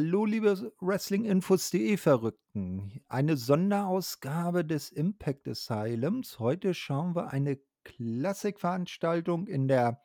[0.00, 3.00] Hallo, liebe Wrestlinginfos.de Verrückten.
[3.08, 6.38] Eine Sonderausgabe des Impact Asylums.
[6.38, 10.00] Heute schauen wir eine Klassikveranstaltung in der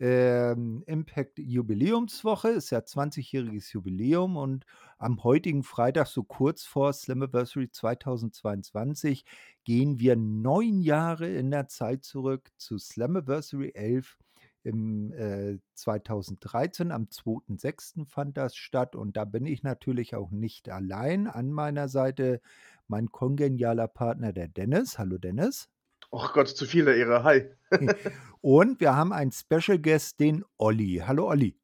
[0.00, 2.48] ähm, Impact Jubiläumswoche.
[2.48, 4.66] Ist ja 20-jähriges Jubiläum und
[4.98, 9.24] am heutigen Freitag, so kurz vor Slammiversary 2022,
[9.62, 14.18] gehen wir neun Jahre in der Zeit zurück zu Slammiversary 11
[14.62, 18.06] im äh, 2013, am 2.6.
[18.06, 21.26] fand das statt und da bin ich natürlich auch nicht allein.
[21.26, 22.40] An meiner Seite
[22.86, 24.98] mein kongenialer Partner, der Dennis.
[24.98, 25.68] Hallo Dennis.
[26.12, 27.22] Och Gott, zu viel der Ehre.
[27.22, 27.50] Hi.
[28.40, 31.02] und wir haben einen Special Guest, den Olli.
[31.06, 31.56] Hallo Olli.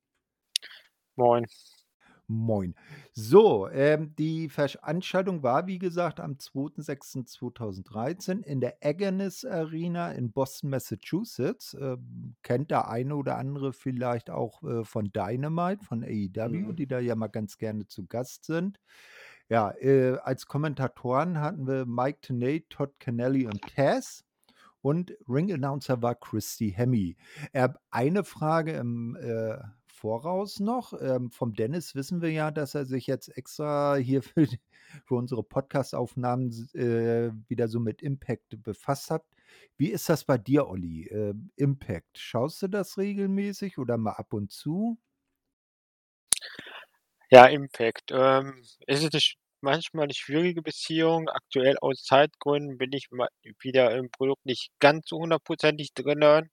[1.17, 1.47] Moin.
[2.29, 2.75] Moin.
[3.13, 10.71] So, ähm, die Veranstaltung war, wie gesagt, am 2.6.2013 in der Agnes Arena in Boston,
[10.71, 11.75] Massachusetts.
[11.81, 16.75] Ähm, kennt der eine oder andere vielleicht auch äh, von Dynamite, von AEW, Mhm.
[16.75, 18.81] die da ja mal ganz gerne zu Gast sind.
[19.49, 24.25] Ja, äh, als Kommentatoren hatten wir Mike Tenay, Todd Kennelly und Taz.
[24.83, 27.15] Und Ring-Announcer war Christy Hemme.
[27.53, 29.59] Äh, eine Frage im äh,
[29.97, 30.93] Voraus noch.
[31.01, 34.47] Ähm, vom Dennis wissen wir ja, dass er sich jetzt extra hier für,
[35.07, 39.25] für unsere Podcast-Aufnahmen äh, wieder so mit Impact befasst hat.
[39.79, 41.07] Wie ist das bei dir, Olli?
[41.09, 44.99] Ähm, Impact, schaust du das regelmäßig oder mal ab und zu?
[47.31, 48.11] Ja, Impact.
[48.13, 51.29] Ähm, es ist manchmal 'ne schwierige Beziehung.
[51.29, 53.09] Aktuell aus Zeitgründen bin ich
[53.61, 56.51] wieder im Produkt nicht ganz so hundertprozentig drinnen.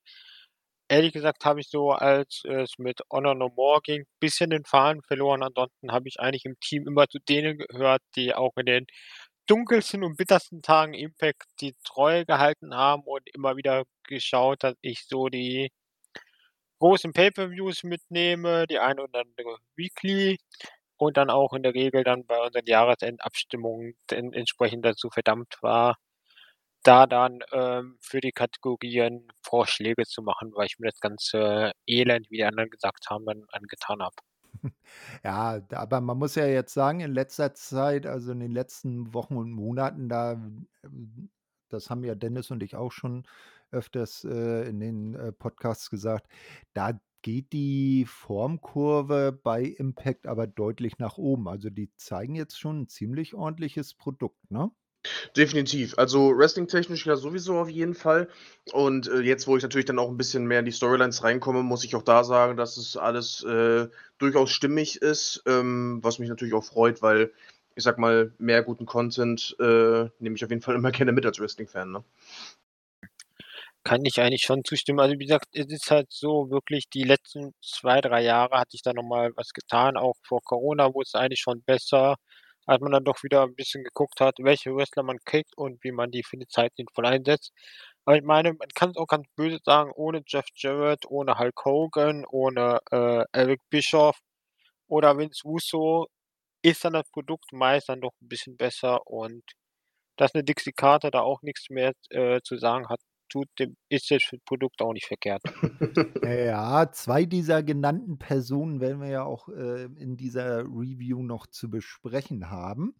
[0.94, 5.02] Ehrlich gesagt habe ich so, als es mit Honor No More ging, bisschen den Faden
[5.02, 5.42] verloren.
[5.42, 8.86] Ansonsten habe ich eigentlich im Team immer zu denen gehört, die auch in den
[9.48, 15.06] dunkelsten und bittersten Tagen Impact die Treue gehalten haben und immer wieder geschaut, dass ich
[15.08, 15.72] so die
[16.78, 20.38] großen Pay-per-Views mitnehme, die eine oder andere Weekly
[20.98, 25.98] und dann auch in der Regel dann bei unseren Jahresendabstimmungen en entsprechend dazu verdammt war,
[26.84, 32.30] da dann, ähm, für die Kategorien Vorschläge zu machen, weil ich mir das ganze Elend,
[32.32, 34.16] wie die anderen gesagt haben, angetan habe.
[35.24, 39.36] Ja, aber man muss ja jetzt sagen, in letzter Zeit, also in den letzten Wochen
[39.38, 40.38] und Monaten, da,
[41.70, 43.26] das haben ja Dennis und ich auch schon
[43.72, 46.28] öfters äh, in den äh, Podcasts gesagt,
[46.74, 51.48] da geht die Formkurve bei Impact aber deutlich nach oben.
[51.48, 54.72] Also die zeigen jetzt schon ein ziemlich ordentliches Produkt, ne?
[55.36, 55.98] Definitiv.
[55.98, 58.30] Also wrestling-technisch ja sowieso auf jeden Fall.
[58.72, 61.62] Und, äh, jetzt, wo ich natürlich dann auch ein bisschen mehr in die Storylines reinkomme,
[61.64, 63.88] muss ich auch da sagen, dass es alles, äh,
[64.18, 67.32] durchaus stimmig ist, ähm, was mich natürlich auch freut, weil
[67.76, 71.26] ich sage mal, mehr guten Content, äh, nehme ich auf jeden Fall immer gerne mit
[71.26, 72.04] als Wrestling-Fan, ne?
[73.84, 75.00] Kann ich eigentlich schon zustimmen.
[75.02, 78.82] Also, wie gesagt, es ist halt so wirklich die letzten 2, 3 Jahre hatte ich
[78.82, 79.98] da noch mal was getan.
[79.98, 82.16] Auch vor Corona wurde es eigentlich schon besser,
[82.68, 85.92] als man dann doch wieder 'n bisschen geguckt hat, welche Wrestler man kriegt und wie
[85.92, 87.52] man die für die Zeit sinnvoll einsetzt.
[88.06, 92.26] Aber ich meine, man kann's auch ganz böse sagen, ohne Jeff Jarrett, ohne Hulk Hogan,
[92.30, 94.20] ohne, äh, Eric Bischoff
[94.88, 96.08] oder Vince Russo
[96.64, 99.44] ist dann das Produkt meist dann doch 'n bisschen besser und
[100.18, 103.00] dass 'ne Dixie Carter da auch nix mehr, äh, zu sagen hat,
[103.34, 105.44] tut dem ist für Produkt auch nicht verkehrt.
[106.26, 111.70] Ja, 2 dieser genannten Personen werden wir ja auch, äh, in dieser Review noch zu
[111.70, 112.96] besprechen haben.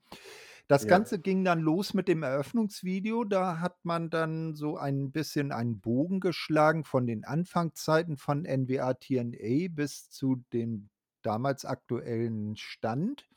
[0.68, 0.88] Das Ja.
[0.88, 3.24] Ganze ging dann los mit dem Eröffnungsvideo.
[3.26, 8.94] Da hat man dann so ein bisschen einen Bogen geschlagen von den Anfangszeiten von NWA
[8.96, 10.90] TNA bis zu dem
[11.22, 13.28] damals aktuellen Stand.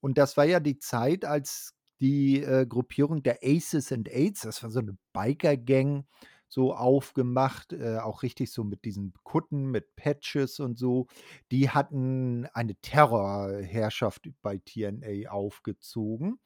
[0.00, 4.62] Und das war ja die Zeit, als die, äh, Gruppierung der Aces and Eights, das
[4.62, 6.06] war so 'ne Biker-Gang,
[6.48, 11.06] so aufgemacht, äh, auch richtig so mit diesen Kutten, mit Patches und so.
[11.50, 16.38] Die hatten eine Terrorherrschaft bei TNA aufgezogen.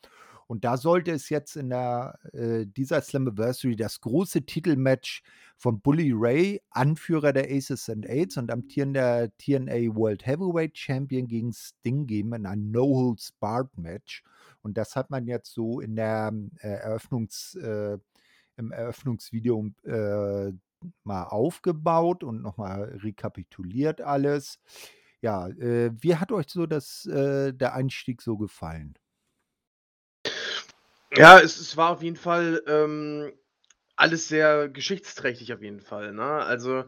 [0.46, 5.22] Und da sollte es jetzt in der äh, dieser Slammiversary das große Titelmatch
[5.56, 11.52] von Bully Ray, Anführer der Aces and Eights und amtierender TNA World Heavyweight Champion gegen
[11.52, 14.25] Sting geben in einem No-Holds-Barred-Match.
[14.62, 17.99] Und das hat man jetzt so in der, äh, Eröffnungs äh,
[18.56, 20.52] im Eröffnungsvideo, äh,
[21.04, 24.60] mal aufgebaut und noch mal rekapituliert alles.
[25.20, 28.99] Ja, äh, wie hat euch so das äh, der Einstieg so gefallen?
[31.16, 33.32] Ja, es es war auf jeden Fall, ähm,
[33.96, 36.25] alles sehr geschichtsträchtig auf jeden Fall, ne?
[36.25, 36.84] Also,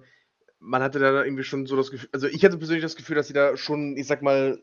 [0.58, 3.28] man hatte da irgendwie schon so das Gefühl also, ich hatte persönlich das Gefühl, dass
[3.28, 4.60] sie da schon, ich sage mal,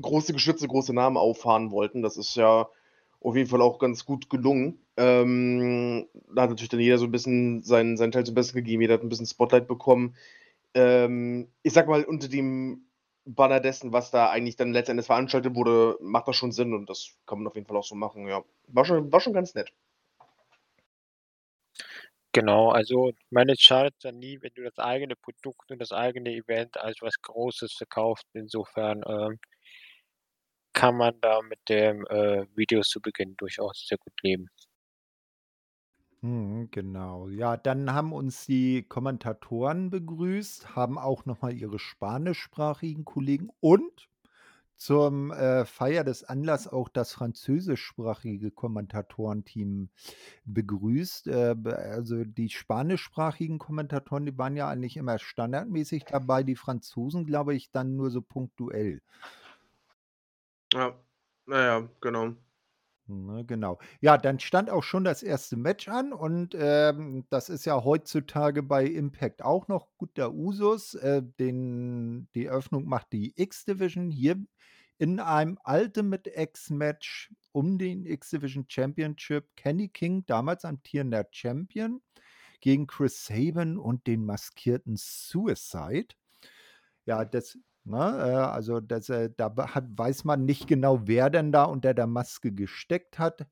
[0.00, 2.02] große Geschütze, große Namen auffahren wollten.
[2.02, 2.68] Das ist ja
[3.20, 4.80] auf jeden Fall auch ganz gut gelungen.
[4.96, 8.82] Ähm, da hat natürlich dann jeder so 'n bisschen seinen seinen Teil zum Besten gegeben.
[8.82, 10.16] Jeder hat 'n bisschen Spotlight bekommen.
[10.74, 12.86] Ähm, ich sage mal, unter dem
[13.26, 17.16] Banner dessen, was da eigentlich dann letztendlich veranstaltet wurde, macht das schon Sinn und das
[17.26, 18.44] kann man auf jeden Fall auch so machen, ja.
[18.68, 19.72] War schon war schon ganz nett.
[22.34, 25.92] Genau, also ich meine, es schadet ja nie, wenn du das eigene Produkt und das
[25.92, 28.26] eigene Event als was Großes verkaufst.
[28.34, 29.38] Insofern, ähm
[30.74, 34.48] kann man da mit dem, äh, Video zu Beginn durchaus sehr gut leben.
[36.26, 37.28] Mhm, genau.
[37.28, 44.08] Ja, dann haben uns die Kommentatoren begrüßt, haben auch noch mal ihre spanischsprachigen Kollegen und
[44.76, 49.90] zum, äh, Feier des Anlass auch das französischsprachige Kommentatorenteam
[50.46, 51.28] begrüßt.
[51.28, 57.54] Äh, also, die spanischsprachigen Kommentatoren, die waren ja eigentlich immer standardmäßig dabei, die Franzosen, glaube
[57.54, 59.00] ich, dann nur so punktuell.
[60.72, 60.94] Ja.
[61.48, 62.36] Ja, ja, genau.
[63.08, 63.78] Ne, genau.
[64.00, 68.64] Ja, dann stand auch schon das erste Match an und, ähm, das ist ja heutzutage
[68.64, 70.94] bei Impact auch noch guter Usus.
[70.94, 74.44] Äh, den die Eröffnung macht die X-Division hier
[74.98, 79.54] in einem Ultimate X-Match um den X-Division Championship.
[79.54, 82.02] Kenny King, damals amtierender Champion,
[82.60, 86.08] gegen Chris Sabin und den maskierten Suicide.
[87.06, 91.52] Ja, das ne, äh, also das, äh, da hat weiß man nicht genau, wer denn
[91.52, 93.46] da unter der Maske gesteckt hat.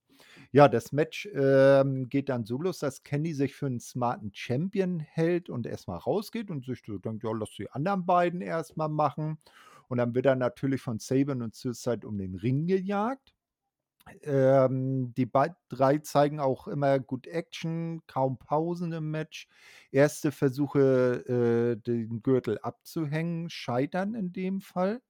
[0.52, 5.00] Ja, das Match, ähm, geht dann so los, dass Kenny sich für einen smarten Champion
[5.00, 8.76] hält und erst mal rausgeht und sich so denkt: „Ja, lass die anderen beiden erst
[8.78, 9.38] mal machen.“
[9.88, 13.33] Und dann wird er natürlich von Sabin und Suicide um den Ring gejagt.
[14.22, 15.30] Ähm, die
[15.68, 19.48] 3 zeigen auch immer gut Action, kaum Pausen im Match.
[19.92, 25.00] Erste Versuche, äh, den Gürtel abzuhängen, scheitern in dem Fall.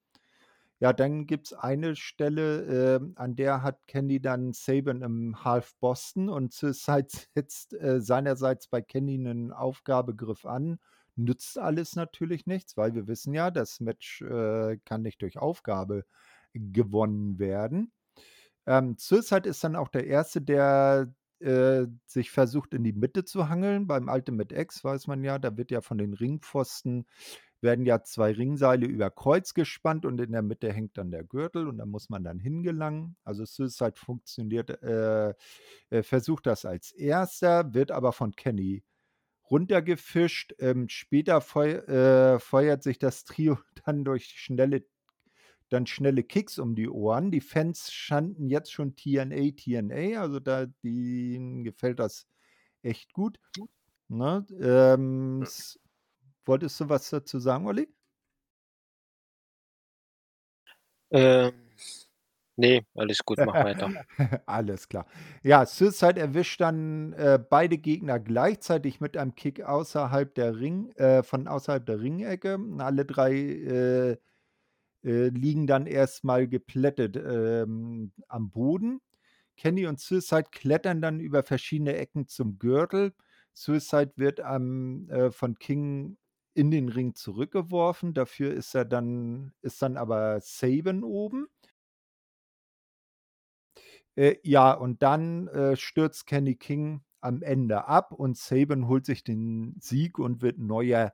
[0.81, 6.29] Ja, dann gibt's eine Stelle, ähm, an der hat Kenny dann Sabin im Half Boston
[6.29, 10.79] und Suicide setzt, äh, seinerseits bei Kenny 'nen Aufgabegriff an.
[11.17, 16.05] Nützt alles natürlich nichts, weil wir wissen ja, das Match, äh, kann nicht durch Aufgabe
[16.55, 17.94] gewonnen werden.
[18.67, 23.49] Ähm, Suicide ist dann auch der Erste, der, äh, sich versucht, in die Mitte zu
[23.49, 23.87] hangeln.
[23.87, 27.07] Beim Ultimate X weiß man ja, da wird ja von den Ringpfosten
[27.65, 31.67] werden ja 2 Ringseile über Kreuz gespannt und in der Mitte hängt dann der Gürtel
[31.67, 33.17] und da muss man dann hingelangen.
[33.25, 35.35] Also, Suicide funktioniert äh,
[35.91, 38.85] äh, versucht das als Erster, wird aber von Kenny
[39.51, 40.55] runtergefischt.
[40.59, 44.85] Ähm, später feu äh, feuert sich das Trio dann durch schnelle
[45.75, 47.31] dann schnelle Kicks um die Ohren.
[47.31, 52.27] Die Fans chanten jetzt schon TNA, TNA, also da denen gefällt das
[52.83, 53.39] echt gut,
[54.09, 54.47] ne?
[54.61, 55.47] Ähm,
[56.47, 57.89] wolltest du was dazu sagen, Olli?
[61.11, 61.53] Ähm,
[62.57, 63.91] ne, alles gut, mach weiter.
[64.47, 65.07] Alles klar.
[65.43, 71.23] Ja, Suicide erwischt dann, äh, beide Gegner gleichzeitig mit einem Kick außerhalb der Ring äh,
[71.23, 72.59] von außerhalb der Ringecke.
[72.79, 74.17] Alle 3, äh,
[75.05, 79.01] äh, liegen dann erst mal geplättet, ähm, am Boden.
[79.57, 83.15] Kenny und Suicide klettern dann über verschiedene Ecken zum Gürtel.
[83.55, 86.17] Suicide wird am äh, von King
[86.55, 88.15] in den Ring zurückgeworfen.
[88.15, 91.47] Dafür ist er dann ist dann aber Sabin oben.
[94.17, 99.25] Äh, ja, und dann, äh, stürzt Kenny King am Ende ab und Sabin holt sich
[99.25, 101.13] den Sieg und wird neuer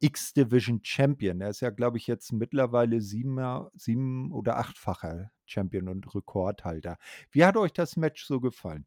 [0.00, 1.40] X-Division Champion.
[1.40, 6.98] Er ist ja, glaube ich, jetzt mittlerweile siebener 7 oder achtfacher Champion und Rekordhalter.
[7.30, 8.86] Wie hat euch das Match so gefallen?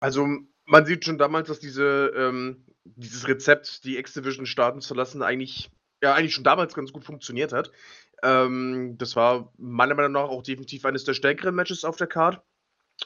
[0.00, 0.26] Also,
[0.66, 5.70] man sieht schon damals, dass diese ähm, dieses Rezept, die X-Division starten zu lassen, eigentlich
[6.02, 7.72] ja, eigentlich schon damals ganz gut funktioniert hat.
[8.22, 12.42] Ähm, das war meiner Meinung nach auch definitiv eines der stärkeren Matches auf der Card.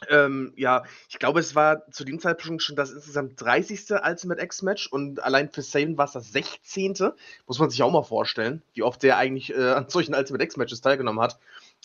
[0.09, 4.00] Ähm, ja, ich glaube, es war zu dem Zeitpunkt schon das insgesamt 30.
[4.06, 7.16] Ultimate X-Match und allein für Sabin war es das 16.
[7.47, 10.80] Muss man sich auch mal vorstellen, wie oft der eigentlich, äh, an solchen Ultimate X-Matches
[10.80, 11.38] teilgenommen hat.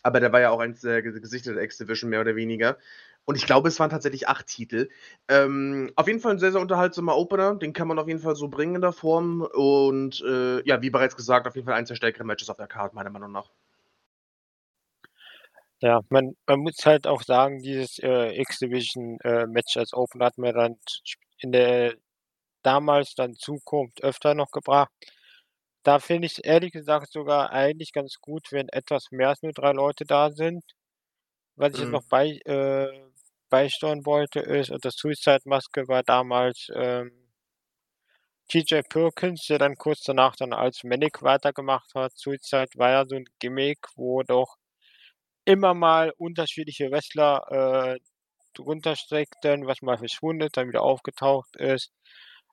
[0.04, 2.78] Aber der war ja auch eins der Ge Gesichter der X-Division, mehr oder weniger.
[3.26, 4.90] Und ich glaube, es waren tatsächlich 8 Titel.
[5.28, 8.36] Ähm, auf jeden Fall 'n sehr, sehr unterhaltsamer Opener, den kann man auf jeden Fall
[8.36, 11.88] so bringen in der Form und, äh, ja, wie bereits gesagt, auf jeden Fall eins
[11.90, 13.50] der stärkeren Matches auf der Card, meiner Meinung nach.
[15.82, 20.38] Ja, man man muss halt auch sagen, dieses, äh, X-Division, äh, Match als Opener hat
[20.38, 20.78] man dann
[21.40, 21.96] in der
[22.64, 24.92] damals dann Zukunft öfter noch gebracht.
[25.84, 29.74] Da finde ich's ehrlich gesagt sogar eigentlich ganz gut, wenn etwas mehr als nur 3
[29.74, 30.64] Leute da sind.
[31.58, 31.94] Was ich jetzt Mhm.
[31.94, 32.88] noch bei äh,
[33.50, 37.12] beisteuern wollte, ist unter Suicide Maske war damals, ähm
[38.50, 42.12] TJ Perkins, der dann kurz danach dann als Manic weitergemacht hat.
[42.16, 44.58] Suicide war ja so 'n Gimmick, wo doch
[45.46, 48.00] immer mal unterschiedliche Wrestler, äh,
[48.54, 51.92] drunter steckten, was mal verschwunden ist, dann wieder aufgetaucht ist.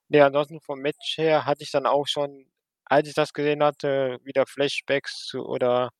[0.08, 2.46] Ne, ansonsten vom Match her hatte ich dann auch schon
[2.86, 5.90] als ich das gesehen hatte, wieder Flashbacks zu oder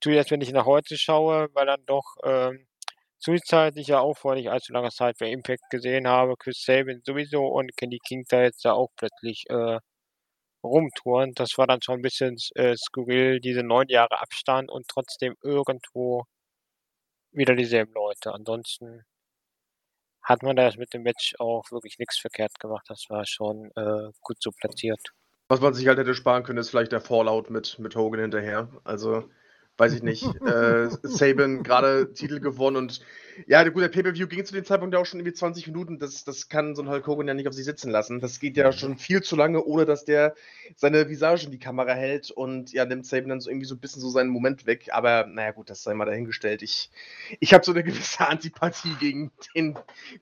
[0.00, 2.66] zuerst, wenn ich nach heute schaue, weil dann doch, ähm,
[3.20, 7.46] zwischenzeitlich ja auch vor nicht allzu langer Zeit bei Impact gesehen habe, Chris Sabin sowieso
[7.46, 9.78] und Kenny King da jetzt ja auch plötzlich, äh,
[10.64, 11.32] rumtouren.
[11.34, 16.24] Das war dann schon 'n bisschen, äh, skurril, diese 9 Jahre Abstand und trotzdem irgendwo
[17.34, 18.32] wieder dieselben Leute.
[18.34, 19.04] Ansonsten
[20.24, 22.84] hat man da jetzt mit dem Match auch wirklich nix verkehrt gemacht.
[22.88, 25.12] Das war schon, äh, gut so platziert.
[25.50, 28.68] Was man sich halt hätte sparen können, ist vielleicht der Fallout mit mit Hogan hinterher.
[28.84, 29.28] Also,
[29.78, 30.34] weiß ich nicht.
[30.46, 33.00] Äh, Sabin gerade Titel gewonnen und
[33.46, 35.98] ja, gut, der Pay-Per-View ging zu dem Zeitpunkt ja auch schon irgendwie 20 Minuten.
[35.98, 38.20] Das das kann so 'n Hulk Hogan ja nicht auf sich sitzen lassen.
[38.20, 40.34] Das geht ja schon viel zu lange, ohne dass der
[40.76, 43.80] seine Visage in die Kamera hält und ja, nimmt Sabin dann so irgendwie so 'n
[43.80, 44.88] bisschen so seinen Moment weg.
[44.92, 46.62] Aber na ja gut, das sei mal dahingestellt.
[46.62, 46.90] Ich
[47.40, 49.78] ich habe so 'ne gewisse Antipathie gegen den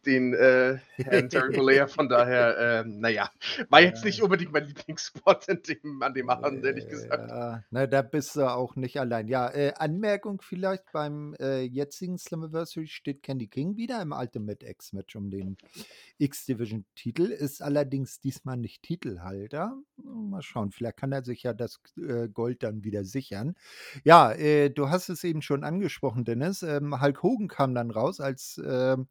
[0.06, 1.88] den, äh, Herrn Terry Bollea.
[1.88, 3.30] Von daher, ähm, na ja,
[3.70, 7.32] war jetzt nicht unbedingt mein Lieblingsspot an dem Abend, ehrlich gesagt.
[7.32, 9.26] Ja, na, da bist du auch nicht allein.
[9.28, 15.16] Ja, äh, Anmerkung vielleicht beim, äh, jetzigen Slammiversary steht Kenny King wieder im Ultimate X-Match
[15.16, 15.56] um den
[16.18, 19.76] X-Division-Titel, ist allerdings diesmal nicht Titelhalter.
[19.96, 23.54] Mal schauen, vielleicht kann er sich ja das, äh, Gold dann wieder sichern.
[24.04, 26.62] Ja, äh, du hast es eben schon angesprochen, Dennis.
[26.62, 29.08] Ähm, Hulk Hogan kam dann raus, als, ähm,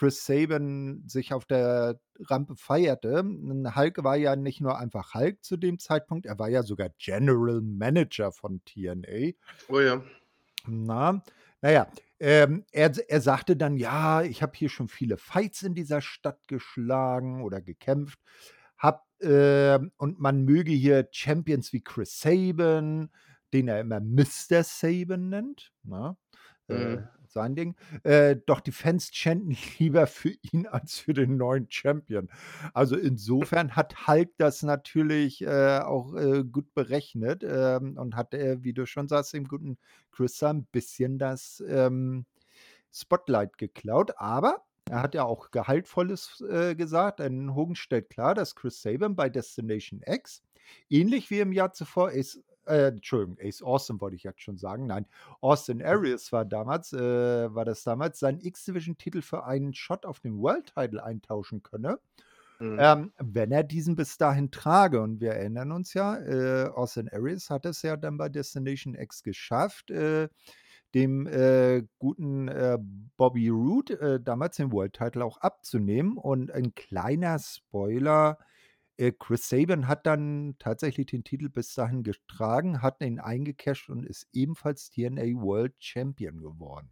[0.00, 3.22] Chris Sabin sich auf der Rampe feierte.
[3.76, 7.60] Hulk war ja nicht nur einfach Hulk zu dem Zeitpunkt, er war ja sogar General
[7.60, 9.34] Manager von TNA.
[9.68, 10.02] Oh ja.
[10.66, 11.22] Na,
[11.60, 15.74] na ja, ähm, er er sagte dann: „Ja, ich habe hier schon viele Fights in
[15.74, 18.18] dieser Stadt geschlagen oder gekämpft,
[18.78, 23.10] habe ähm, und man möge hier Champions wie Chris Sabin“,
[23.52, 26.16] den er immer Mister Sabin nennt, ne?
[26.68, 27.19] Äh, Mhm.
[27.32, 27.76] Sein Ding.
[28.02, 32.28] Äh, doch die Fans chanten lieber für ihn als für den neuen Champion.
[32.74, 38.62] Also, insofern hat Hulk das natürlich, äh, auch, äh, gut berechnet, ähm, und hat, äh,
[38.62, 39.78] wie du schon sagst, dem guten
[40.10, 42.26] Chris da 'n bisschen das, ähm,
[42.92, 44.12] Spotlight geklaut.
[44.18, 49.14] Aber er hat ja auch Gehaltvolles, äh, gesagt, denn Hogan stellt klar, dass Chris Sabin
[49.16, 50.42] bei Destination X
[50.88, 52.40] ähnlich wie im Jahr zuvor Ace
[52.70, 54.86] äh, Entschuldigung, Ace Austin wollte ich jetzt schon sagen.
[54.86, 55.06] Nein,
[55.40, 60.38] Austin Aries war damals äh, war das damals, seinen X-Division-Titel für einen Shot auf den
[60.38, 61.98] World Title eintauschen könne,
[62.58, 62.76] Mhm.
[62.78, 65.00] ähm, wenn er diesen bis dahin trage.
[65.00, 69.22] Und wir erinnern uns ja, äh, Austin Aries hat es ja dann bei Destination X
[69.22, 70.28] geschafft, äh,
[70.94, 72.78] dem, äh, guten, äh,
[73.16, 76.16] Bobby Roode, äh, damals den World Title auch abzunehmen.
[76.18, 78.38] Und ein kleiner Spoiler,
[79.18, 84.28] Chris Sabin hat dann tatsächlich den Titel bis dahin getragen, hat ihn eingecasht und ist
[84.32, 86.90] ebenfalls TNA World Champion geworden.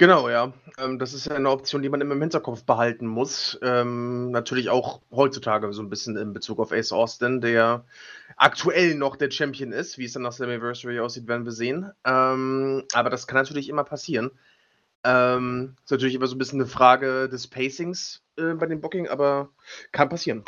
[0.00, 0.52] Genau, ja.
[0.78, 3.58] Ähm, das ist ja 'ne Option, die man immer im Hinterkopf behalten muss.
[3.62, 7.84] Ähm, natürlich auch heutzutage so 'n bisschen in Bezug auf Ace Austin, der
[8.36, 9.98] aktuell noch der Champion ist.
[9.98, 11.90] Wie es dann nach Slammiversary aussieht, werden wir sehen.
[12.04, 14.30] Ähm, aber das kann natürlich immer passieren.
[15.04, 19.08] Ähm, ist natürlich immer so 'n bisschen 'ne Frage des Pacings, äh, bei dem Booking,
[19.08, 19.50] aber
[19.92, 20.44] kann passieren.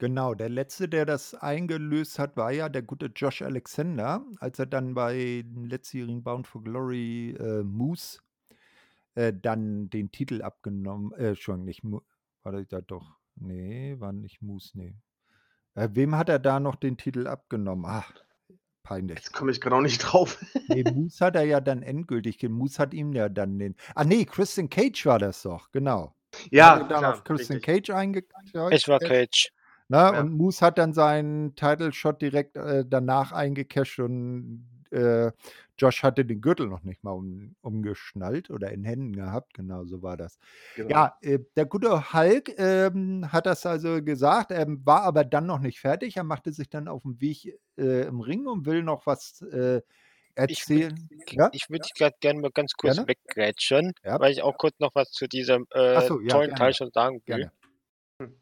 [0.00, 4.66] Genau, der Letzte, der das eingelöst hat, war ja der gute Josh Alexander, als er
[4.66, 8.18] dann bei dem letztjährigen Bound for Glory, äh, Moose,
[9.14, 12.02] äh, dann den Titel abgenommen äh, Entschuldigung, nicht Mo
[12.44, 13.18] warte, ja doch.
[13.36, 14.94] Ne, war nicht Moose, ne.
[15.74, 17.86] Äh, wem hat er da noch den Titel abgenommen?
[17.88, 18.12] Ach,
[18.82, 19.18] peinlich.
[19.18, 20.38] Jetzt komme ich grad auch nicht drauf.
[20.68, 24.24] Ne, Moose hat er ja dann endgültig Moose hat ihm ja dann den ah ne,
[24.24, 26.14] Christian Cage war das doch, genau.
[26.50, 27.86] Ja, dann klar, auf Christian richtig.
[27.86, 28.24] Cage einge
[28.70, 29.52] Es war Cage.
[29.88, 30.20] Ne, Ja.
[30.20, 35.30] und Moose hat dann seinen Title Shot direkt, äh, danach eingecasht und, äh,
[35.78, 39.54] Josh hatte den Gürtel noch nicht mal um umgeschnallt oder in Händen gehabt.
[39.54, 40.38] Genau, so war das.
[40.76, 40.92] Genau.
[40.92, 45.60] Ja, äh, der gute Hulk, ähm, hat das also gesagt, ähm, war aber dann noch
[45.60, 46.16] nicht fertig.
[46.16, 49.80] Er machte sich dann auf 'n Weg, äh, im Ring und will noch was, äh,
[50.48, 51.10] Ich würde erzählen.
[51.30, 51.52] Ja?
[51.52, 53.06] ich würde dich grad gerne mal ganz kurz Gerne.
[53.06, 54.18] weggrätschen, Ja.
[54.18, 56.54] weil ich auch kurz noch was zu diesem, äh, so, ja, tollen.
[56.54, 57.44] Teil schon sagen will.
[57.44, 57.52] Gerne.
[58.20, 58.34] Hm.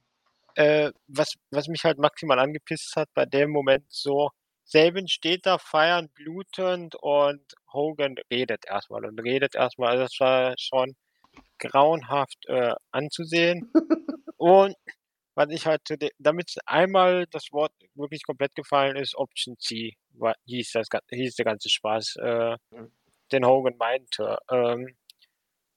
[0.56, 4.30] Äh, was was mich halt maximal angepisst hat bei dem Moment so,
[4.72, 9.90] Sabin steht da feiernd, blutend und Hogan redet erst mal und redet erst mal.
[9.90, 10.94] Also, das war schon
[11.58, 13.70] grauenhaft, äh, anzusehen.
[14.38, 14.74] Und
[15.34, 15.82] was ich halt
[16.18, 21.44] damit einmal das Wort wirklich komplett gefallen ist, Option C war hieß das hieß der
[21.44, 22.92] ganze Spaß, äh, Mhm.
[23.32, 24.38] den Hogan meinte.
[24.50, 24.96] Ähm,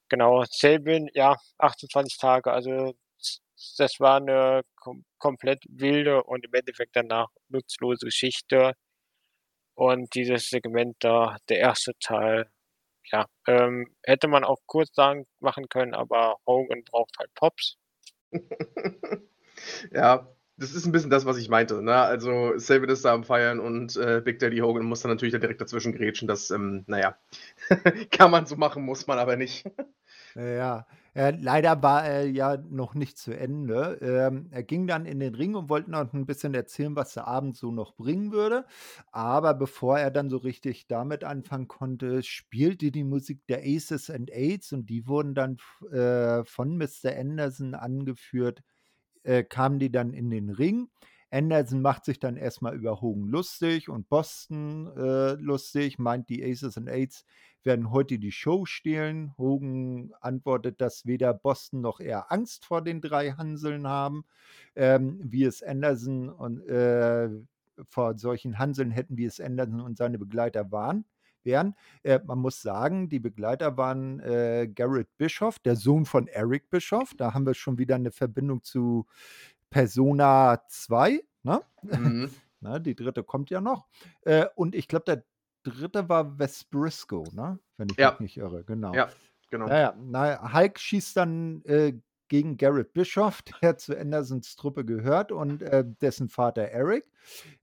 [0.08, 2.94] genau, Sabin, ja, 28 Tage, also
[3.78, 8.74] das war 'ne kom komplett wilde und im Endeffekt danach nutzlose Geschichte.
[9.78, 12.46] Und dieses Segment da, der erste Teil,
[13.12, 17.76] ja, ähm, hätte man auch kurz sagen machen können, aber Hogan braucht halt Pops.
[19.92, 21.94] Ja, das ist ein bisschen das, was ich meinte, ne?
[21.96, 25.38] Also, Sabin ist da am Feiern und, äh, Big Daddy Hogan muss dann natürlich da
[25.40, 26.28] direkt dazwischen grätschen.
[26.28, 27.18] Das, ähm, na ja,
[28.12, 29.66] kann man so machen, muss man aber nicht.
[30.36, 33.98] Ja, äh, leider war er ja noch nicht zu Ende.
[34.02, 37.26] Ähm, er ging dann in den Ring und wollte noch ein bisschen erzählen, was der
[37.28, 38.64] Abend so noch bringen würde.
[39.12, 44.32] Aber bevor er dann so richtig damit anfangen konnte, spielte die Musik der Aces and
[44.32, 45.58] Eights und die wurden dann
[45.92, 47.16] äh, von Mr.
[47.16, 48.62] Anderson angeführt
[49.24, 50.88] äh, kamen die dann in den Ring.
[51.34, 56.78] Anderson macht sich dann erstmal über Hogan lustig und Boston äh, lustig, meint, die Aces
[56.78, 57.24] and Eights
[57.64, 59.34] werden heute die Show stehlen.
[59.36, 64.24] Hogan antwortet, dass weder Boston noch er Angst vor den drei Hanseln haben,
[64.76, 67.28] ähm, wie es Anderson und äh,
[67.88, 71.04] vor solchen Hanseln hätten, wie es Anderson und seine Begleiter waren
[71.44, 71.74] wären.
[72.02, 77.12] Äh, man muss sagen, die Begleiter waren äh, Garrett Bischoff, der Sohn von Eric Bischoff.
[77.16, 79.06] Da haben wir schon wieder eine Verbindung zu
[79.74, 81.20] Persona 2.
[81.42, 81.60] Ne?
[81.82, 82.30] Mhm.
[82.60, 83.88] Na, die dritte kommt ja noch.
[84.22, 85.24] Äh, und ich glaube, der
[85.64, 87.58] dritte war Wes Briscoe, ne?
[87.76, 88.12] wenn ich ja.
[88.12, 88.62] mich nicht irre.
[88.62, 88.94] Genau.
[88.94, 89.08] Ja,
[89.50, 89.66] genau.
[89.66, 91.94] Naja, na, Hulk schießt dann äh,
[92.28, 97.10] gegen Garrett Bischoff, der zu Andersons Truppe gehört und äh, dessen Vater Eric.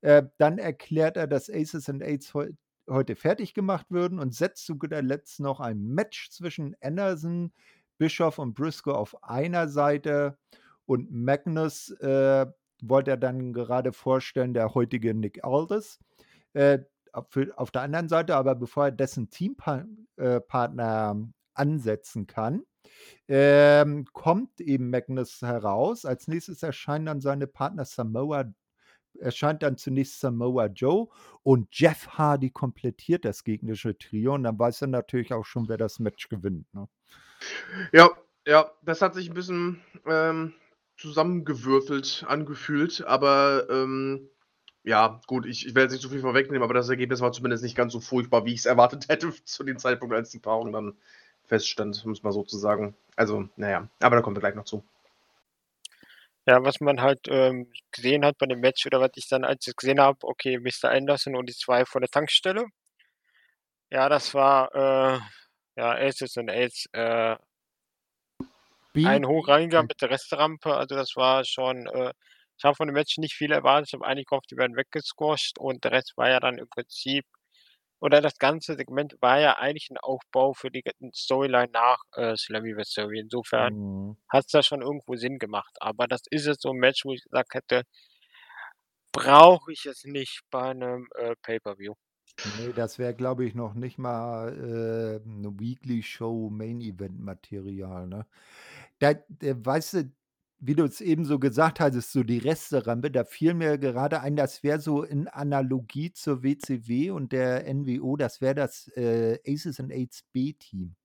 [0.01, 4.77] Äh, dann erklärt er, dass Aces and Aids heute fertig gemacht würden und setzt zu
[4.77, 7.53] guter Letzt noch ein Match zwischen Anderson,
[7.98, 10.38] Bischoff und Briscoe auf einer Seite
[10.85, 12.45] und Magnus äh,
[12.81, 16.00] wollte er dann gerade vorstellen, der heutige Nick Aldis.
[16.53, 16.79] Äh,
[17.13, 22.63] auf, auf, der anderen Seite, aber bevor er dessen Teampartner äh, ansetzen kann,
[23.27, 26.06] ähm, kommt eben Magnus heraus.
[26.06, 28.53] Als nächstes erscheinen dann seine Partner Samoa
[29.19, 31.08] erscheint dann zunächst Samoa Joe
[31.43, 35.77] und Jeff Hardy komplettiert das gegnerische Trio und dann weiß er natürlich auch schon, wer
[35.77, 36.73] das Match gewinnt.
[36.73, 36.88] Ne?
[37.91, 38.10] Ja,
[38.47, 40.53] ja, das hat sich ein bisschen ähm,
[41.01, 44.29] zusammengewürfelt angefühlt, aber ähm,
[44.83, 47.63] ja, gut, ich, ich werde jetzt nicht so viel vorwegnehmen, aber das Ergebnis war zumindest
[47.63, 50.71] nicht ganz so furchtbar, wie ich es erwartet hätte zu dem Zeitpunkt, als die Paarung
[50.71, 50.97] dann
[51.45, 52.95] feststand, um es mal so zu sagen.
[53.15, 54.83] Also, naja, aber da kommen wir gleich noch zu.
[56.47, 59.67] Ja, was man halt ähm, gesehen hat bei dem Match oder was ich dann als
[59.67, 60.89] ich gesehen habe, okay, Mr.
[60.89, 62.65] Anderson und die zwei von der Tankstelle.
[63.91, 65.19] Ja, das war äh,
[65.75, 67.35] ja Aces und Aids äh,
[68.95, 70.75] ein hochrangiger mit der Restrampe.
[70.75, 72.13] Also das war schon, äh,
[72.58, 73.89] ich habe von dem Match nicht viel erwartet.
[73.89, 77.25] Ich habe eigentlich gehofft, die werden weggesquasht und der Rest war ja dann im Prinzip
[78.01, 83.19] oder das ganze Segment war ja eigentlich ein Aufbau für die Storyline nach äh, Slammiversary.
[83.19, 84.17] Insofern mhm.
[84.27, 85.77] hat es da schon irgendwo Sinn gemacht.
[85.80, 87.84] Aber das ist jetzt so ein Match, wo ich gesagt hätte,
[89.12, 91.93] brauche ich es nicht bei einem äh, Pay-Per-View.
[92.60, 98.08] Nee, das wäre, glaube ich, noch nicht mal äh, eine Weekly Show Main Event Material.
[98.08, 98.26] Ne?
[99.00, 100.12] Da, der, weißt du,
[100.60, 104.36] wie du es eben so gesagt hattest, so die Resterampe, da fiel mir gerade ein,
[104.36, 109.80] das wäre so in Analogie zur WCW und der NWO, das wäre das äh, Aces
[109.80, 110.96] and Aids B-Team.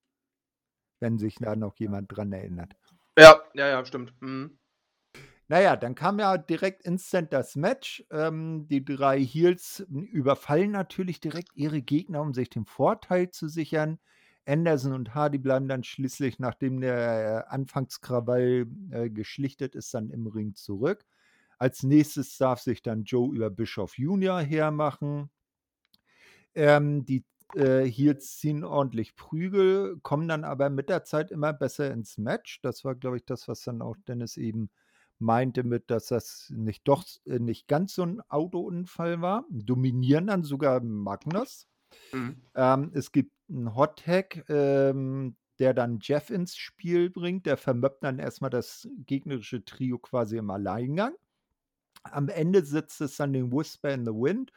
[1.01, 2.75] Wenn sich da noch jemand dran erinnert.
[3.19, 4.13] Ja, ja, ja, stimmt.
[4.21, 4.59] Mhm.
[5.49, 8.05] Naja, dann kam ja direkt instant das Match.
[8.11, 13.99] Ähm, die drei Heels überfallen natürlich direkt ihre Gegner, um sich den Vorteil zu sichern.
[14.45, 20.55] Anderson und Hardy bleiben dann schließlich, nachdem der Anfangskrawall äh, geschlichtet ist, dann im Ring
[20.55, 21.05] zurück.
[21.59, 25.31] Als nächstes darf sich dann Joe über Bischof Junior hermachen.
[26.55, 31.91] Ähm, die äh, Heels ziehen ordentlich Prügel, kommen dann aber mit der Zeit immer besser
[31.93, 32.61] ins Match.
[32.63, 34.71] Das war, glaube ich, das, was dann auch Dennis eben
[35.19, 39.45] meinte mit, dass das nicht doch äh, nicht ganz so ein Autounfall war.
[39.51, 41.69] Dominieren dann sogar Magnus.
[42.13, 42.43] Mhm.
[42.55, 47.47] Ähm, es gibt einen Hot Tag, ähm, der dann Jeff ins Spiel bringt.
[47.47, 51.15] Der vermöppt dann erstmal das gegnerische Trio quasi im Alleingang.
[52.03, 54.53] Am Ende sitzt es dann den Whisper in the Wind.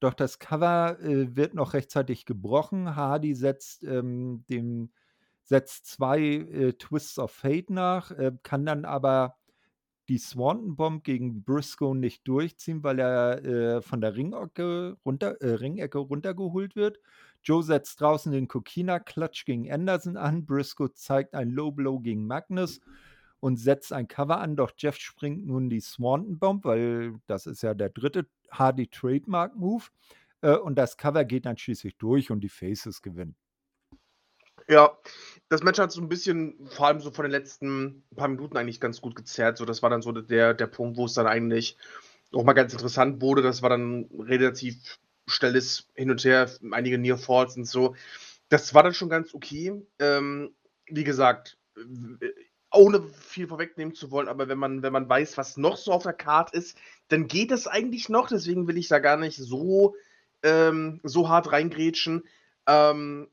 [0.00, 2.96] Doch das Cover äh, wird noch rechtzeitig gebrochen.
[2.96, 4.90] Hardy setzt ähm, dem
[5.42, 9.36] setzt zwei äh, Twists of Fate nach, äh, kann dann aber
[10.08, 15.54] die Swanton Bomb gegen Briscoe nicht durchziehen, weil er äh, von der Ringecke, runter, äh,
[15.54, 17.00] Ringecke runtergeholt wird.
[17.42, 20.46] Joe setzt draußen den Kokina-Klatsch gegen Anderson an.
[20.46, 22.80] Briscoe zeigt ein Low Blow gegen Magnus
[23.40, 24.56] und setzt ein Cover an.
[24.56, 29.56] Doch Jeff springt nun die Swanton Bomb, weil das ist ja der dritte Hardy Trademark
[29.56, 29.84] Move.
[30.40, 33.36] Äh, und das Cover geht dann schließlich durch und die Faces gewinnen.
[34.68, 34.98] Ja,
[35.48, 38.80] das Match hat so ein bisschen, vor allem so von den letzten paar Minuten eigentlich
[38.80, 39.58] ganz gut gezerrt.
[39.58, 41.76] So, das war dann so der, der Punkt, wo es dann eigentlich
[42.32, 43.42] auch mal ganz interessant wurde.
[43.42, 44.98] Das war dann relativ
[45.28, 47.94] schnelles Hin und Her, einige Near Falls und so.
[48.48, 49.82] Das war dann schon ganz okay.
[50.00, 50.54] Ähm,
[50.86, 51.58] wie gesagt,
[52.72, 56.02] ohne viel vorwegnehmen zu wollen, aber wenn man wenn man weiß, was noch so auf
[56.02, 56.76] der Karte ist,
[57.08, 58.28] dann geht es eigentlich noch.
[58.28, 59.94] Deswegen will ich da gar nicht so
[60.42, 62.24] ähm, so hart reingrätschen.
[62.66, 63.28] Ähm,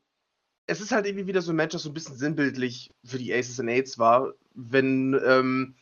[0.68, 3.34] es ist halt irgendwie wieder so ein Match, das so ein bisschen sinnbildlich für die
[3.34, 4.34] Aces and Eights war.
[4.54, 5.76] Wenn, ähm,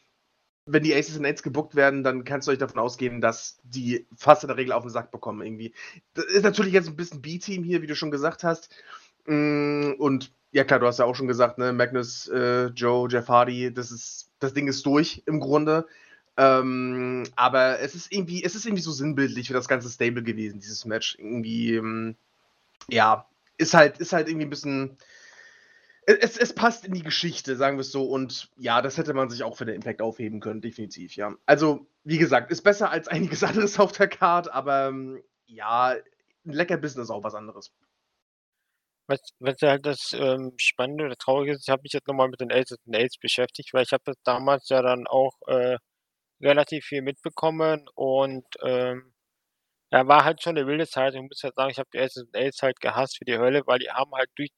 [0.66, 4.08] wenn die Aces and Eights gebuckt werden, dann kannst du euch davon ausgehen, dass die
[4.16, 5.74] fast in der Regel auf den Sack bekommen irgendwie.
[6.14, 8.70] Das ist natürlich jetzt ein bisschen B-Team hier, wie du schon gesagt hast.
[9.26, 13.28] Mm, und ja klar, du hast ja auch schon gesagt, ne, Magnus, äh, Joe, Jeff
[13.28, 15.88] Hardy, das ist, das Ding ist durch im Grunde.
[16.38, 20.60] Ähm, aber es ist irgendwie, es ist irgendwie so sinnbildlich für das ganze Stable gewesen,
[20.60, 21.16] dieses Match.
[21.20, 22.16] Irgendwie, ähm,
[22.90, 23.28] ja,
[23.62, 24.98] ist halt, ist halt irgendwie ein bisschen.
[26.08, 28.04] Es, es passt in die Geschichte, sagen wir es so.
[28.04, 31.36] Und ja, das hätte man sich auch für den Impact aufheben können, definitiv, ja.
[31.46, 35.96] Also, wie gesagt, ist besser als einiges anderes auf der Card, aber ähm, ja,
[36.46, 37.72] ein lecker Business ist auch was anderes.
[39.08, 42.40] Was, was halt das ähm, Spannende oder Traurige ist, ich habe mich jetzt nochmal mit
[42.40, 45.78] den and Aids beschäftigt, weil ich habe das damals ja dann auch äh,
[46.42, 49.11] relativ viel mitbekommen und ähm,
[49.92, 51.14] ja, war halt schon eine wilde Zeit.
[51.16, 53.90] Ich muss halt sagen, ich habe die Aids halt gehasst für die Hölle, weil die
[53.92, 54.50] haben halt durch,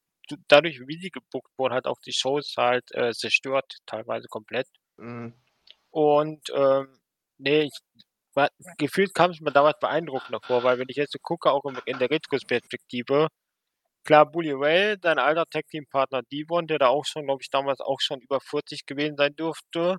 [0.48, 4.68] dadurch, wie sie gebuckt wurden, halt auch die Shows halt äh, zerstört, teilweise komplett.
[4.98, 5.34] Mhm.
[5.92, 7.00] Und ähm,
[7.38, 7.74] nee, ich,
[8.36, 11.66] war, gefühlt kam es mir damals beeindruckender vor, weil wenn ich jetzt so gucke, auch
[11.66, 13.28] in, in der Retrospektive,
[14.06, 18.02] klar, Bully Ray, dein alter Tag-Team-Partner Devon, der da auch schon, glaube ich, damals auch
[18.02, 19.98] schon über 40 gewesen sein durfte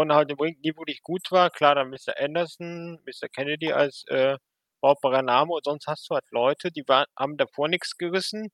[0.00, 1.50] und halt im Ring nie wirklich gut war.
[1.50, 2.18] Klar, dann Mr.
[2.18, 3.28] Anderson, Mr.
[3.28, 4.36] Kennedy als äh,
[4.80, 8.48] brauchbarer Name und sonst hast du halt Leute, die war, haben davor nichts gerissen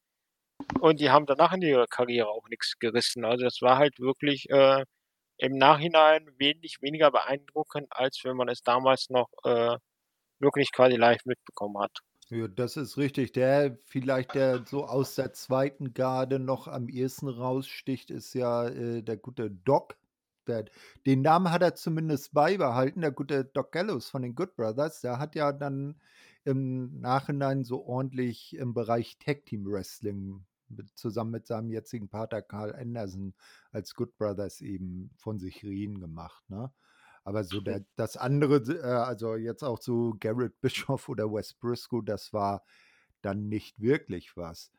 [0.81, 3.25] und die haben danach in ihrer Karriere auch nichts gerissen.
[3.25, 4.85] Also das war halt wirklich äh,
[5.39, 9.77] im Nachhinein wenig weniger beeindruckend, als wenn man es damals noch äh,
[10.39, 11.99] wirklich quasi live mitbekommen hat.
[12.29, 13.33] Ja, das ist richtig.
[13.33, 19.03] Der vielleicht, der so aus der zweiten Garde noch am ehesten raussticht, ist ja äh,
[19.03, 19.97] der gute Doc.
[20.47, 20.65] Der,
[21.07, 25.01] den Namen hat er zumindest beibehalten, der gute Doc Gallows von den Good Brothers.
[25.01, 26.01] Der hat ja dann
[26.45, 32.43] im Nachhinein so ordentlich im Bereich Tag Team Wrestling mit, zusammen mit seinem jetzigen Pater
[32.43, 33.35] Carl Anderson
[33.71, 36.43] als Good Brothers eben von sich reden gemacht.
[36.49, 36.73] Ne?
[37.25, 42.03] Aber so der, das andere, äh, also jetzt auch so Garrett Bischoff oder Wes Briscoe,
[42.03, 42.65] das war
[43.21, 44.73] dann nicht wirklich was.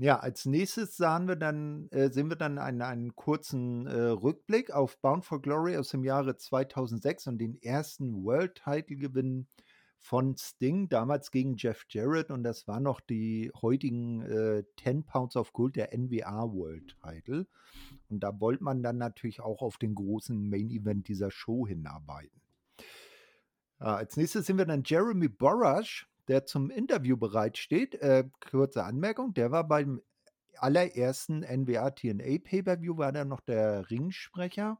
[0.00, 4.70] Ja, als nächstes sahen wir dann, äh, sehen wir dann einen, einen kurzen äh, Rückblick
[4.70, 9.48] auf Bound for Glory aus dem Jahre 2006 und den ersten World-Title-Gewinn
[9.98, 15.34] von Sting, damals gegen Jeff Jarrett und das war noch die heutigen äh, 10 Pounds
[15.34, 17.48] of Gold der NWA World Title.
[18.08, 22.40] Und da wollte man dann natürlich auch auf den großen Main Event dieser Show hinarbeiten.
[23.80, 27.94] Äh, als nächstes sehen wir dann Jeremy Borash, der zum Interview bereitsteht.
[27.96, 30.00] Äh, kurze Anmerkung, der war beim
[30.56, 34.78] allerersten NWA TNA Pay-Per-View, war der noch der Ringsprecher.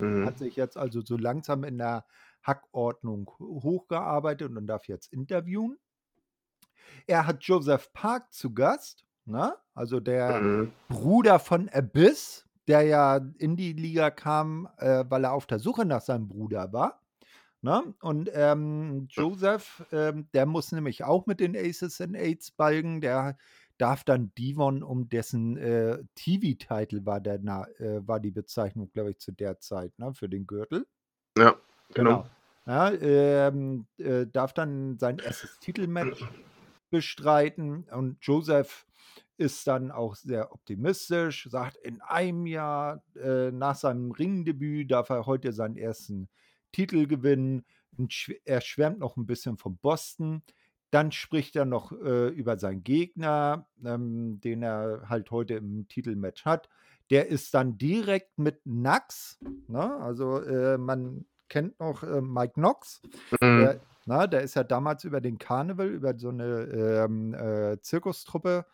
[0.00, 0.26] Mhm.
[0.26, 2.04] Hat sich jetzt also so langsam in der
[2.42, 5.78] Hackordnung hochgearbeitet und darf jetzt interviewen.
[7.06, 9.54] Er hat Joseph Park zu Gast, ne?
[9.74, 10.72] also der mhm.
[10.88, 15.84] Bruder von Abyss, der ja in die Liga kam, äh, weil er auf der Suche
[15.84, 17.00] nach seinem Bruder war.
[17.62, 17.94] Ne?
[18.00, 23.00] Und ähm, Joseph, ähm, der muss nämlich auch mit den Aces and Aids balgen.
[23.00, 23.36] Der
[23.76, 29.10] darf dann Devon um dessen äh, TV-Titel war, der, na, äh, war die Bezeichnung, glaube
[29.10, 30.14] ich, zu der Zeit ne?
[30.14, 30.86] für den Gürtel.
[31.36, 31.54] Ja.
[31.94, 32.24] Genau.
[32.24, 32.26] genau.
[32.66, 36.24] Ja, ähm, äh, darf dann sein erstes Titelmatch
[36.90, 38.86] bestreiten und Joseph
[39.38, 45.24] ist dann auch sehr optimistisch, sagt, in einem Jahr äh, nach seinem Ringdebüt darf er
[45.24, 46.28] heute seinen ersten
[46.72, 47.64] Titel gewinnen.
[48.44, 50.42] Er schwärmt noch ein bisschen von Boston.
[50.90, 56.44] Dann spricht er noch äh, über seinen Gegner, ähm, den er halt heute im Titelmatch
[56.44, 56.68] hat.
[57.10, 59.38] Der ist dann direkt mit Nax.
[59.68, 59.96] Ne?
[59.96, 63.02] Also äh, man kennt noch äh, Mike Knox.
[63.40, 63.58] Mhm.
[63.60, 68.64] Der, na, der ist ja damals über den Karneval, über so eine ähm, äh, Zirkustruppe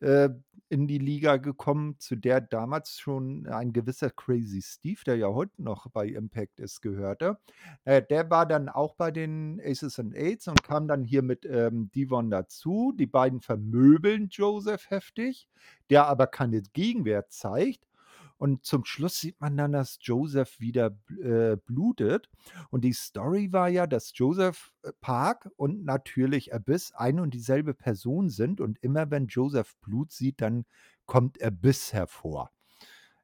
[0.00, 0.30] äh,
[0.68, 5.62] in die Liga gekommen, zu der damals schon ein gewisser Crazy Steve, der ja heute
[5.62, 7.38] noch bei Impact ist, gehörte.
[7.84, 11.46] Äh, der war dann auch bei den Aces and Aids und kam dann hier mit
[11.46, 12.92] ähm, Devon dazu.
[12.96, 15.48] Die beiden vermöbeln Joseph heftig,
[15.90, 17.86] der aber keine Gegenwehr zeigt.
[18.36, 22.28] Und zum Schluss sieht man dann, dass Joseph wieder äh, blutet.
[22.70, 27.74] Und die Story war ja, dass Joseph äh, Park und natürlich Abyss ein und dieselbe
[27.74, 28.60] Person sind.
[28.60, 30.64] Und immer wenn Joseph Blut sieht, dann
[31.06, 32.50] kommt Abyss hervor.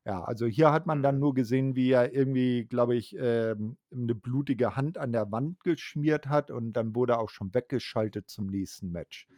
[0.07, 4.15] Ja, also hier hat man dann nur gesehen, wie er irgendwie, glaube ich, ähm, eine
[4.15, 8.47] blutige Hand an der Wand geschmiert hat und dann wurde er auch schon weggeschaltet zum
[8.47, 9.29] nächsten Match.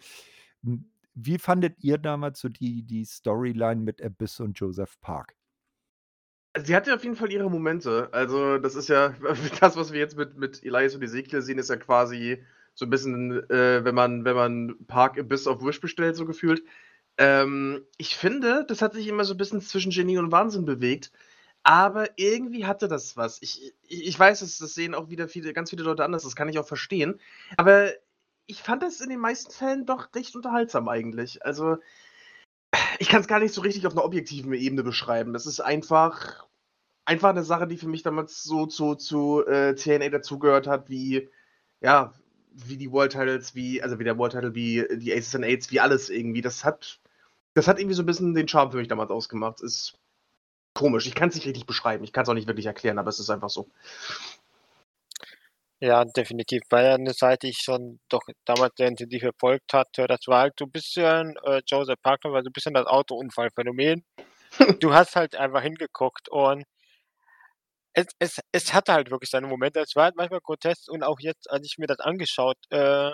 [1.15, 5.35] Wie fandet ihr damals so die, die Storyline mit Abyss und Joseph Park?
[6.61, 8.09] Sie hatte auf jeden Fall ihre Momente.
[8.13, 9.15] Also, das ist ja
[9.61, 12.91] das, was wir jetzt mit mit Elias und Ezekiel sehen, ist ja quasi so 'n
[12.91, 16.63] bisschen, äh, wenn man wenn man Park Abyss auf Wish bestellt, so gefühlt.
[17.19, 21.11] Ähm, ich finde, das hat sich immer so 'n bisschen zwischen Genie und Wahnsinn bewegt,
[21.65, 23.41] aber irgendwie hatte das was.
[23.43, 23.75] Ich i
[24.09, 26.59] ich weiß, das das sehen auch wieder viele ganz viele Leute anders, das kann ich
[26.59, 27.21] auch verstehen.
[27.59, 27.91] Aber
[28.47, 31.45] ich fand das in den meisten Fällen doch recht unterhaltsam eigentlich.
[31.47, 31.79] Also,
[33.03, 35.33] ich kann's gar nicht so richtig auf 'ner objektiven Ebene beschreiben.
[35.33, 36.47] Das ist einfach
[37.07, 41.29] einfach 'ne Sache, die für mich damals so zu zu, äh, TNA dazugehört hat, wie
[41.83, 42.15] ja,
[42.55, 45.71] wie die World Titles, wie also, wie der World Title, wie die Aces and Eights,
[45.73, 46.43] wie alles irgendwie.
[46.43, 47.01] Das hat
[47.55, 49.61] das hat irgendwie so 'n bisschen den Charme für mich damals ausgemacht.
[49.63, 49.99] Ist
[50.75, 51.07] komisch.
[51.09, 52.05] Ich kann's nicht richtig beschreiben.
[52.05, 53.69] Ich kann's auch nicht wirklich erklären, aber es ist einfach so.
[55.85, 56.63] Ja, definitiv.
[56.71, 60.07] War ja 'ne Seite, die ich schon doch damals sehr intensiv verfolgt hatte.
[60.07, 64.05] Das war halt so 'n bisschen, äh, Joseph Parker war so 'n bisschen das Autounfallphänomen.
[64.85, 66.65] Du hast halt einfach hingeguckt und
[67.97, 69.81] es es es hatte halt wirklich seine Momente.
[69.81, 73.11] Es war halt manchmal grotesk und auch jetzt, als ich mir das angeschaut äh,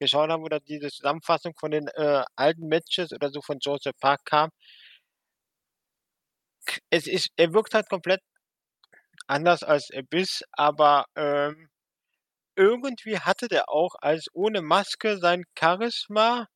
[0.00, 4.22] geschaut habe oder diese Zusammenfassung von den, äh, alten Matches oder so von Joseph Park
[4.26, 4.50] kam
[6.92, 8.20] es ist er wirkt halt komplett
[9.28, 11.68] anders als Abyss, aber, ähm,
[12.56, 16.46] irgendwie hatte der auch als ohne Maske sein Charisma.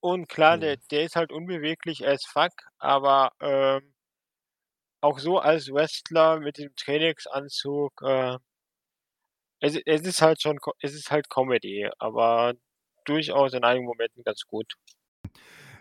[0.00, 0.80] Und klar, der Mhm.
[0.90, 3.94] der ist halt unbeweglich as fuck, aber, ähm
[5.02, 8.38] auch so als Wrestler mit dem Trainingsanzug, äh
[9.62, 12.54] es es ist halt schon es ist halt Comedy, aber
[13.04, 14.74] durchaus in einigen Momenten ganz gut.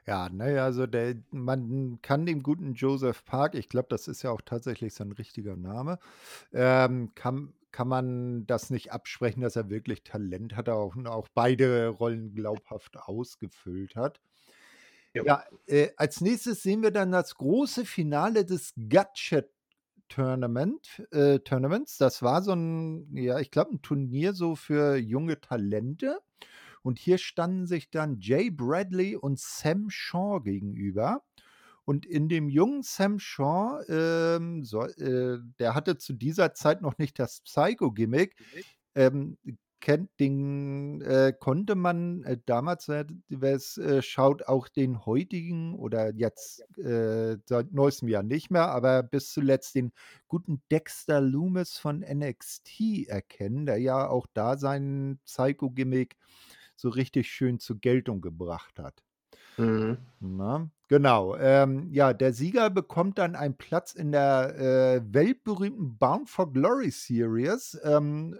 [0.08, 4.30] Ja, ne, also der man kann dem guten Joseph Park ich glaube, das ist ja
[4.30, 5.98] auch tatsächlich sein richtiger Name,
[6.54, 11.28] ähm, kann kann man das nicht absprechen, dass er wirklich Talent hatte auch und auch
[11.36, 14.22] beide Rollen glaubhaft ausgefüllt hat.
[15.22, 19.44] Ja, äh, als Nächstes sehen wir dann das große Finale des Gotcha
[20.10, 21.98] Tournament äh, Tournaments.
[21.98, 26.20] Das war so 'n ja, ich glaube, 'n Turnier so für junge Talente.
[26.86, 31.24] Und hier standen sich dann Jay Bradley und Sam Shaw gegenüber.
[31.84, 37.00] Und in dem jungen Sam Shaw, ähm, soll äh, der hatte zu dieser Zeit noch
[37.00, 38.36] nicht das Psycho-Gimmick.
[38.94, 39.38] Ähm,
[39.80, 46.14] kennt den äh, konnte man, äh, damals, wer wer's, äh, schaut, auch den heutigen oder
[46.14, 49.92] jetzt, äh, seit neuestem Jahr nicht mehr, aber bis zuletzt den
[50.28, 56.16] guten Dexter Lumis von NXT erkennen, der ja auch da sein Psycho-Gimmick
[56.76, 59.04] so richtig schön zur Geltung gebracht hat.
[59.58, 60.06] Mhm.
[60.22, 60.70] Ne?
[60.88, 61.36] Genau.
[61.36, 66.90] Ähm, ja, der Sieger bekommt dann einen Platz in der, äh, weltberühmten Bound for Glory
[66.92, 67.78] Series.
[67.84, 68.38] Ähm,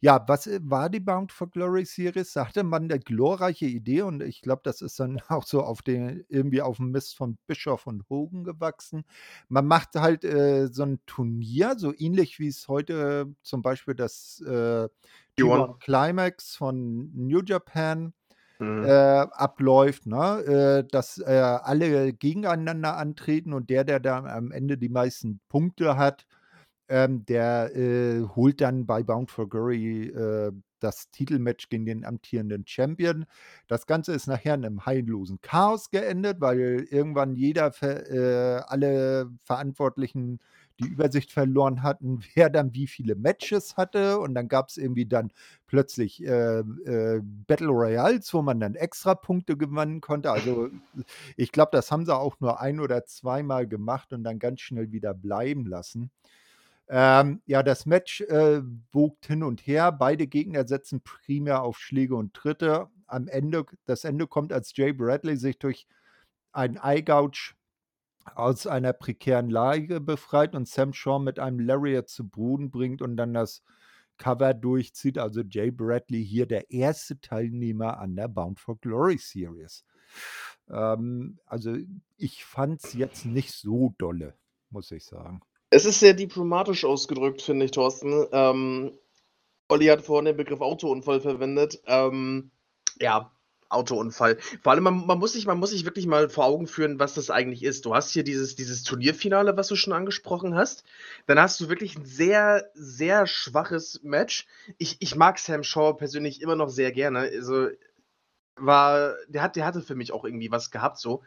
[0.00, 2.32] ja, was, äh, war die Bound for Glory Series?
[2.32, 5.82] Da hatte man 'ne glorreiche Idee und ich glaube, das ist dann auch so auf
[5.82, 9.04] den irgendwie aufm Mist von Bischoff und Hogan gewachsen.
[9.48, 14.88] Man macht halt, äh, so 'n Turnier, so ähnlich wie's heute zum Beispiel das, äh,
[15.38, 15.66] G1.
[15.66, 18.14] G1 Climax von New Japan,
[18.80, 18.92] äh, Mhm.
[18.92, 20.84] abläuft, ne?
[20.84, 25.96] Äh, dass, äh, alle gegeneinander antreten und der, der dann am Ende die meisten Punkte
[25.96, 26.26] hat,
[26.88, 32.66] ähm, der, äh, holt dann bei Bound for Glory, äh, das Titelmatch gegen den amtierenden
[32.66, 33.26] Champion.
[33.68, 40.40] Das Ganze ist nachher in 'nem heillosen Chaos geendet, weil irgendwann jeder äh, alle Verantwortlichen
[40.80, 44.18] die Übersicht verloren hatten, wer dann wie viele Matches hatte.
[44.18, 45.32] Und dann gab's irgendwie dann
[45.66, 50.30] plötzlich, äh, äh, Battle Royals, wo man dann Extrapunkte gewinnen konnte.
[50.30, 50.70] Also,
[51.36, 54.92] ich glaube, das haben sie auch nur ein oder zweimal gemacht und dann ganz schnell
[54.92, 56.10] wieder bleiben lassen.
[56.88, 59.90] Ähm, ja, das Match, äh, wogt hin und her.
[59.92, 62.88] Beide Gegner setzen primär auf Schläge und Tritte.
[63.06, 65.86] Am Ende das Ende kommt, als Jay Bradley sich durch
[66.52, 67.54] einen Eye Gouge
[68.34, 73.16] aus einer prekären Lage befreit und Sam Shaw mit einem Lariat zu Boden bringt und
[73.16, 73.62] dann das
[74.16, 75.18] Cover durchzieht.
[75.18, 77.16] Also, Jay Bradley hier der 1.
[77.20, 79.84] Teilnehmer an der Bound for Glory Series.
[80.70, 81.76] Ähm, also,
[82.16, 84.34] ich fand's jetzt nicht so dolle,
[84.70, 85.40] muss ich sagen.
[85.70, 88.26] Es ist sehr diplomatisch ausgedrückt, finde ich, Thorsten.
[88.30, 88.92] Ähm,
[89.68, 91.82] Olli hat vorhin den Begriff Autounfall verwendet.
[91.86, 92.52] Ähm,
[93.00, 93.33] ja,
[93.74, 94.38] Autounfall.
[94.62, 97.14] Vor allem, man man muss sich man muss sich wirklich mal vor Augen führen, was
[97.14, 97.84] das eigentlich ist.
[97.84, 100.84] Du hast hier dieses dieses Turnierfinale, was du schon angesprochen hast.
[101.26, 104.46] Dann hast du wirklich 'n sehr, sehr schwaches Match.
[104.78, 107.20] Ich ich mag Sam Shaw persönlich immer noch sehr gerne.
[107.20, 107.68] Also,
[108.56, 111.22] war der hat der hatte für mich auch irgendwie was gehabt so.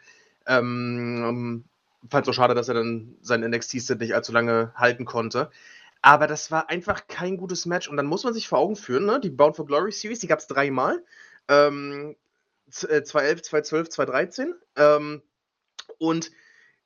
[0.47, 1.65] Ähm,
[2.09, 5.49] fand's auch schade, dass er dann seinen NXT-Stint nicht allzu lange halten konnte.
[6.01, 7.87] Aber das war einfach kein gutes Match.
[7.89, 10.27] Und dann muss man sich vor Augen führen, ne, die Bound for Glory Series, die
[10.27, 11.03] gab's dreimal.
[11.49, 12.26] Ähm, äh,
[12.69, 14.55] 2011, 2012, 2013.
[14.75, 15.21] Ähm,
[15.99, 16.31] und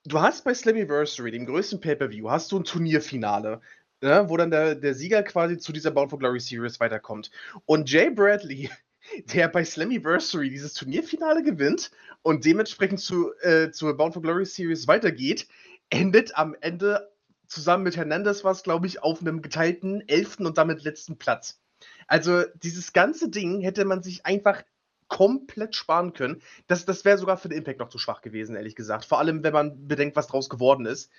[0.06, 3.62] du hast bei Slammiversary, dem größten Pay-Per-View, hast du ein Turnierfinale,
[4.02, 7.32] ne, wo dann der, der Sieger quasi zu dieser Bound for Glory Series weiterkommt.
[7.66, 8.70] Und Jay Bradley,
[9.34, 11.92] der bei Slammiversary dieses Turnierfinale gewinnt
[12.22, 15.48] und dementsprechend zu, äh, zur Bound for Glory Series weitergeht,
[15.90, 17.12] endet am Ende
[17.48, 21.60] zusammen mit Hernandez was, glaube ich, auf einem geteilten elften und damit letzten Platz.
[22.08, 24.64] Also dieses ganze Ding hätte man sich einfach
[25.12, 26.42] komplett sparen können.
[26.68, 29.04] Das, das wäre sogar für den Impact noch zu schwach gewesen, ehrlich gesagt.
[29.04, 31.12] Vor allem, wenn man bedenkt, was draus geworden ist.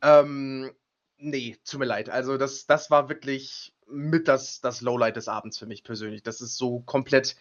[0.00, 0.72] Ähm,
[1.18, 2.08] nee, tut mir leid.
[2.08, 6.22] Also, das, das war wirklich mit das, das Lowlight des Abends für mich persönlich.
[6.22, 7.36] Das ist so komplett.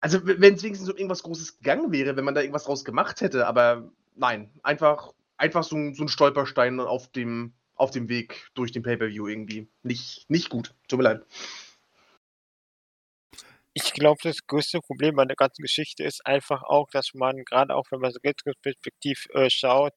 [0.00, 3.20] Also, wenn es wenigstens um irgendwas Großes gegangen wäre, wenn man da irgendwas draus gemacht
[3.20, 8.72] hätte, aber nein, einfach, einfach so, so ein Stolperstein auf dem, auf dem Weg durch
[8.72, 9.68] den Pay-Per-View irgendwie.
[9.82, 10.74] Nicht, nicht gut.
[10.88, 11.26] Tut mir leid.
[13.76, 17.74] Ich glaube, das größte Problem an der ganzen Geschichte ist einfach auch, dass man gerade
[17.74, 19.92] auch, wenn man so retrospektiv äh, schaut,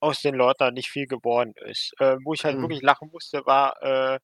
[0.00, 1.92] aus den Leuten nicht viel geworden ist.
[1.98, 2.62] Äh, wo ich halt Mhm.
[2.62, 4.18] wirklich lachen musste, war äh,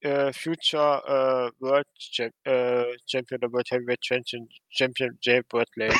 [0.00, 5.90] äh, Future äh, World Cham äh, Champion oder World Heavyweight Champion, Champion Jay Bradley.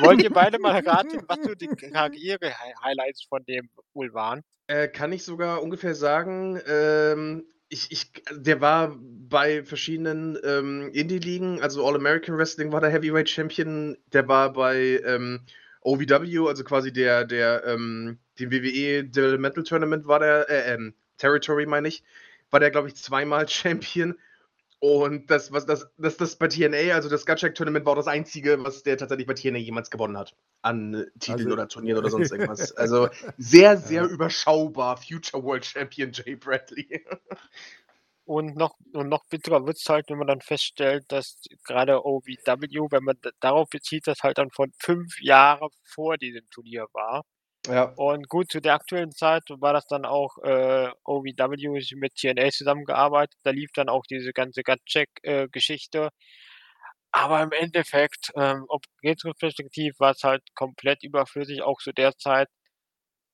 [0.00, 4.42] Wollt ihr beide mal raten, was so die Karriere-Highlights von dem wohl waren?
[4.66, 11.60] Äh, kann ich sogar ungefähr sagen, ähm, ich, ich, der war bei verschiedenen ähm, Indie-Ligen,
[11.60, 15.40] also All-American Wrestling war der Heavyweight Champion, der war bei ähm,
[15.82, 21.66] OVW, also quasi der, der, ähm, dem WWE Developmental Tournament war der, äh, ähm, Territory
[21.66, 22.02] meine ich,
[22.50, 24.16] war der, glaube ich, zweimal Champion.
[24.80, 28.06] Und das, was das, das, das bei TNA, also das Gutcheck Tournament war auch das
[28.06, 30.36] einzige, was der tatsächlich bei TNA jemals gewonnen hat.
[30.62, 32.72] An äh, Titeln Also- oder Turnieren oder sonst irgendwas.
[32.76, 34.08] Also sehr, sehr Ja.
[34.08, 34.96] überschaubar.
[34.96, 37.04] Future World Champion Jay Bradley.
[38.24, 42.90] Und noch, und noch bitterer wird es halt, wenn man dann feststellt, dass gerade OVW,
[42.90, 47.24] wenn man da- darauf bezieht, dass halt dann von fünf Jahren vor diesem Turnier war.
[47.68, 47.94] Ja.
[47.96, 53.38] Und gut, zu der aktuellen Zeit war das dann auch äh, OVW mit TNA zusammengearbeitet.
[53.42, 56.10] Da lief dann auch diese ganze Gut-Check-Geschichte.
[57.12, 62.48] Aber im Endeffekt, ähm, ob retrospektiv war es halt komplett überflüssig, auch zu der Zeit.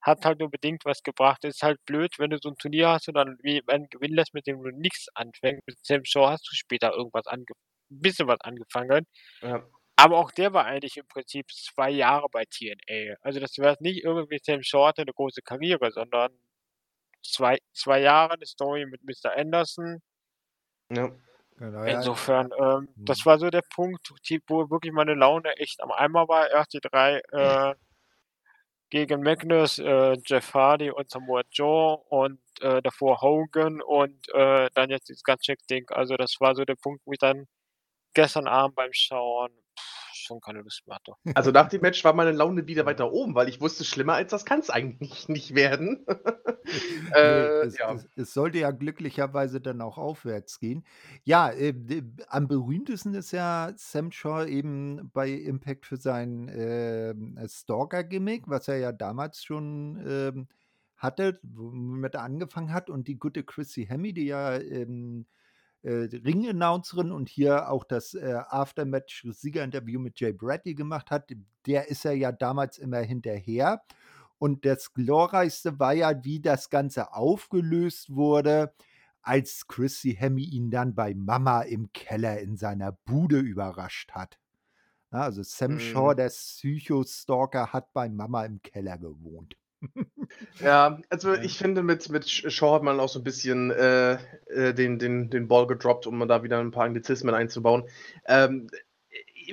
[0.02, 1.44] Hat halt nur bedingt was gebracht.
[1.44, 4.34] Ist halt blöd, wenn du so ein Turnier hast und dann wie- einen gewinnen lässt,
[4.34, 5.62] mit dem du nichts anfängst.
[5.66, 7.44] Mit Sam Shaw hast du später irgendwas ange
[7.90, 9.06] ein bisschen was angefangen.
[9.42, 9.64] ja.
[9.96, 13.16] Aber auch der war eigentlich im Prinzip zwei Jahre bei TNA.
[13.22, 16.32] Also das wäre nicht irgendwie Sam hatte eine große Karriere, sondern
[17.22, 19.36] zwei, zwei Jahre eine Story mit Mr.
[19.36, 20.02] Anderson.
[20.90, 21.10] ja.
[21.56, 21.96] Genau, ja.
[21.98, 23.24] Insofern, ähm, das Mhm.
[23.26, 24.08] war so der Punkt,
[24.48, 26.50] wo wirklich meine Laune echt am Eimer war.
[26.50, 27.74] Erst die drei äh,
[28.90, 34.90] gegen Magnus, äh, Jeff Hardy und Samoa Joe und äh, davor Hogan und äh, dann
[34.90, 35.86] jetzt dieses Guncheck-Ding.
[35.90, 37.46] Also das war so der Punkt, wo ich dann
[38.14, 41.12] gestern Abend beim Schauen pff, schon keine Lust mehr hatte.
[41.34, 44.30] Also nach dem Match war meine Laune wieder weiter oben, weil ich wusste, schlimmer als
[44.30, 46.04] das kann es eigentlich nicht werden.
[46.66, 47.92] Nee, äh, es, ja.
[47.92, 50.82] es, es sollte ja glücklicherweise dann auch aufwärts gehen.
[51.22, 51.74] Ja, äh,
[52.28, 58.78] am berühmtesten ist ja Sam Shaw eben bei Impact für sein ähm, Stalker-Gimmick, was er
[58.78, 60.48] ja damals schon ähm,
[60.96, 62.88] hatte, womit er angefangen hat.
[62.88, 65.26] Und die gute Chrissy Hemme, die ja ähm,
[65.84, 71.30] äh, Ring-Announcerin und hier auch das äh, Aftermatch-Siegerinterview mit Jay Bradley gemacht hat,
[71.66, 73.82] der ist er ja damals immer hinterher.
[74.38, 78.74] Und das Glorreichste war ja, wie das Ganze aufgelöst wurde,
[79.22, 84.38] als Chrissy Hemme ihn dann bei Mama im Keller in seiner Bude überrascht hat.
[85.10, 85.78] Also Sam Mhm.
[85.78, 89.56] Shaw, der Psycho-Stalker, hat bei Mama im Keller gewohnt.
[90.60, 91.42] Ja, also Ja.
[91.42, 94.14] ich finde, mit, mit Shaw hat man auch so ein bisschen äh,
[94.46, 97.84] äh, den, den, den Ball gedroppt, um da wieder ein paar Anglizismen einzubauen.
[98.26, 98.68] Ähm,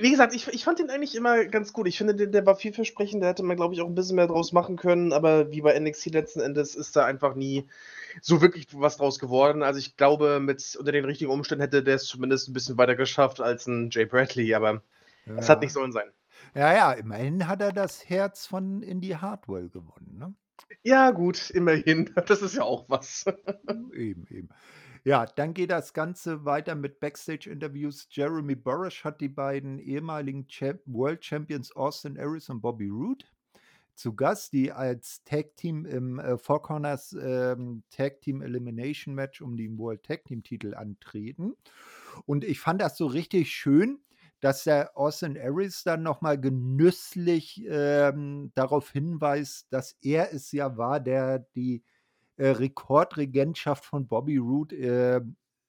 [0.00, 1.86] wie gesagt, ich, ich fand den eigentlich immer ganz gut.
[1.86, 4.26] Ich finde, der, der war vielversprechend, da hätte man, glaube ich, auch ein bisschen mehr
[4.26, 7.66] draus machen können, aber wie bei NXT letzten Endes ist da einfach nie
[8.20, 9.62] so wirklich was draus geworden.
[9.62, 12.96] Also ich glaube, mit unter den richtigen Umständen hätte der es zumindest ein bisschen weiter
[12.96, 14.82] geschafft als ein Jay Bradley, aber
[15.36, 16.10] es hat nicht sollen sein.
[16.54, 20.18] Ja, ja, immerhin hat er das Herz von Indy Hartwell gewonnen.
[20.18, 20.34] Ne?
[20.82, 22.10] Ja, gut, immerhin.
[22.26, 23.24] Das ist ja auch was.
[23.94, 24.48] eben, eben.
[25.04, 28.06] Ja, dann geht das Ganze weiter mit Backstage-Interviews.
[28.10, 33.24] Jeremy Burrish hat die beiden ehemaligen Champ World Champions Austin Aries und Bobby Roode
[33.94, 39.40] zu Gast, die als Tag Team im äh, Four Corners ähm, Tag Team Elimination Match
[39.40, 41.54] um den World Tag Team Titel antreten.
[42.26, 43.98] Und ich fand das so richtig schön,
[44.42, 51.00] dass der Austin Aries dann nochmal genüsslich ähm, darauf hinweist, dass er es ja war,
[51.00, 51.84] der die
[52.36, 55.20] äh, Rekordregentschaft von Bobby Roode äh,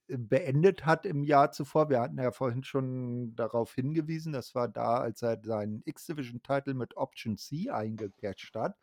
[0.07, 1.89] beendet hat im Jahr zuvor.
[1.89, 6.97] Wir hatten ja vorhin schon darauf hingewiesen, das war da, als er seinen X-Division-Title mit
[6.97, 8.77] Option C eingecatcht hat.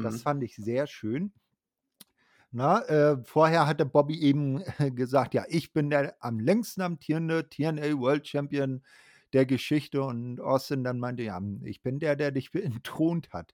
[0.00, 0.22] Das Mhm.
[0.22, 1.32] fand ich sehr schön.
[2.52, 4.62] Na, äh, vorher hatte Bobby eben
[4.94, 8.82] gesagt, ja, ich bin der am längsten amtierende TNA World Champion
[9.36, 13.52] der Geschichte und Austin dann meinte, ja, ich bin der, der dich entthront hat.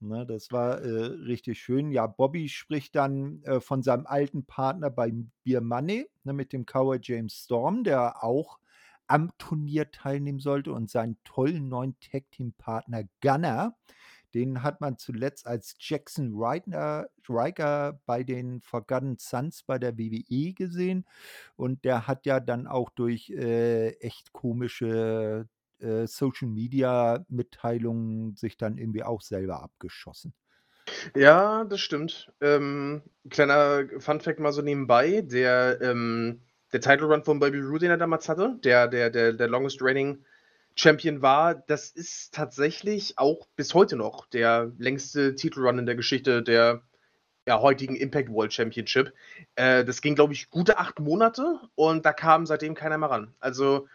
[0.00, 1.90] Ne, das war äh, richtig schön.
[1.90, 5.12] Ja, Bobby spricht dann äh, von seinem alten Partner bei
[5.44, 8.58] Beer Money, ne, mit dem Cowboy James Storm, der auch
[9.06, 13.76] am Turnier teilnehmen sollte und seinen tollen neuen Tag-Team-Partner Gunner.
[14.34, 20.52] Den hat man zuletzt als Jackson Riker, Riker bei den Forgotten Sons bei der WWE
[20.52, 21.06] gesehen.
[21.56, 25.48] Und der hat ja dann auch durch äh, echt komische
[25.80, 30.34] äh, Social Media Mitteilungen sich dann irgendwie auch selber abgeschossen.
[31.14, 32.32] Ja, das stimmt.
[32.40, 36.40] Ähm, kleiner Funfact mal so nebenbei, der, ähm,
[36.72, 39.82] der Title Run von Bobby Roode, den er damals hatte, der, der, der, der longest
[39.82, 40.24] reigning
[40.78, 46.42] Champion war, das ist tatsächlich auch bis heute noch der längste Titelrun in der Geschichte
[46.42, 46.82] der
[47.46, 49.12] ja, heutigen Impact World Championship.
[49.56, 53.34] Äh, das ging, glaube ich, gute acht Monate und da kam seitdem keiner mehr ran.
[53.40, 53.88] Also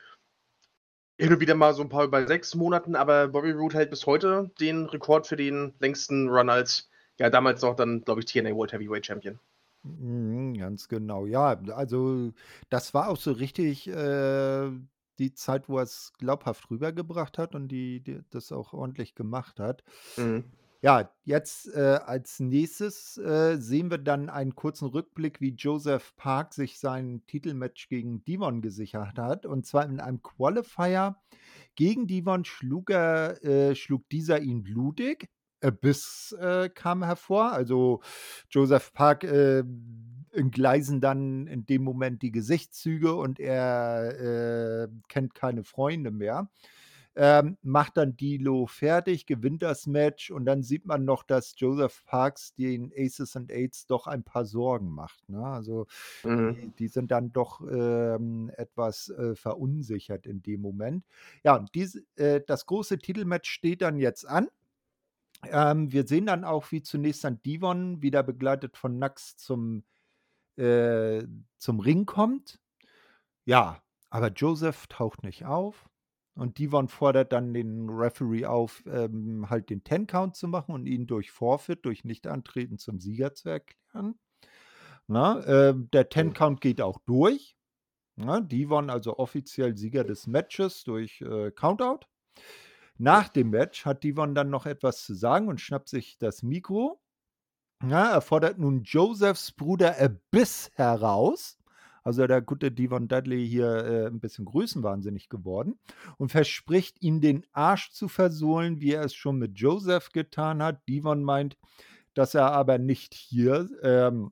[1.18, 4.06] hin und wieder mal so ein paar bei sechs Monaten, aber Bobby Roode hält bis
[4.06, 8.56] heute den Rekord für den längsten Run als, ja, damals noch dann, glaube ich, TNA
[8.56, 9.40] World Heavyweight Champion.
[9.84, 11.26] Mhm, ganz genau.
[11.26, 12.32] Ja, also
[12.70, 14.72] das war auch so richtig äh,
[15.20, 19.60] die Zeit, wo er es glaubhaft rübergebracht hat und die, die das auch ordentlich gemacht
[19.60, 19.84] hat.
[20.18, 20.46] Mhm.
[20.84, 26.54] Ja, jetzt äh, als nächstes äh, sehen wir dann einen kurzen Rückblick, wie Joseph Park
[26.54, 29.46] sich sein Titelmatch gegen Devon gesichert hat.
[29.46, 31.16] Und zwar in einem Qualifier
[31.76, 35.30] gegen Devon schlug, er, äh, schlug dieser ihn blutig.
[35.62, 37.54] Abyss äh, kam hervor.
[37.54, 38.02] Also
[38.50, 39.64] Joseph Park äh,
[40.34, 46.50] entgleisen dann in dem Moment die Gesichtszüge und er äh, kennt keine Freunde mehr.
[47.16, 52.04] Ähm, macht dann Dilo fertig, gewinnt das Match und dann sieht man noch, dass Joseph
[52.06, 55.30] Parks den Aces and Aids doch ein paar Sorgen macht.
[55.30, 55.46] Ne?
[55.46, 55.86] Also
[56.24, 56.56] Mhm.
[56.56, 61.06] die, die sind dann doch ähm, etwas äh, verunsichert in dem Moment.
[61.44, 64.48] Ja, dies, äh, das große Titelmatch steht dann jetzt an.
[65.52, 69.84] Ähm, wir sehen dann auch, wie zunächst dann Devon wieder begleitet von Nax zum,
[70.58, 71.26] äh,
[71.58, 72.60] zum Ring kommt.
[73.46, 75.90] Ja, aber Joseph taucht nicht auf.
[76.36, 81.06] Und Devon fordert dann den Referee auf, ähm, halt den Ten-Count zu machen und ihn
[81.06, 84.16] durch Forfeit, durch Nichtantreten zum Sieger zu erklären.
[85.08, 87.56] Na, äh, der Ten-Count geht auch durch.
[88.16, 92.06] Na, Devon also offiziell Sieger des Matches durch äh, Countout.
[92.98, 97.03] Nach dem Match hat Devon dann noch etwas zu sagen und schnappt sich das Mikro.
[97.90, 101.58] Ja, er fordert nun Josephs Bruder Abyss heraus.
[102.04, 105.78] Also der gute Devon Dudley hier äh, ein bisschen größenwahnsinnig geworden
[106.18, 110.88] und verspricht ihm den Arsch zu versohlen, wie er es schon mit Joseph getan hat.
[110.88, 111.58] Devon meint,
[112.14, 114.32] dass er aber nicht hier, ähm,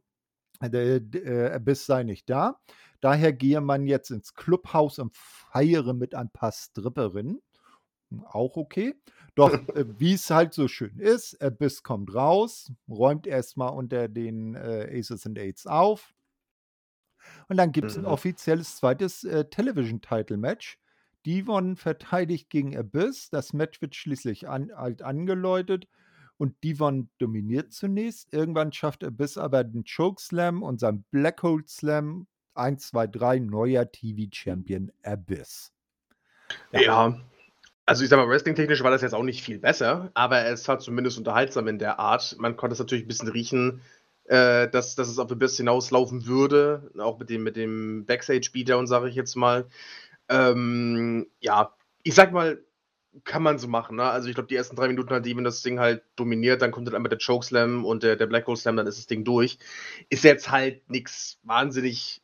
[0.62, 2.60] der, der Abyss sei nicht da.
[3.02, 7.42] Daher gehe man jetzt ins Clubhaus und feiere mit ein paar Stripperinnen.
[8.26, 8.96] Auch okay.
[9.36, 14.56] Doch äh, wie es halt so schön ist, Abyss kommt raus, räumt erstmal unter den
[14.56, 16.14] äh, Aces and Aids auf.
[17.48, 18.08] Und dann gibt es ein Mhm.
[18.08, 20.80] offizielles zweites äh, Television-Title-Match.
[21.26, 23.30] Devon verteidigt gegen Abyss.
[23.30, 25.88] Das Match wird schließlich an, halt angeläutet
[26.38, 28.34] und Devon dominiert zunächst.
[28.34, 32.28] Irgendwann schafft Abyss aber den Chokeslam und sein Black Hole Slam.
[32.56, 35.72] 1, 2, 3, neuer TV-Champion Abyss.
[36.72, 36.82] Ja.
[36.82, 37.22] Ja.
[37.86, 40.80] Also ich sag mal, wrestling-technisch war das jetzt auch nicht viel besser, aber es war
[40.80, 42.36] zumindest unterhaltsam in der Art.
[42.40, 43.82] Man konnte es natürlich ein bisschen riechen,
[44.26, 49.10] äh, dass, dass es auf Abyss hinauslaufen würde, auch mit dem, mit dem Backstage-Beatdown, sage
[49.10, 49.68] ich jetzt mal.
[50.30, 52.64] Ähm, ja, ich sag mal,
[53.24, 53.98] kann man so machen.
[53.98, 54.04] Ne?
[54.04, 56.88] Also ich glaube, die ersten drei Minuten hat wenn das Ding halt dominiert, dann kommt
[56.88, 59.58] dann einmal der Chokeslam und der, der Black Hole Slam, dann ist das Ding durch.
[60.10, 62.22] Ist jetzt halt nichts wahnsinnig,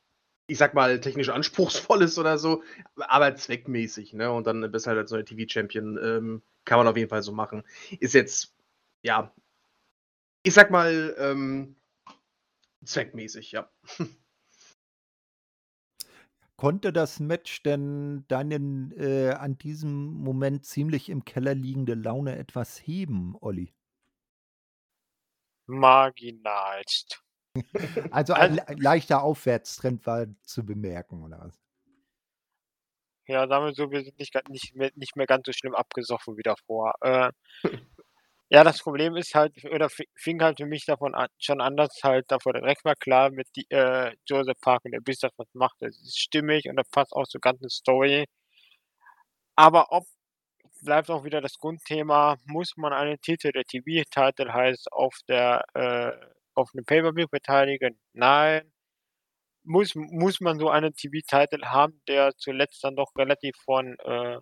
[0.47, 2.63] ich sag mal, technisch anspruchsvolles oder so,
[2.95, 4.13] aber zweckmäßig.
[4.13, 4.31] Ne?
[4.31, 7.63] Und dann bist halt als neuer TV-Champion, ähm, kann man auf jeden Fall so machen.
[7.99, 8.55] Ist jetzt,
[9.03, 9.33] ja,
[10.43, 11.75] ich sag mal, ähm,
[12.85, 13.69] zweckmäßig, ja.
[16.55, 22.79] Konnte das Match denn deinen äh, an diesem Moment ziemlich im Keller liegende Laune etwas
[22.79, 23.73] heben, Olli?
[25.67, 27.26] Marginalst.
[28.11, 31.59] Also ein Also, le leichter Aufwärtstrend war zu bemerken, oder was?
[33.27, 36.37] ja, sagen wir so, wir sind nicht, nicht, mehr, nicht mehr ganz so schlimm abgesoffen
[36.37, 36.93] wie davor.
[37.01, 37.31] Äh,
[38.49, 41.75] Ja, das Problem ist halt oder fi fing halt für mich davon an schon an,
[41.75, 45.47] dass halt davor direkt war klar mit die äh, Joseph Parker, der bis das was
[45.53, 48.25] macht, das ist stimmig und das passt auch zur ganzen Story.
[49.55, 50.05] Aber ob
[50.83, 56.13] bleibt auch wieder das Grundthema, muss man einen Titel, der TV-Titel heißt, auf der äh,
[56.57, 57.99] auf 'nem Pay-per-View beteiligen?
[58.13, 58.71] Nein.
[59.65, 64.39] Muss muss man so einen TV-Titel haben, der zuletzt dann doch relativ von, äh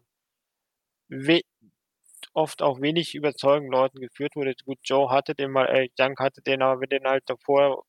[2.34, 4.54] oft auch wenig überzeugenden Leuten geführt wurde.
[4.66, 7.84] Gut, Joe hatte den mal, äh, Young hatte den, aber wenn den halt davor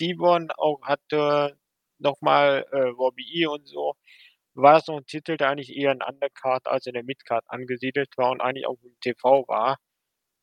[0.00, 1.56] Devon auch hatte,
[1.98, 3.46] noch mal, äh, Robbie E.
[3.46, 3.94] und so,
[4.54, 8.10] war das noch 'n Titel, der eigentlich eher in Undercard als in der Midcard angesiedelt
[8.18, 9.78] war und eigentlich auch im TV war.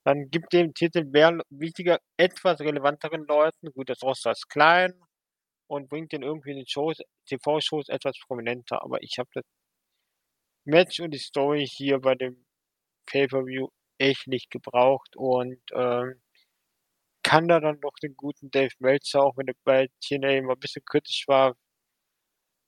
[0.06, 4.94] Dann gibt den Titel mehr wichtiger etwas relevanteren Leuten gut, das Roster ist klein
[5.68, 6.98] und bringt den irgendwie in den Shows
[7.28, 9.44] TV-Shows etwas prominenter, aber ich habe das
[10.66, 12.46] Match und die Story hier bei dem
[13.08, 16.22] Pay-per-View echt nicht gebraucht und, ähm,
[17.24, 20.84] kann da dann doch den guten Dave Meltzer, auch wenn er bei TNA immer bisschen
[20.86, 21.56] kritisch war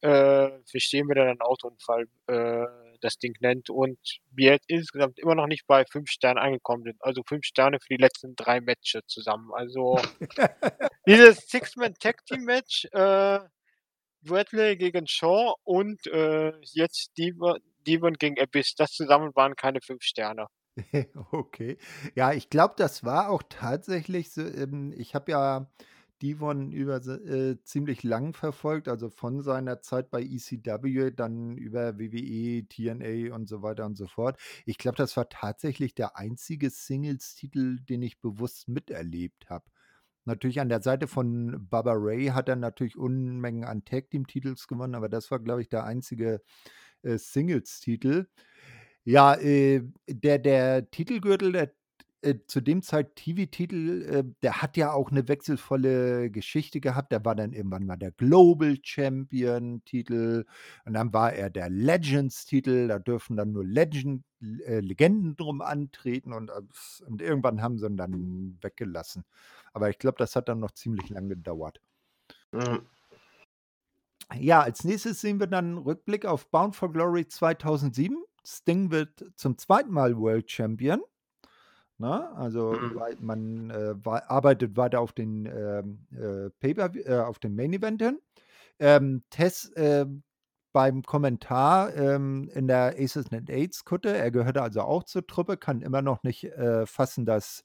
[0.03, 2.65] äh, verstehen, wenn er dann Autounfall, äh,
[3.01, 3.99] das Ding nennt und
[4.31, 6.97] wir jetzt insgesamt immer noch nicht bei 5 Sternen angekommen sind.
[7.01, 9.51] Also 5 Sterne für die letzten 3 Matches zusammen.
[9.53, 9.99] Also
[11.07, 13.39] dieses Six-Man-Tag-Team-Match, äh,
[14.21, 20.01] Bradley gegen Shaw und, äh, jetzt Devon Devon gegen Abyss, das zusammen waren keine 5
[20.03, 20.47] Sterne.
[21.31, 21.77] Okay.
[22.15, 25.67] Ja, ich glaube, das war auch tatsächlich so, ähm ich habe ja
[26.25, 32.67] Devon über äh, ziemlich lang verfolgt, also von seiner Zeit bei ECW, dann über WWE,
[32.67, 34.39] TNA und so weiter und so fort.
[34.65, 39.65] Ich glaube, das war tatsächlich der einzige Singles-Titel, den ich bewusst miterlebt habe.
[40.25, 45.09] Natürlich an der Seite von Bubba Ray hat er natürlich Unmengen an Tag-Team-Titels gewonnen, aber
[45.09, 46.41] das war, glaube ich, der einzige,
[47.03, 48.27] äh, Singles-Titel.
[49.03, 51.73] Ja, äh, der der Titelgürtel, der
[52.25, 57.11] äh, zu dem Zeit TV-Titel, äh, der hat ja auch 'ne wechselvolle Geschichte gehabt.
[57.11, 60.45] Der war dann irgendwann mal der Global Champion-Titel
[60.85, 62.87] und dann war er der Legends-Titel.
[62.87, 64.23] Da dürfen dann nur Legend
[64.65, 66.61] äh, Legenden drum antreten und, äh,
[67.07, 69.23] und irgendwann haben sie ihn dann weggelassen.
[69.73, 71.79] Aber ich glaube, das hat dann noch ziemlich lang gedauert.
[72.53, 72.85] Mhm.
[74.33, 78.17] Ja, als Nächstes sehen wir dann 'n Rückblick auf Bound for Glory 2007.
[78.43, 79.91] Sting wird zum 2.
[79.91, 81.01] Mal World Champion,
[81.97, 82.29] ne?
[82.35, 82.99] Also, Mhm.
[83.21, 83.95] man, äh,
[84.27, 88.19] arbeitet weiter auf den, ähm, äh, Pay-per-View äh, auf den Main Event hin.
[88.79, 90.23] Ähm, Tess, ähm,
[90.73, 95.57] beim Kommentar, ähm, in der Aces and Eights Kutte, er gehörte also auch zur Truppe,
[95.57, 97.63] kann immer noch nicht, äh, fassen, dass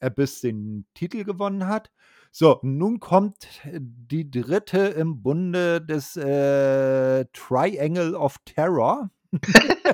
[0.00, 1.90] Abyss den Titel gewonnen hat.
[2.32, 9.10] So, nun kommt die dritte im Bunde des, äh, Triangle of Terror.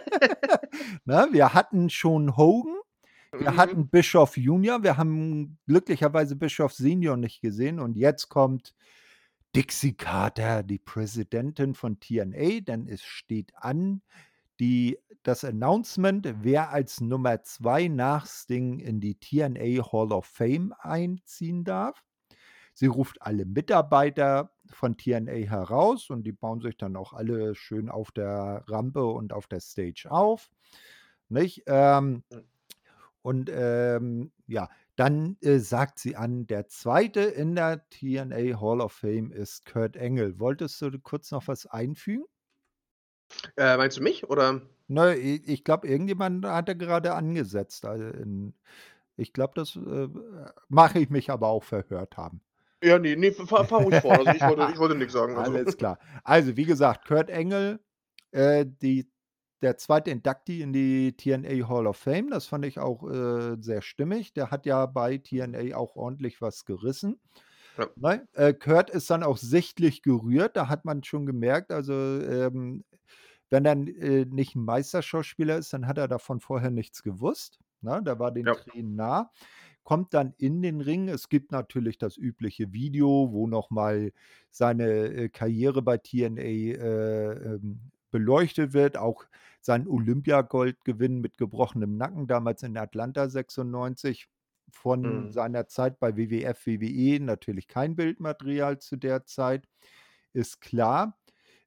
[1.05, 2.77] Ne, wir hatten schon Hogan,
[3.37, 3.57] wir Mhm.
[3.57, 8.75] hatten Bischoff Junior, wir haben glücklicherweise Bischoff Senior nicht gesehen und jetzt kommt
[9.57, 14.03] Dixie Carter, die Präsidentin von TNA, denn es steht an,
[14.61, 20.75] die das Announcement, wer als Nummer 2 nach Sting in die TNA Hall of Fame
[20.81, 22.05] einziehen darf.
[22.75, 27.89] Sie ruft alle Mitarbeiter von TNA heraus und die bauen sich dann auch alle schön
[27.91, 30.51] auf der Rampe und auf der Stage auf,
[31.29, 31.65] nicht?
[31.67, 32.41] Ähm, Hm.
[33.29, 37.29] Und, ähm, ja, dann, äh, sagt sie an, der 2.
[37.29, 40.41] in der TNA Hall of Fame ist Kurt Angle.
[40.41, 42.25] Wolltest du kurz noch was einfügen?
[43.59, 44.63] Äh, meinst du mich oder?
[44.87, 48.55] Ne, i ich glaube, irgendjemand hatte gerade angesetzt, also in
[49.19, 50.09] ich glaube, das, äh,
[50.71, 52.41] mache ich mich aber auch verhört haben.
[52.83, 54.27] Ja, ne, ne, fahr fahr ruhig fort.
[54.27, 55.53] Also, ich wollte ich wollte nix sagen, also.
[55.53, 55.99] Alles klar.
[56.25, 57.81] Also, wie gesagt, Kurt Angle,
[58.31, 59.11] äh, die
[59.63, 60.11] der 2.
[60.11, 62.31] Inductee in die TNA Hall of Fame.
[62.31, 64.33] Das fand ich auch, äh, sehr stimmig.
[64.35, 67.21] Der hat ja bei TNA auch ordentlich was gerissen,
[67.79, 67.89] Ja.
[67.97, 68.29] ne?
[68.35, 70.57] Äh, Kurt ist dann auch sichtlich gerührt.
[70.57, 72.85] Da hat man schon gemerkt, also, ähm,
[73.51, 78.03] wenn er, äh, nicht 'n Meisterschauspieler ist, dann hat er davon vorher nichts gewusst, ne?
[78.05, 78.55] Der war den Ja.
[78.55, 79.33] Tränen nah.
[79.85, 81.09] Kommt dann in den Ring.
[81.11, 84.13] Es gibt natürlich das übliche Video, wo noch mal
[84.51, 89.25] seine, äh, Karriere bei TNA, äh, ähm, beleuchtet wird, auch
[89.61, 94.29] sein Olympiagoldgewinn mit gebrochenem Nacken damals in Atlanta 96
[94.71, 95.33] von Mhm.
[95.33, 97.21] seiner Zeit bei WWF, WWE.
[97.21, 99.67] Natürlich kein Bildmaterial zu der Zeit,
[100.33, 101.19] ist klar.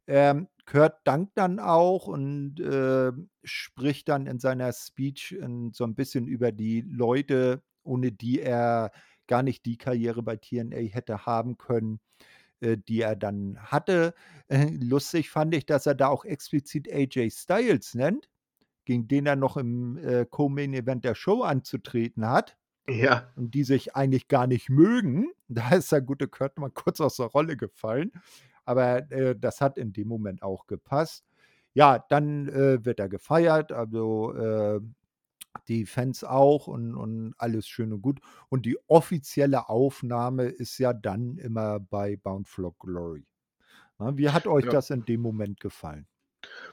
[0.07, 3.11] Ähm, Kurt dankt dann auch und, äh,
[3.43, 8.91] spricht dann in seiner Speech, ähm, so 'n bisschen über die Leute, ohne die er
[9.27, 11.99] gar nicht die Karriere bei TNA hätte haben können,
[12.61, 14.13] die er dann hatte.
[14.47, 18.29] Äh, lustig fand ich, dass er da auch explizit AJ Styles nennt,
[18.85, 22.57] gegen den er noch im, äh, Co-Main Event der Show anzutreten hat.
[22.87, 23.31] Ja.
[23.35, 25.27] Und die sich eigentlich gar nicht mögen.
[25.53, 28.13] Da ist der gute Kurt mal kurz aus der Rolle gefallen.
[28.63, 31.25] Aber äh, das hat in dem Moment auch gepasst.
[31.73, 34.79] Ja, dann äh, wird er gefeiert, also äh,
[35.67, 38.19] die Fans auch und, und alles schön und gut.
[38.49, 43.25] Und die offizielle Aufnahme ist ja dann immer bei Bound for Glory.
[43.99, 44.69] Na, wie hat euch Ja.
[44.69, 46.07] das in dem Moment gefallen?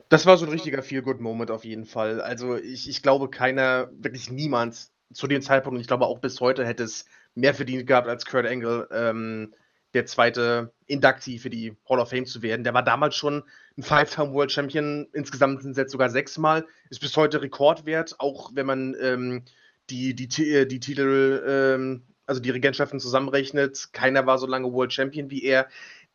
[0.08, 2.20] Das war so ein richtiger Feel-Good-Moment auf jeden Fall.
[2.20, 6.40] Also, ich ich glaube, keiner, wirklich niemand zu dem Zeitpunkt und ich glaube auch bis
[6.40, 9.54] heute hätte es mehr verdient gehabt als Kurt Angle, ähm,
[9.94, 12.64] der zweite Inductee für die Hall of Fame zu werden.
[12.64, 13.42] Der war damals schon
[13.76, 18.50] ein Five-Time World Champion, insgesamt sind es jetzt sogar sechsmal, ist bis heute Rekordwert, auch
[18.54, 19.44] wenn man ähm,
[19.90, 23.90] die, die, äh, die Titel, ähm, also die Regentschaften zusammenrechnet.
[23.92, 25.68] Keiner war so lange World Champion wie er.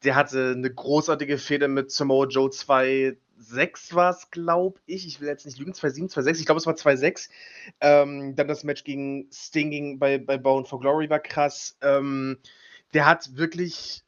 [0.04, 5.08] Der hatte eine großartige Fehde mit Samoa Joe 2.6 war es, glaube ich.
[5.08, 6.40] Ich will jetzt nicht lügen, 2.7, 2.6.
[6.40, 7.30] Ich glaube, es war 2.6.
[7.80, 11.78] Ähm, dann das Match gegen Sting gegen, bei, bei Bound for Glory war krass.
[11.82, 12.38] Ähm,
[12.94, 14.04] der hat wirklich,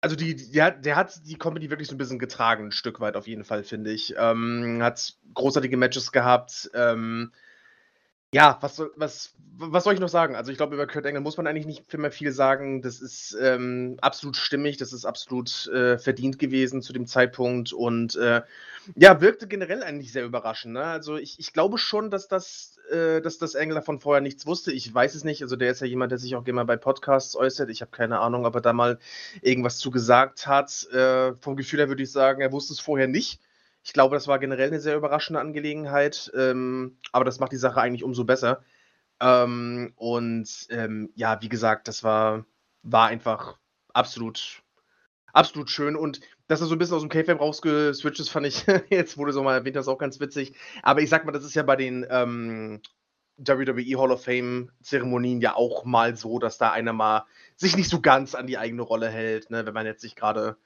[0.00, 3.00] also die, der, hat, der hat die Company wirklich so ein bisschen getragen, ein Stück
[3.00, 4.14] weit auf jeden Fall, finde ich.
[4.16, 6.70] Ähm, hat großartige Matches gehabt.
[6.74, 7.32] Ähm,
[8.36, 10.36] ja, was, soll- was, was soll ich noch sagen?
[10.36, 12.82] Also ich glaube, über Kurt Angle muss man eigentlich nicht mehr viel sagen.
[12.82, 18.14] Das ist ähm, absolut stimmig, das ist absolut äh, verdient gewesen zu dem Zeitpunkt und
[18.16, 18.42] äh,
[18.94, 20.74] ja, wirkte generell eigentlich sehr überraschend.
[20.74, 20.84] Ne?
[20.84, 24.70] Also ich, ich glaube schon, dass das, äh, dass das Angle davon vorher nichts wusste.
[24.70, 25.42] Ich weiß es nicht.
[25.42, 27.70] Also der ist ja jemand, der sich auch mal bei Podcasts äußert.
[27.70, 28.98] Ich habe keine Ahnung, ob er da mal
[29.40, 30.86] irgendwas zu gesagt hat.
[30.92, 33.40] Äh, vom Gefühl her würde ich sagen, er wusste es vorher nicht.
[33.86, 37.80] Ich glaube, das war generell eine sehr überraschende Angelegenheit, ähm, aber das macht die Sache
[37.80, 38.64] eigentlich umso besser.
[39.20, 42.44] Ähm, und ähm, ja, wie gesagt, das war,
[42.82, 43.60] war einfach
[43.92, 44.64] absolut,
[45.32, 45.94] absolut schön.
[45.94, 46.18] Und
[46.48, 49.44] dass er so ein bisschen aus dem K-Fame rausgeswitcht ist, fand ich, jetzt wurde so
[49.44, 50.54] mal erwähnt, das ist auch ganz witzig.
[50.82, 52.82] Aber ich sag mal, das ist ja bei den ähm,
[53.36, 57.24] WWE Hall of Fame Zeremonien ja auch mal so, dass da einer mal
[57.54, 59.64] sich nicht so ganz an die eigene Rolle hält, ne?
[59.64, 60.56] wenn man jetzt nicht gerade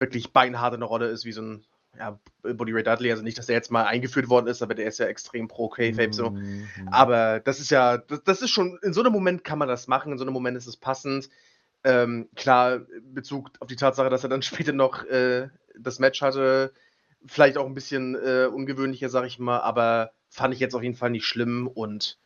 [0.00, 1.64] wirklich beinhart in der Rolle ist, wie so ein
[1.96, 3.10] ja, Buddy Ray Dudley.
[3.10, 5.68] Also nicht, dass der jetzt mal eingeführt worden ist, aber der ist ja extrem pro
[5.68, 6.30] K-Fape so.
[6.30, 6.68] Mhm.
[6.90, 9.88] Aber das ist ja, das, das ist schon, in so einem Moment kann man das
[9.88, 11.28] machen, in so einem Moment ist es passend.
[11.84, 16.22] Ähm, klar, in Bezug auf die Tatsache, dass er dann später noch äh, das Match
[16.22, 16.72] hatte,
[17.26, 20.96] vielleicht auch ein bisschen äh, ungewöhnlicher, sag ich mal, aber fand ich jetzt auf jeden
[20.96, 22.18] Fall nicht schlimm und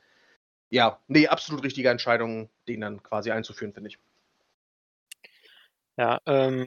[0.70, 3.98] ja, nee, absolut richtige Entscheidung, den dann quasi einzuführen, finde ich.
[5.98, 6.66] Ja, ähm,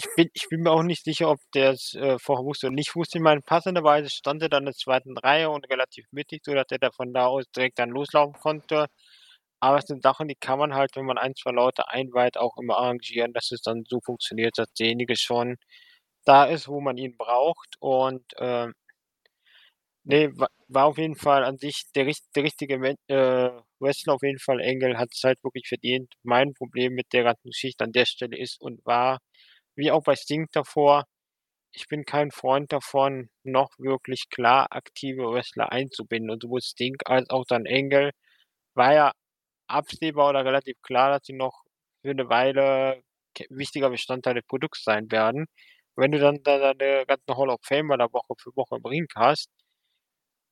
[0.00, 2.74] ich bin, ich bin mir auch nicht sicher, ob der es äh, vorher wusste oder
[2.74, 3.18] nicht wusste.
[3.18, 6.78] Ich meine, passenderweise stand er dann in der zweiten Reihe und relativ mittig, sodass er
[6.78, 8.86] da von da aus direkt dann loslaufen konnte.
[9.60, 12.56] Aber es sind Sachen, die kann man halt, wenn man ein, zwei Leute einweiht, auch
[12.58, 15.56] immer arrangieren, dass es dann so funktioniert, dass derjenige schon
[16.26, 17.76] da ist, wo man ihn braucht.
[17.80, 18.74] Und ähm,
[20.04, 22.74] nee, wa- war auf jeden Fall an sich der, der richtige
[23.08, 24.60] äh, Wrestler, auf jeden Fall.
[24.60, 26.12] Engel hat es halt wirklich verdient.
[26.22, 29.18] Mein Problem mit der ganzen Geschichte an der Stelle ist und war,
[29.80, 31.06] wie auch bei Sting davor,
[31.72, 36.30] ich bin kein Freund davon, noch wirklich klar aktive Wrestler einzubinden.
[36.30, 38.12] Und sowohl Sting als auch dann Engel
[38.74, 39.12] war ja
[39.68, 41.62] absehbar oder relativ klar, dass sie noch
[42.02, 43.02] für eine Weile
[43.50, 45.46] wichtiger Bestandteil des Produkts sein werden.
[45.96, 49.48] Wenn du dann da deine ganzen Hall of Famer da Woche für Woche Ring hast,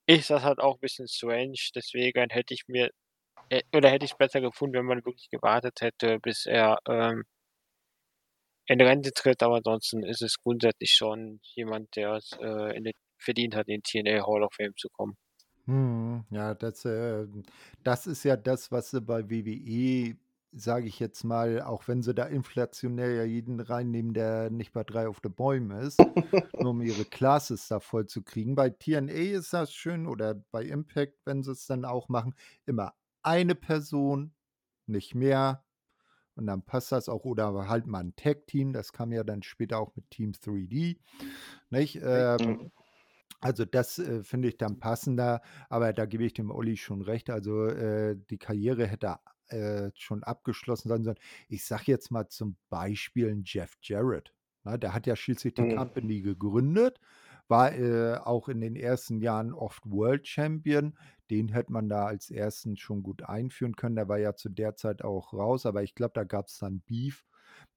[0.07, 1.55] ist das halt auch ein bisschen strange.
[1.75, 2.91] Deswegen hätte ich mir,
[3.51, 7.25] äh, oder hätte ich es besser gefunden, wenn man wirklich gewartet hätte, bis er ähm,
[8.69, 9.43] in Rente tritt.
[9.43, 13.83] Aber ansonsten ist es grundsätzlich schon jemand, der es äh, den, verdient hat, in den
[13.83, 15.17] TNA Hall of Fame zu kommen.
[15.67, 17.27] Hm, ja, das, äh,
[17.83, 20.17] das ist ja das, was sie bei WWE,
[20.53, 24.83] sage ich jetzt mal, auch wenn sie da inflationär ja jeden reinnehmen, der nicht bei
[24.83, 25.99] drei auf den Bäumen ist,
[26.59, 28.55] nur um ihre Classes da voll zu kriegen.
[28.55, 32.95] Bei TNA ist das schön oder bei Impact, wenn sie es dann auch machen, immer
[33.23, 34.33] eine Person,
[34.87, 35.65] nicht mehr.
[36.39, 37.25] Und dann passt das auch.
[37.25, 41.01] Oder halt mal ein Tag-Team, das kam ja dann später auch mit Team 3D.
[41.71, 41.99] Nicht?
[42.03, 42.73] Ähm,
[43.41, 47.31] also das äh, finde ich dann passender, aber da gebe ich dem Olli schon recht.
[47.31, 49.17] Also äh, die Karriere hätte
[49.49, 51.19] äh, schon abgeschlossen sein sollen.
[51.49, 54.35] Ich sage jetzt mal zum Beispiel einen Jeff Jarrett.
[54.65, 55.69] Na, der hat ja schließlich die Mhm.
[55.69, 56.99] Company gegründet,
[57.49, 60.97] war äh, auch in den ersten Jahren oft World Champion.
[61.31, 63.97] Den hätte man da als ersten schon gut einführen können.
[63.97, 66.81] Der war ja zu der Zeit auch raus, aber ich glaube, da gab es dann
[66.81, 67.25] Beef.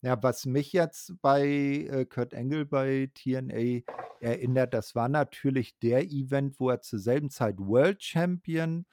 [0.01, 3.81] Ja, was mich jetzt bei äh, Kurt Angle bei TNA
[4.19, 8.85] erinnert, das war natürlich der Event, wo er zur selben Zeit World Champion,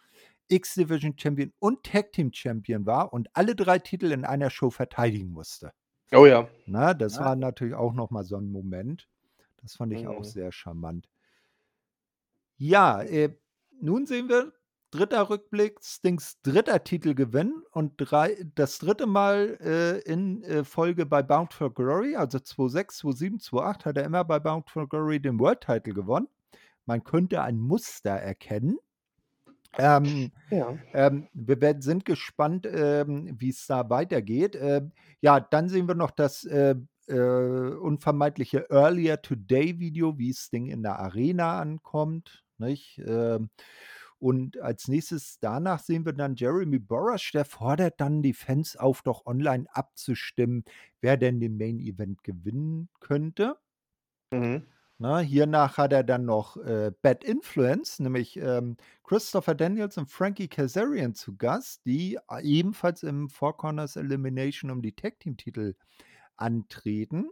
[0.49, 5.31] X-Division Champion und Tag Team Champion war und alle drei Titel in einer Show verteidigen
[5.31, 5.73] musste.
[6.13, 6.49] Oh ja.
[6.67, 9.09] Na, das war natürlich auch noch mal so ein Moment.
[9.63, 10.25] Das fand ich auch Mhm.
[10.25, 11.09] sehr charmant.
[12.57, 13.37] Ja, äh,
[13.81, 14.53] nun sehen wir
[14.91, 21.23] dritter Rückblick, Stings dritter Titelgewinn und drei, das dritte Mal äh, in äh, Folge bei
[21.23, 25.39] Bound for Glory, also 2006, 2007, 2008 hat er immer bei Bound for Glory den
[25.39, 26.29] World Title gewonnen.
[26.87, 28.79] Man könnte ein Muster erkennen.
[29.77, 30.79] Ähm, Ja.
[30.95, 34.57] ähm, wir werden, sind gespannt, ähm, wie es da weitergeht.
[34.61, 36.75] Ähm, ja, dann sehen wir noch das äh,
[37.09, 42.45] äh, unvermeidliche Earlier Today Video, wie Sting in der Arena ankommt.
[42.59, 43.01] Nicht?
[43.07, 43.51] Ähm,
[44.19, 49.03] und als nächstes danach sehen wir dann Jeremy Borash, der fordert dann die Fans auf,
[49.03, 50.65] doch online abzustimmen,
[51.01, 53.57] wer denn den Main Event gewinnen könnte.
[54.33, 54.65] Mhm.
[55.01, 60.49] Na, hiernach hat er dann noch äh, Bad Influence, nämlich ähm, Christopher Daniels und Frankie
[60.49, 65.77] Kazarian zu Gast, die äh, ebenfalls im Four Corners Elimination um die Tag Team Titel
[66.39, 67.31] antreten.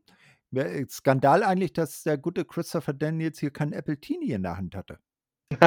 [0.54, 4.74] Äh, Skandal eigentlich, dass der gute Christopher Daniels hier kein Apple Teenie in der Hand
[4.74, 4.98] hatte.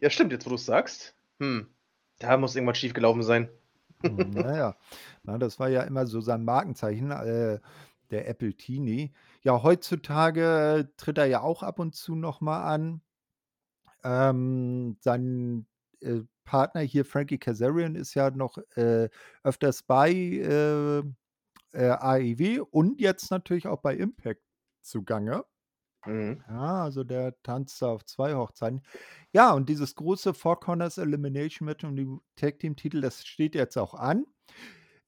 [0.00, 1.14] ja, stimmt, jetzt wo du es sagst.
[1.40, 1.68] Hm.
[2.18, 3.48] Da muss irgendwas schiefgelaufen sein.
[4.02, 4.76] Hm, Naja,
[5.22, 7.58] na, das war ja immer so sein Markenzeichen, äh,
[8.10, 9.12] der Apple Teenie.
[9.42, 13.00] Ja, heutzutage äh, tritt er ja auch ab und zu nochmal an.
[14.04, 15.66] Ähm, sein
[16.00, 19.08] äh, Partner hier, Frankie Kazarian, ist ja noch äh,
[19.44, 20.12] öfters bei
[21.72, 24.42] äh, AEW und jetzt natürlich auch bei Impact
[24.82, 25.44] zugange.
[26.06, 26.42] Mhm.
[26.48, 28.82] Ja, also der tanzt da auf zwei Hochzeiten.
[29.32, 33.54] Ja, und dieses große Four Corners Elimination Match um die Tag Team Titel, das steht
[33.54, 34.26] jetzt auch an.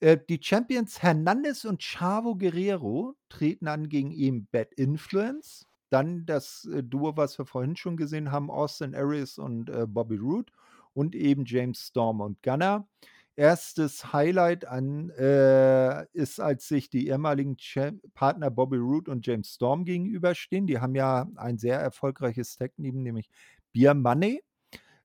[0.00, 5.66] Äh, die Champions Hernandez und Chavo Guerrero treten an gegen eben Bad Influence.
[5.90, 10.16] Dann das äh, Duo, was wir vorhin schon gesehen haben, Austin Aries und äh, Bobby
[10.16, 10.52] Roode
[10.92, 12.88] und eben James Storm und Gunner.
[13.36, 19.54] Erstes Highlight an äh, ist, als sich die ehemaligen Champ Partner Bobby Roode und James
[19.54, 20.66] Storm gegenüberstehen.
[20.68, 23.28] Die haben ja ein sehr erfolgreiches Tag-Team, nämlich
[23.72, 24.42] Beer Money,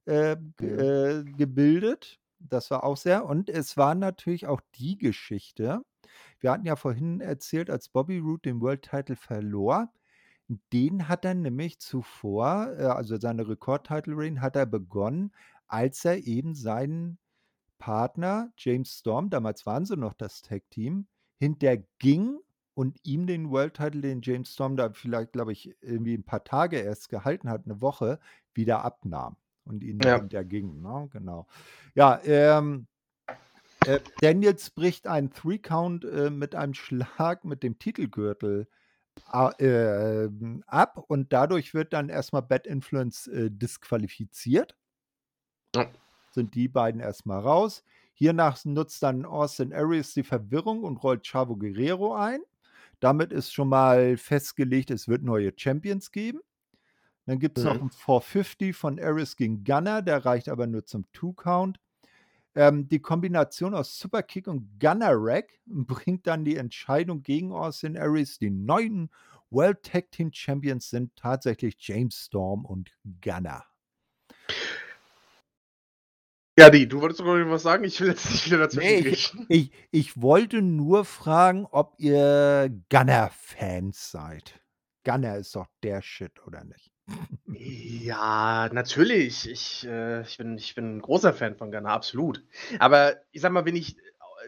[0.06, 2.20] äh, ge- äh, gebildet.
[2.40, 3.26] Das war auch sehr.
[3.26, 5.82] Und es war natürlich auch die Geschichte.
[6.40, 9.92] Wir hatten ja vorhin erzählt, als Bobby Roode den World Title verlor,
[10.74, 15.32] den hat er nämlich zuvor, äh, also seine Rekord-Title-Reign hat er begonnen,
[15.68, 17.18] als er eben seinen
[17.80, 21.08] Partner James Storm, damals waren sie noch das Tag-Team,
[21.40, 22.40] hinterging
[22.76, 26.44] und ihm den World Title, den James Storm da vielleicht, glaube ich, irgendwie ein paar
[26.44, 28.20] Tage erst gehalten hat, eine Woche,
[28.54, 30.18] wieder abnahm und ihn Ja.
[30.18, 30.82] hinterging.
[30.82, 31.10] Ne?
[31.12, 31.48] Genau.
[31.96, 32.88] Ja, ähm,
[33.86, 38.68] äh, Daniels bricht einen Three-Count äh, mit einem Schlag mit dem Titelgürtel
[39.26, 40.30] a- äh,
[40.68, 44.76] ab und dadurch wird dann erstmal Bad Influence äh, disqualifiziert.
[45.76, 45.90] Ja.
[46.32, 47.84] Sind die beiden erstmal raus.
[48.14, 52.42] Hiernach nutzt dann Austin Aries die Verwirrung und rollt Chavo Guerrero ein.
[53.00, 56.42] Damit ist schon mal festgelegt, es wird neue Champions geben.
[57.26, 57.82] Dann gibt es noch Mhm.
[57.82, 61.80] ein 450 von Aries gegen Gunner, der reicht aber nur zum Two-Count.
[62.56, 68.40] Ähm, die Kombination aus Superkick und Gunner Rack bringt dann die Entscheidung gegen Austin Aries.
[68.40, 69.12] Die neuen
[69.52, 73.66] World Tag Team Champions sind tatsächlich James Storm und Gunner.
[76.60, 77.86] Ja, die, du wolltest doch noch was sagen?
[77.86, 82.70] Ich will jetzt nicht wieder dazwischen Nee, ich, ich, ich wollte nur fragen, ob ihr
[82.90, 84.60] Gunner-Fans seid.
[85.06, 86.92] Gunner ist doch der Shit, oder nicht?
[87.46, 89.50] Ja, natürlich.
[89.50, 92.44] Ich, äh, ich, bin, ich bin ein großer Fan von Ghana, absolut.
[92.78, 93.96] Aber ich sag mal, wen ich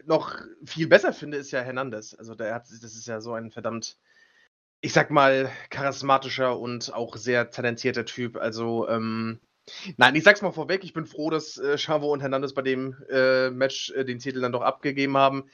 [0.04, 2.14] noch viel besser finde, ist ja Hernandez.
[2.14, 3.98] Also der hat, das ist ja so ein verdammt,
[4.82, 8.36] ich sag mal, charismatischer und auch sehr talentierter Typ.
[8.36, 9.40] Also, ähm,
[9.96, 12.96] nein, ich sag's mal vorweg, ich bin froh, dass äh, Chavo und Hernandez bei dem
[13.10, 15.44] äh, Match äh, den Titel dann doch abgegeben haben.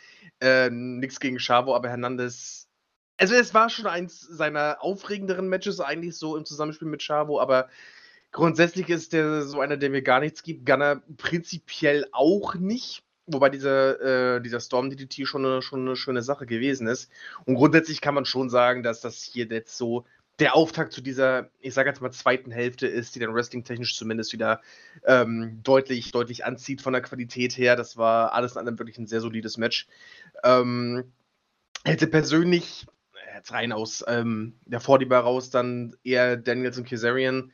[0.40, 2.68] Äh, nix gegen Chavo, aber Hernandez.
[3.16, 7.68] Also es war schon eins seiner aufregenderen Matches eigentlich so im Zusammenspiel mit Chavo, aber
[8.30, 10.66] grundsätzlich ist der so einer, der mir gar nichts gibt.
[10.66, 13.02] Gunner prinzipiell auch nicht.
[13.30, 17.10] Wobei dieser, äh, dieser Storm DDT schon eine, schon eine schöne Sache gewesen ist.
[17.44, 20.06] Und grundsätzlich kann man schon sagen, dass das hier jetzt so
[20.38, 24.32] der Auftakt zu dieser, ich sage jetzt mal, zweiten Hälfte ist, die dann wrestling-technisch zumindest
[24.32, 24.60] wieder
[25.04, 27.74] ähm, deutlich, deutlich anzieht von der Qualität her.
[27.74, 29.88] Das war alles in allem wirklich ein sehr solides Match.
[30.44, 31.12] Ähm,
[31.84, 32.86] hätte persönlich,
[33.34, 37.52] jetzt rein aus ähm, der Vorliebe raus, dann eher Daniels und Kazarian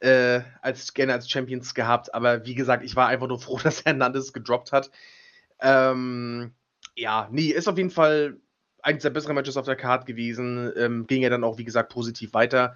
[0.00, 2.12] äh, als gerne als Champions gehabt.
[2.14, 4.90] Aber wie gesagt, ich war einfach nur froh, dass Hernandez gedroppt hat.
[5.60, 6.52] Ähm,
[6.96, 8.36] ja, nee, ist auf jeden Fall
[8.82, 10.72] eines der besseren Matches auf der Card gewesen.
[10.76, 12.74] Ähm, ging ja dann auch, wie gesagt, positiv weiter.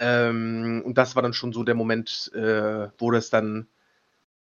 [0.00, 3.68] Ähm, und das war dann schon so der Moment, äh, wo das dann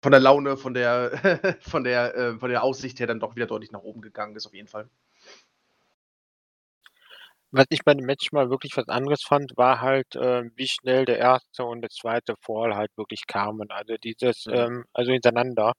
[0.02, 1.12] von der Laune, von der,
[1.62, 4.46] von der, äh, von der Aussicht her dann doch wieder deutlich nach oben gegangen ist,
[4.46, 4.88] auf jeden Fall.
[7.52, 11.04] Was ich bei dem Match mal wirklich was anderes fand, war halt, ähm, wie schnell
[11.04, 11.64] der 1.
[11.64, 12.36] und der 2.
[12.42, 13.68] Fall halt wirklich kamen.
[13.72, 14.54] Also dieses, Mhm.
[14.54, 15.72] ähm also hintereinander,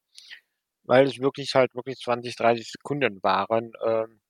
[0.85, 4.20] weil es wirklich halt wirklich 20, 30 Sekunden waren, ähm,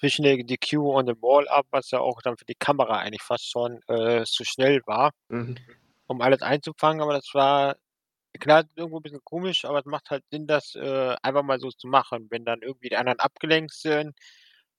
[0.00, 3.50] zwischen der DQ und dem Wall-Up, was ja auch dann für die Kamera eigentlich fast
[3.50, 5.80] schon, äh, zu schnell war, Mhm.
[6.08, 7.02] um alles einzufangen.
[7.02, 7.76] Aber das war
[8.40, 11.70] klar, irgendwo 'n bisschen komisch, aber es macht halt Sinn, das, äh, einfach mal so
[11.70, 12.28] zu machen.
[12.30, 14.14] Wenn dann irgendwie die anderen abgelenkt sind,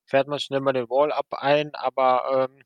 [0.07, 2.63] fährt man schnell mal den Wall-Up ein, aber, ähm,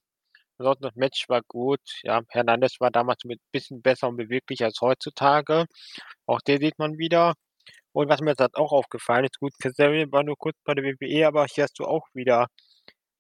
[0.60, 1.82] ansonsten das Match war gut.
[2.04, 5.66] Ja, Hernandez war damals mit bisschen besser und beweglicher als heutzutage.
[6.28, 7.36] Auch den sieht man wieder.
[7.96, 11.28] Und was mir jetzt auch aufgefallen ist, gut, Kazarian war nur kurz bei der WWE,
[11.28, 12.48] aber hier hast du auch wieder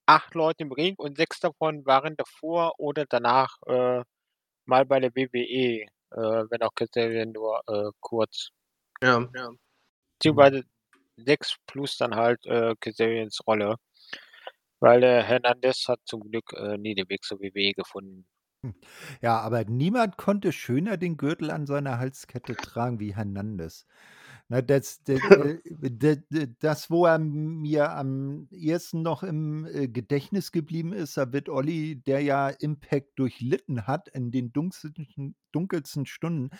[0.05, 4.03] 8 Leute im Ring und 6 davon waren davor oder danach, äh,
[4.65, 8.49] mal bei der WWE, äh, wenn auch Kazarian nur, äh, kurz.
[9.01, 9.25] Ja.
[9.33, 9.51] Ja.
[10.19, 10.63] Beziehungsweise
[11.17, 13.77] 6 plus dann halt, äh, Kazarians Rolle.
[14.81, 18.27] Weil der Hernandez hat zum Glück, äh, nie den Weg zur WWE gefunden.
[18.61, 18.75] Hm.
[19.21, 23.87] Ja, aber niemand konnte schöner den Gürtel an seiner Halskette tragen wie Hernandez.
[24.47, 29.87] Ne, das d äh, d d das, wo er mir am ehesten noch im, äh,
[29.87, 36.05] Gedächtnis geblieben ist, da wird Olli, der ja Impact durchlitten hat in den dunkelsten dunkelsten
[36.05, 36.51] Stunden,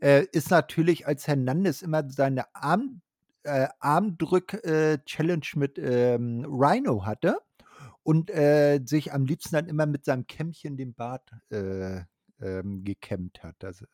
[0.00, 3.00] äh, ist natürlich, als Hernandez immer seine Arm
[3.44, 4.98] äh, Armdrück äh,
[5.56, 7.38] mit, ähm, Rhino hatte
[8.04, 12.02] und, äh, sich am liebsten dann immer mit seinem Kämmchen den Bart, äh,
[12.40, 13.56] ähm, gekämmt hat.
[13.60, 13.84] Das,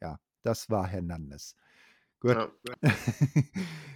[0.00, 1.56] ja, das war Hernandez.
[2.20, 2.36] Gut.
[2.36, 2.50] Ja.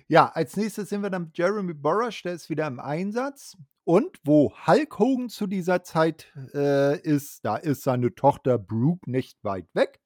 [0.06, 3.56] Ja, als Nächstes sehen wir dann Jeremy Borash, der ist wieder im Einsatz.
[3.84, 9.42] Und wo Hulk Hogan zu dieser Zeit, äh, ist, da ist seine Tochter Brooke nicht
[9.44, 10.00] weit weg.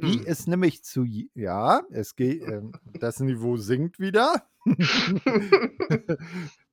[0.00, 0.26] Die Hm.
[0.26, 4.42] ist nämlich zu ja, es geht, ähm, das Niveau sinkt wieder.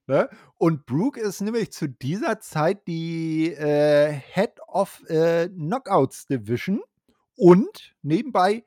[0.08, 0.30] Ne?
[0.60, 6.84] Und Brooke ist nämlich zu dieser Zeit die, äh, Head of, äh, Knockouts Division
[7.36, 8.64] und nebenbei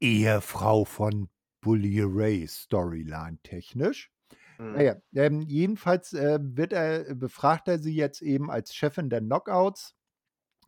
[0.00, 1.28] Ehefrau von
[1.60, 4.10] Bully Ray Storyline-technisch.
[4.72, 4.82] Na Mhm.
[4.82, 9.94] ja, ähm, jedenfalls, äh, wird er befragt er sie jetzt eben als Chefin der Knockouts,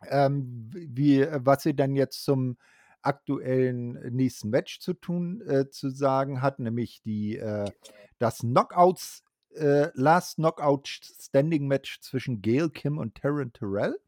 [0.09, 2.59] ähm, wie was sie denn jetzt zum
[3.03, 7.70] aktuellen nächsten Match zu tun äh, zu sagen hat, nämlich die, äh
[8.18, 9.24] das Knockouts
[9.55, 13.99] äh, Last Knockout Standing Match zwischen Gail Kim und Taryn Terrell.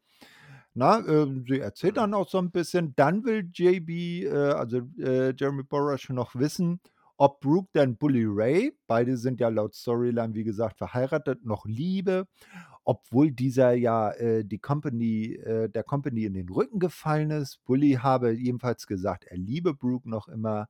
[0.77, 1.97] Na, ähm, sie erzählt Mhm.
[1.97, 2.93] dann auch so 'n bisschen.
[2.97, 6.81] Dann will JB, äh, also, äh, Jeremy Borash noch wissen,
[7.17, 12.27] ob Brooke denn Bully Ray, beide sind ja laut Storyline, wie gesagt, verheiratet, noch liebe,
[12.85, 17.63] obwohl dieser ja, äh, die Company äh, der Company in den Rücken gefallen ist.
[17.65, 20.67] Bully habe jedenfalls gesagt, er liebe Brooke noch immer.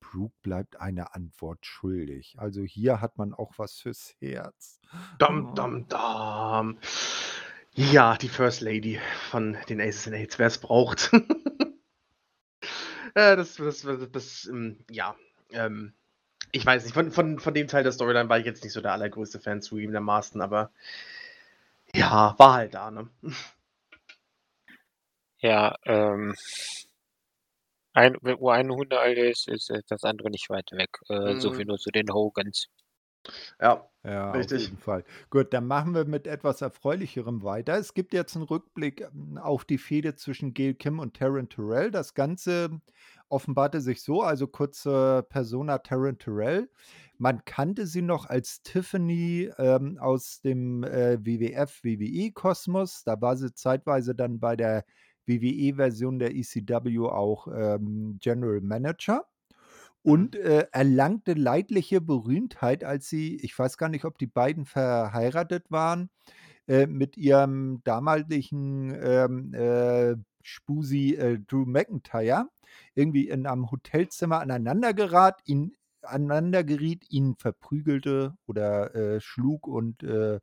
[0.00, 2.36] Brooke bleibt eine Antwort schuldig.
[2.38, 4.80] Also, hier hat man auch was fürs Herz.
[5.20, 6.78] Dam, dam, dam.
[7.76, 8.98] Ja, die First Lady
[9.30, 11.10] von den Aces and Eights, wer's braucht.
[13.14, 15.16] Äh, das das das das, ähm, ja,
[15.52, 15.94] ähm,
[16.52, 18.80] ich weiß nicht, von von von dem Teil der Storyline war ich jetzt nicht so
[18.82, 20.72] der allergrößte Fan zugegebenermaßen, aber
[21.94, 23.08] ja, war halt da, ne?
[25.38, 26.34] Ja, ähm
[27.94, 30.90] ein wo ein Hundealter ist, ist, äh, das andere nicht weit weg.
[31.08, 31.70] Äh, so viel Mhm.
[31.70, 32.68] nur zu den Hogans.
[33.60, 34.62] Ja, Ja, auf richtig.
[34.62, 35.04] jeden Fall.
[35.30, 37.76] Gut, dann machen wir mit etwas Erfreulicherem weiter.
[37.76, 41.90] Es gibt jetzt 'n Rückblick, ähm, auf die Fehde zwischen Gail Kim und Taryn Terrell.
[41.90, 42.80] Das Ganze
[43.28, 46.70] offenbarte sich so, also kurz zur Persona Taryn Terrell.
[47.18, 53.02] Man kannte sie noch als Tiffany, ähm, aus dem, äh, WWF-WWE-Kosmos.
[53.04, 54.84] Da war sie zeitweise dann bei der
[55.26, 59.24] WWE-Version der ECW auch, ähm, General Manager.
[60.06, 65.70] Und, äh, erlangte leidliche Berühmtheit, als sie ich weiß gar nicht, ob die beiden verheiratet
[65.70, 66.10] waren,
[66.68, 72.48] äh, mit ihrem damaligen, ähm, äh, Spusi, äh, Drew McIntyre
[72.94, 80.04] irgendwie in einem Hotelzimmer aneinander gerat ihn aneinander geriet, ihn verprügelte oder, äh, schlug und,
[80.04, 80.40] äh,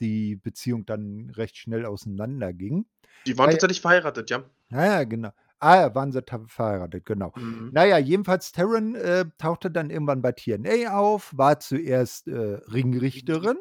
[0.00, 2.86] die Beziehung dann recht schnell auseinanderging.
[3.26, 4.44] Die waren ja tatsächlich verheiratet, ja.
[4.70, 5.30] Ja, ja, genau.
[5.62, 7.32] Ah ja, waren sie verheiratet, genau.
[7.36, 7.70] Mhm.
[7.72, 13.56] Na ja, jedenfalls Taryn, äh, tauchte dann irgendwann bei TNA auf, war zuerst, äh, Ringrichterin,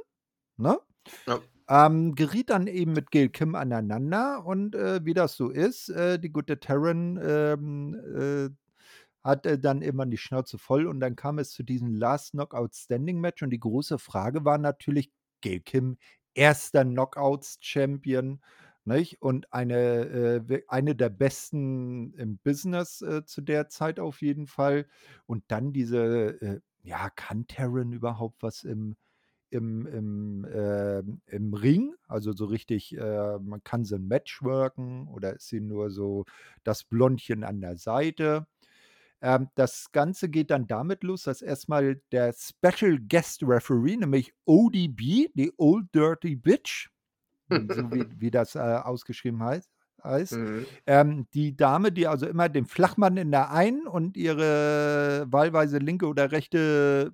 [0.58, 0.80] ne?
[1.28, 1.44] Ja.
[1.70, 6.20] Ähm, geriet dann eben mit Gail Kim aneinander und, äh, wie das so ist, äh,
[6.20, 8.50] die gute Taryn, ähm, äh,
[9.24, 13.20] hatte dann irgendwann die Schnauze voll und dann kam es zu diesem Last Knockout Standing
[13.22, 15.98] Match und die große Frage war natürlich: Gail Kim,
[16.38, 16.84] 1.
[16.86, 18.42] Knockouts-Champion,
[18.86, 19.22] nicht?
[19.22, 24.88] Und eine, äh, eine der Besten im Business, äh, zu der Zeit auf jeden Fall.
[25.26, 28.96] Und dann diese, äh ja, kann Taryn überhaupt was im
[29.52, 35.08] im im, ähm im Ring, also so richtig, äh man kann sie 'n Match worken
[35.10, 36.26] oder ist sie nur so
[36.66, 38.48] das Blondchen an der Seite?
[39.22, 44.34] Ähm, das Ganze geht dann damit los, dass erst mal der Special Guest Referee, nämlich
[44.46, 46.90] ODB, die Old Dirty Bitch,
[47.50, 49.70] so wie wie das, äh, ausgeschrieben heißt
[50.04, 50.34] heißt.
[50.34, 50.66] Mhm.
[50.86, 56.08] Ähm, die Dame, die also immer den Flachmann in der einen und ihre wahlweise linke
[56.08, 57.14] oder rechte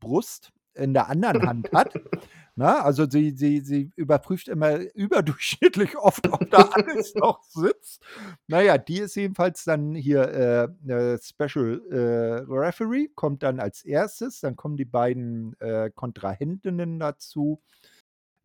[0.00, 1.94] Brust in der anderen Hand hat,
[2.56, 2.82] ne?
[2.82, 8.02] Also, sie sie sie überprüft immer überdurchschnittlich oft, ob da alles noch sitzt.
[8.46, 13.82] Na ja, die ist jedenfalls dann hier, äh, äh, Special, äh, Referee, kommt dann als
[13.84, 17.60] Erstes, dann kommen die beiden, äh, Kontrahentinnen dazu.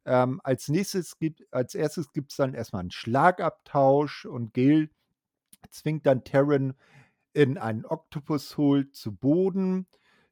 [0.05, 4.89] Ähm, als nächstes gibt als Erstes gibt's dann erst mal 'n Schlagabtausch und Gayle
[5.71, 6.73] zwingt dann Taryn
[7.33, 9.87] in einen Octopus Hold zu Boden.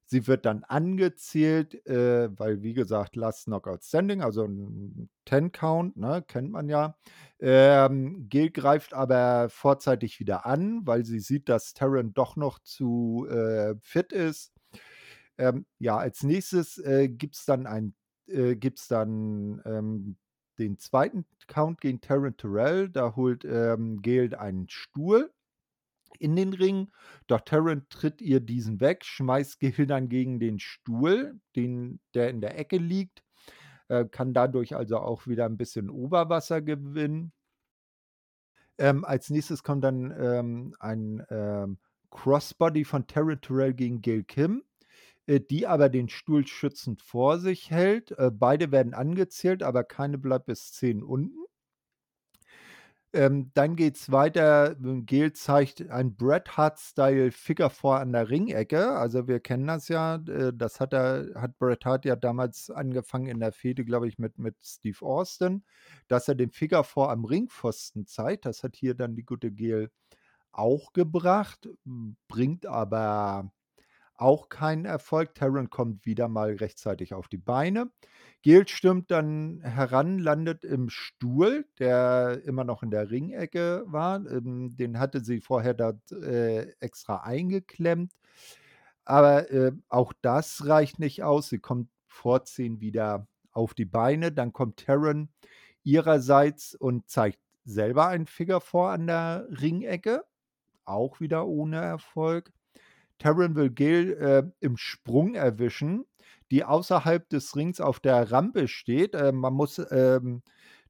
[0.05, 5.97] Sie wird dann angezählt, äh, weil wie gesagt, Last Knockout Standing, also 'n 10 Count,
[5.97, 6.97] ne, kennt man ja.
[7.39, 13.27] Ähm, Gayle greift aber vorzeitig wieder an, weil sie sieht, dass Taryn doch noch zu,
[13.29, 14.53] äh, fit ist.
[15.37, 17.95] Ähm, ja, als Nächstes, äh, gibt's dann ein
[18.27, 20.17] äh, gibt's dann, ähm,
[20.59, 21.25] den 2.
[21.47, 22.89] Count gegen Taryn Terrell.
[22.89, 25.31] Da holt, ähm, Gayle einen Stuhl
[26.19, 26.91] in den Ring,
[27.27, 32.41] doch Taryn tritt ihr diesen weg, schmeißt Gayle dann gegen den Stuhl, den der in
[32.41, 33.23] der Ecke liegt,
[33.89, 37.31] äh, kann dadurch also auch wieder 'n bisschen Oberwasser gewinnen.
[38.79, 41.77] Ähm, als Nächstes kommt dann, ähm, ein, ähm,
[42.09, 44.63] Crossbody von Taryn Terrell gegen Gayle Kim,
[45.27, 48.11] äh, die aber den Stuhl schützend vor sich hält.
[48.17, 51.43] Äh, beide werden angezählt, aber keine bleibt bis 10 unten.
[53.15, 54.75] Ähm, dann geht's weiter.
[54.75, 58.91] Gayle zeigt ein Bret Hart-Style Figure Four an der Ringecke.
[58.91, 60.15] Also, wir kennen das ja.
[60.15, 64.17] Äh, das hat er hat Bret Hart ja damals angefangen in der Fehde, glaube ich,
[64.17, 65.63] mit mit Steve Austin,
[66.07, 68.45] dass er den Figure Four am Ringpfosten zeigt.
[68.45, 69.91] Das hat hier dann die gute Gayle
[70.51, 71.69] auch gebracht,
[72.27, 73.51] bringt aber
[74.15, 75.35] auch keinen Erfolg.
[75.35, 77.91] Taryn kommt wieder mal rechtzeitig auf die Beine.
[78.43, 84.25] Gayle stürmt dann heran, landet im Stuhl, der immer noch in der Ringecke war.
[84.29, 88.13] Ähm, den hatte sie vorher dort, äh, extra eingeklemmt.
[89.05, 91.49] Aber, äh, auch das reicht nicht aus.
[91.49, 94.31] Sie kommt vor 10 wieder auf die Beine.
[94.31, 95.29] Dann kommt Taryn
[95.83, 100.23] ihrerseits und zeigt selber ein Figure Four an der Ringecke,
[100.85, 102.51] auch wieder ohne Erfolg.
[103.23, 106.05] Taryn will Gayle, äh, im Sprung erwischen,
[106.51, 109.15] die außerhalb des Rings auf der Rampe steht.
[109.15, 110.43] Äh, man muss, ähm,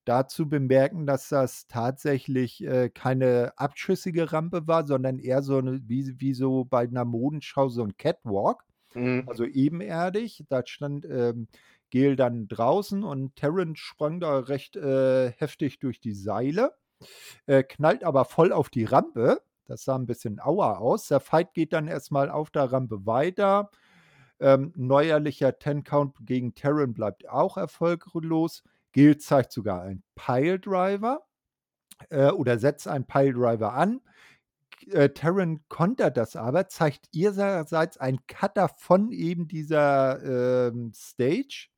[0.05, 6.19] dazu bemerken, dass das tatsächlich, äh, keine abschüssige Rampe war, sondern eher so 'ne wie
[6.21, 8.63] wie so bei 'ner Modenschau so 'n Catwalk,
[8.95, 9.27] Mhm.
[9.27, 10.45] also ebenerdig.
[10.49, 11.47] Da stand, ähm,
[11.91, 16.73] Gayle dann draußen und Taryn sprang da recht, äh, heftig durch die Seile,
[17.47, 19.41] äh, knallt aber voll auf die Rampe.
[19.67, 21.07] Das sah 'n bisschen Aua aus.
[21.07, 23.69] Der Fight geht dann erst mal auf der Rampe weiter.
[24.39, 28.63] Ähm, neuerlicher 10 Count gegen Taryn bleibt auch erfolglos.
[28.93, 31.21] Gayle zeigt sogar einen Piledriver,
[32.09, 34.01] äh, oder setzt einen Piledriver an.
[34.91, 41.69] Äh, Taryn kontert das aber, zeigt ihrerseits einen Cutter von eben dieser, ähm, Stage,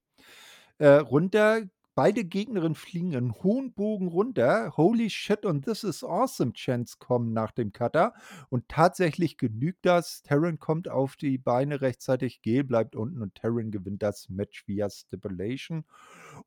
[0.80, 1.64] äh, runter.
[1.98, 4.74] Beide Gegnerinnen fliegen in hohen Bogen runter.
[4.76, 8.14] „Holy shit“ und „This is awesome“ Chants kommen nach dem Cutter
[8.50, 10.22] und tatsächlich genügt das.
[10.22, 14.89] Taryn kommt auf die Beine rechtzeitig, Gayle bleibt unten und Taryn gewinnt das Match via
[14.89, 15.86] Stipulation.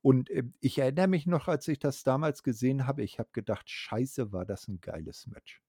[0.03, 3.71] Und, ähm, ich erinnere mich noch, als ich das damals gesehen habe, ich habe gedacht:
[3.71, 5.61] „Scheiße, war das 'n geiles Match.“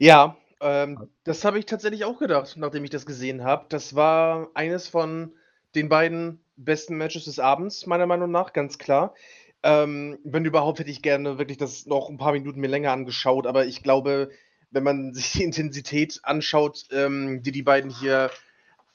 [0.00, 3.66] Ja, ähm, das habe ich tatsächlich auch gedacht, nachdem ich das gesehen habe.
[3.68, 5.34] Das war eines von
[5.74, 9.14] den beiden besten Matches des Abends, meiner Meinung nach, ganz klar.
[9.62, 13.46] Ähm, wenn überhaupt, hätte ich gerne wirklich das noch 'n paar Minuten mir länger angeschaut,
[13.46, 14.30] aber ich glaube,
[14.70, 18.30] wenn man sich die Intensität anschaut, ähm, die die beiden hier,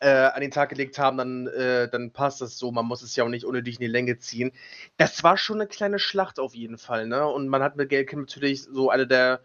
[0.02, 2.72] äh, an den Tag gelegt haben, dann äh, dann passt das so.
[2.72, 4.52] Man muss es ja auch nicht unnötig in die Länge ziehen.
[4.98, 7.28] Das war schon 'ne kleine Schlacht auf jeden Fall, ne?
[7.28, 9.42] Und man hat mit Gayle Kim natürlich so eine der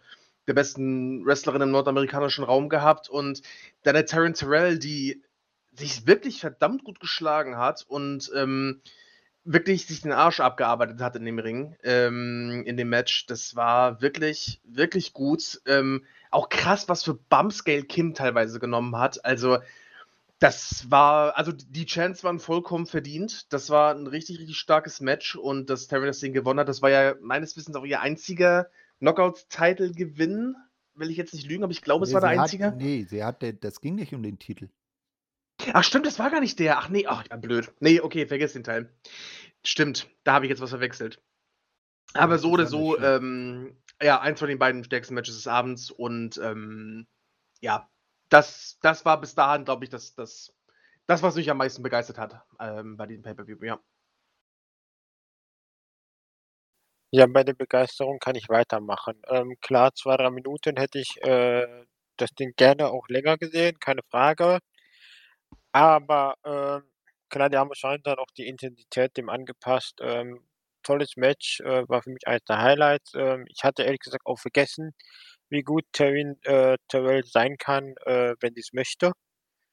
[0.49, 3.43] der besten Wrestlerinnen im nordamerikanischen Raum gehabt und
[3.85, 5.23] dann der Taryn Terrell, die
[5.79, 8.83] sich wirklich verdammt gut geschlagen hat und, ähm,
[9.45, 13.27] wirklich sich den Arsch abgearbeitet hat in dem Ring, ähm, in dem Match.
[13.27, 15.61] Das war wirklich, wirklich gut.
[15.67, 19.25] Ähm, auch krass, was für Bumps Gayle Kim teilweise genommen hat.
[19.25, 19.59] Also,
[20.41, 23.53] das war also, die Chants waren vollkommen verdient.
[23.53, 26.83] Das war 'n richtig, richtig starkes Match und dass Taryn das Ding gewonnen hat, das
[26.83, 28.69] war ja meines Wissens auch ihr einziger
[29.01, 30.57] Knockout-Title-Gewinn.
[30.95, 32.77] Will ich jetzt nicht lügen, aber ich glaube, es Ne, war der hat einzige.
[32.77, 34.69] ne, sie hatte das ging nicht um den Titel.
[35.73, 36.79] Ach stimmt, das war gar nicht der.
[36.79, 37.73] Ach nee, ach ja, blöd.
[37.81, 38.93] Nee, okay, vergiss den Teil.
[39.65, 41.23] Stimmt, da habe ich jetzt was verwechselt.
[42.15, 46.39] Aber so oder so, ähm, ja, eins von den beiden stärksten Matches des Abends und
[46.39, 47.07] ähm,
[47.61, 47.91] ja,
[48.31, 50.55] das, das war bis dahin, glaube ich, das, das,
[51.07, 53.81] das, was mich am meisten begeistert hat ähm, bei diesem Pay-Per-View, ja.
[57.13, 59.15] Ja, bei der Begeisterung kann ich weitermachen.
[59.29, 61.67] Ähm, klar, 2, 3 Minuten hätte ich, äh,
[62.19, 64.59] das Ding gerne auch länger gesehen, keine Frage.
[65.75, 66.83] Aber, ähm,
[67.29, 69.99] klar, die haben wahrscheinlich dann auch die Intensität dem angepasst.
[70.01, 70.41] Ähm,
[70.83, 73.13] tolles Match, äh, war für mich eines der Highlights.
[73.15, 74.95] Ähm, ich hatte ehrlich gesagt auch vergessen,
[75.51, 79.13] wie gut Taryn äh, Terrell sein kann, äh, wenn sie's möchte.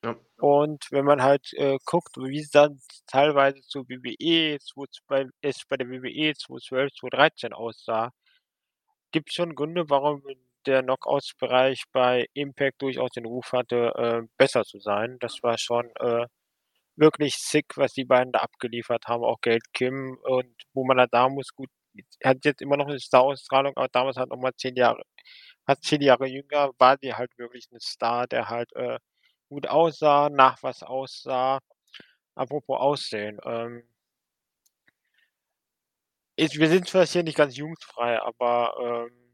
[0.04, 0.16] Ja.
[0.38, 4.58] Und wenn man halt, äh, guckt, wie es dann teilweise zu WWE,
[5.08, 8.12] bei es bei der WWE 2012, 2013 aussah,
[9.12, 10.24] gibt's schon Gründe, warum
[10.68, 15.18] der Knockouts-Bereich bei Impact durchaus den Ruf hatte, äh, besser zu sein.
[15.22, 16.28] Das war schon, äh,
[16.98, 21.12] wirklich sick, was die beiden da abgeliefert haben, auch Gail Kim und wo man halt
[21.56, 21.70] gut,
[22.24, 25.04] hat jetzt immer noch 'ne Star-Ausstrahlung, aber damals halt noch mal 10 Jahre
[25.68, 29.00] fast 10 Jahre jünger, war die halt wirklich 'n Star, der halt, äh,
[29.50, 31.60] gut aussah, nach was aussah.
[32.36, 33.84] Apropos Aussehen, ähm
[36.40, 39.25] ich wir sind zwar hier nicht ganz jugendfrei, aber, ähm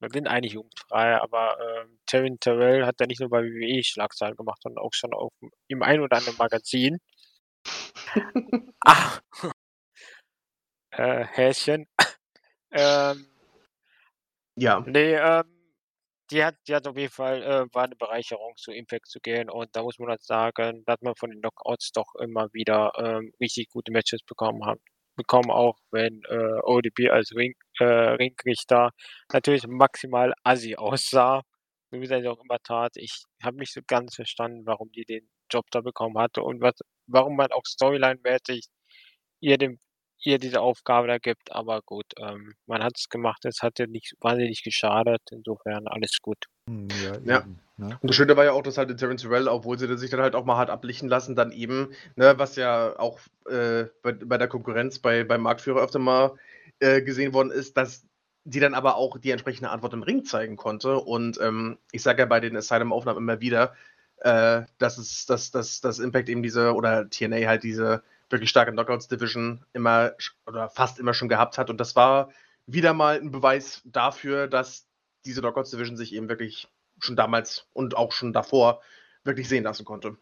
[0.00, 4.36] wir sind eigentlich jugendfrei, aber, ähm, Taryn Terrell hat ja nicht nur bei WWE Schlagzeilen
[4.36, 6.98] gemacht, sondern auch schon aufm im ein oder anderen Magazin.
[8.86, 9.20] Ah.
[10.92, 11.86] Äh, Häschen.
[12.72, 13.26] Ähm
[14.60, 14.80] Ja.
[14.86, 15.44] Ne, ähm,
[16.30, 19.50] die hat die hat auf jeden Fall äh, war 'ne Bereicherung, zu Impact zu gehen
[19.50, 22.92] und da muss man halt sagen, da hat man von den Knockouts doch immer wieder,
[22.98, 24.78] ähm, richtig gute Matches bekommen hat
[25.18, 28.92] bekommen, auch wenn, äh, ODB als Ring äh, Ringrichter
[29.32, 31.42] natürlich maximal assi aussah,
[31.90, 32.92] so wie er es auch immer tat.
[32.96, 36.74] Ich habe nicht so ganz verstanden, warum die den Job da bekommen hatte und was
[37.06, 38.66] warum man auch storyline-mäßig
[39.40, 39.78] ihr den
[40.24, 44.14] ihr diese Aufgabe da gibt, aber gut, ähm, man hat's gemacht, es hat ihr nicht
[44.20, 46.44] wahnsinnig geschadet, insofern alles gut.
[46.68, 47.40] Hm, ja, Ja.
[47.40, 47.98] eben, ne?
[48.00, 50.34] Und das Schöne war ja auch, dass halt Terence Terrell, obwohl sie sich dann halt
[50.34, 54.48] auch mal hat ablichten lassen, dann eben, ne, was ja auch, äh, bei bei der
[54.48, 56.34] Konkurrenz bei beim Marktführer öfter mal,
[56.80, 58.04] äh, gesehen worden ist, dass
[58.44, 60.96] die dann aber auch die entsprechende Antwort im Ring zeigen konnte.
[60.98, 63.74] Und, ähm, ich sage ja bei den Asylum-Aufnahmen immer wieder,
[64.20, 68.72] äh, dass es dass dass dass Impact eben diese oder TNA halt diese wirklich starke
[68.72, 70.12] Knockouts-Division immer
[70.46, 71.70] oder fast immer schon gehabt hat.
[71.70, 72.30] Und das war
[72.66, 74.88] wieder mal 'n Beweis dafür, dass
[75.24, 76.68] diese Knockouts-Division sich eben wirklich
[77.00, 78.82] schon damals und auch schon davor
[79.24, 80.18] wirklich sehen lassen konnte.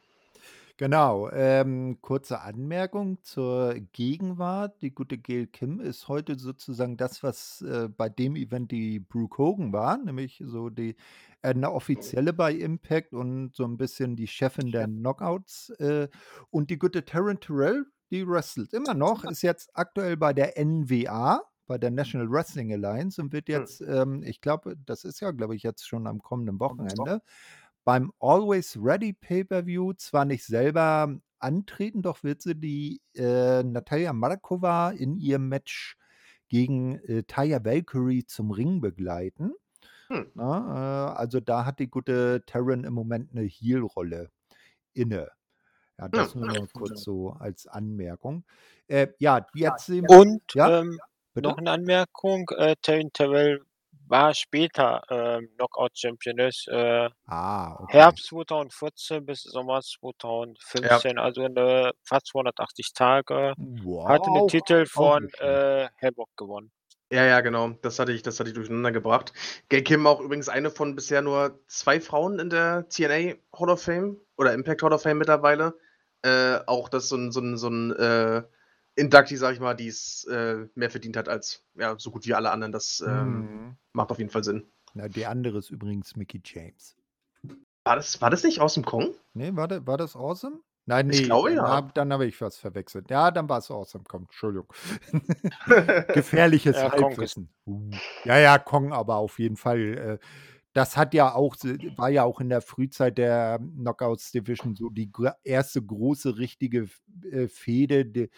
[0.80, 4.82] Genau, ähm, kurze Anmerkung zur Gegenwart.
[4.82, 9.38] Die gute Gail Kim ist heute sozusagen das, was, äh, bei dem Event die Brooke
[9.38, 10.96] Hogan war, nämlich so die
[11.40, 15.70] äh, 'ne Offizielle bei Impact und so 'n bisschen die Chefin der Knockouts.
[15.78, 16.08] Äh,
[16.50, 21.42] und die gute Taryn Terrell, die wrestelt immer noch, ist jetzt aktuell bei der NWA,
[21.66, 23.66] bei der National Wrestling Alliance und wird Hm.
[23.66, 27.22] jetzt, ähm, ich glaube, das ist ja, glaube ich, jetzt schon am kommenden Wochenende,
[27.84, 34.90] beim Always Ready Pay-Per-View zwar nicht selber antreten, doch wird sie die, äh, Natalia Markova
[34.90, 35.96] in ihrem Match
[36.48, 39.52] gegen, äh, Taya Valkyrie zum Ring begleiten.
[40.10, 40.26] Hm.
[40.34, 44.30] Ne, äh, also da hat die gute Taryn im Moment 'ne Heel-Rolle
[44.94, 45.30] inne.
[45.98, 46.34] Ja, das Ja.
[46.34, 48.44] nur noch kurz so als Anmerkung.
[48.86, 50.70] Äh, ja, jetzt sehen Und, ja?
[50.70, 51.00] ähm,
[51.34, 53.60] noch 'ne Anmerkung, äh, Taryn Terrell
[54.06, 58.16] war später, ähm, Knockout-Championess, äh, Ah, okay.
[58.16, 61.06] Herbst 2014 bis Sommer 2015, Ja.
[61.18, 63.54] also 'ne fast 280 Tage,
[64.04, 66.70] hatte den Wow, Titel von, äh, Havoc gewonnen.
[67.12, 67.70] Ja, ja, genau.
[67.82, 69.32] Das hatte ich das hatte ich durcheinander gebracht.
[69.68, 73.80] Gail Kim auch übrigens eine von bisher nur 2 Frauen in der TNA Hall of
[73.82, 75.78] Fame oder Impact Hall of Fame mittlerweile.
[76.26, 78.42] Äh, auch das so 'n so 'n so 'n, äh,
[78.96, 82.50] Inductee, sage ich mal, die's, äh, mehr verdient hat als, ja, so gut wie alle
[82.50, 82.72] anderen.
[82.72, 83.76] Das, ähm, Mhm.
[83.92, 84.66] macht auf jeden Fall Sinn.
[84.94, 86.96] Na, die andere ist übrigens Mickie James.
[87.84, 89.14] War das war das nicht Awesome Kong?
[89.34, 90.60] Ne, war da war das Awesome?
[90.86, 91.62] Nein, Ich ne, glaube, dann ja.
[91.68, 93.10] habe dann habe ich was verwechselt.
[93.10, 94.68] Ja, dann war's Awesome Kong, Entschuldigung.
[96.12, 97.50] Gefährliches Ja, Halbwissen.
[97.66, 97.98] Uh.
[98.24, 100.20] Ja, ja, Kong aber auf jeden Fall.
[100.22, 100.26] Äh,
[100.76, 101.56] das hat ja auch
[101.96, 105.10] war ja auch in der Frühzeit der Knockouts Division so die
[105.42, 106.88] erste große richtige
[107.30, 108.28] äh, Fehde, de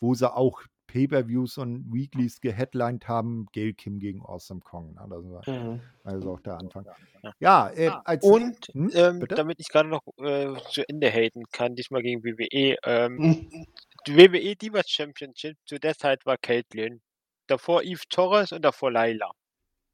[0.00, 5.06] wo sie auch Pay-Per-Views und Weeklies geheadlined haben, Gail Kim gegen Awesome Kong, ne?
[5.08, 5.80] Das war Mhm.
[6.04, 6.84] also auch der Anfang.
[7.38, 7.70] Ja.
[7.70, 12.02] Äh, als Und, hm, ähm, damit ich grade noch, äh, zu Ende haten kann, diesmal
[12.02, 13.66] gegen WWE, ähm, Mhm.
[14.06, 17.00] die WWE Divas Championship zu der Zeit war Caitlyn,
[17.46, 19.30] davor Eve Torres und davor Layla.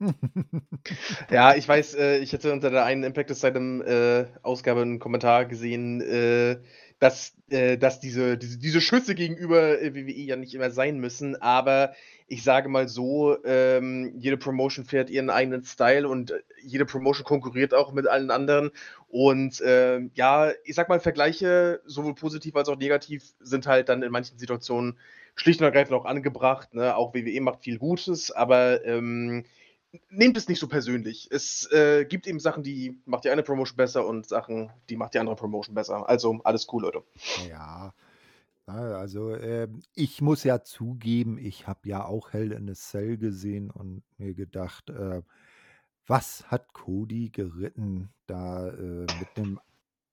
[1.30, 5.46] Ja, ich weiß, äh, ich hätte unter der einen Impact Asylum äh, Ausgabe 'n Kommentar
[5.46, 6.58] gesehen, äh,
[6.98, 11.36] dass äh, dass diese diese diese Schüsse gegenüber, äh, WWE ja nicht immer sein müssen,
[11.40, 11.92] aber
[12.28, 17.24] ich sage mal so, ähm, jede Promotion fährt ihren eigenen Style und äh, jede Promotion
[17.24, 18.70] konkurriert auch mit allen anderen.
[19.08, 24.02] Und, ähm, ja, ich sage mal, Vergleiche, sowohl positiv als auch negativ, sind halt dann
[24.02, 24.98] in manchen Situationen
[25.36, 26.96] schlicht und ergreifend auch angebracht, ne?
[26.96, 29.44] Auch WWE macht viel Gutes, aber, ähm,
[30.10, 31.28] nehmt es nicht so persönlich.
[31.30, 35.14] Es, äh, gibt eben Sachen, die macht die eine Promotion besser und Sachen, die macht
[35.14, 36.08] die andere Promotion besser.
[36.08, 37.02] Also, alles cool, Leute.
[37.36, 37.94] Ja.
[38.66, 43.70] Also, ähm, ich muss ja zugeben, ich habe ja auch Hell in a Cell gesehen
[43.70, 45.22] und mir gedacht, äh,
[46.06, 49.60] was hat Cody geritten, da, äh, mit 'nem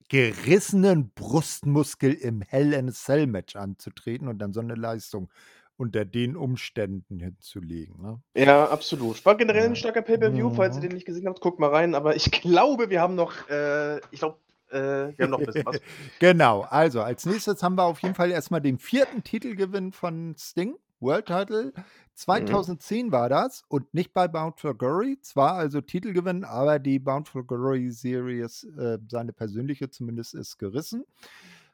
[0.10, 5.32] gerissenen Brustmuskel im Hell in a Cell Match anzutreten und dann so 'ne Leistung
[5.78, 8.22] unter den Umständen hinzulegen, ne?
[8.36, 9.24] Ja, absolut.
[9.26, 9.76] War generell 'n Ja.
[9.76, 10.82] starker Pay-per-View, falls ihr Mhm.
[10.82, 14.20] den nicht gesehen habt, guckt mal rein, aber ich glaube, wir haben noch, äh ich
[14.20, 14.40] glaube,
[14.72, 14.78] äh,
[15.16, 15.80] wir haben noch 'n bisschen was.
[16.20, 19.24] Genau, also als Nächstes haben wir auf jeden Fall erst mal den 4.
[19.24, 21.74] Titelgewinn von Sting, World Title.
[21.76, 21.86] Mhm.
[22.16, 25.20] 2010 war das und nicht bei Bound for Glory.
[25.22, 31.06] Zwar also Titelgewinn, aber die Bound for Glory Series, äh, seine persönliche zumindest, ist gerissen,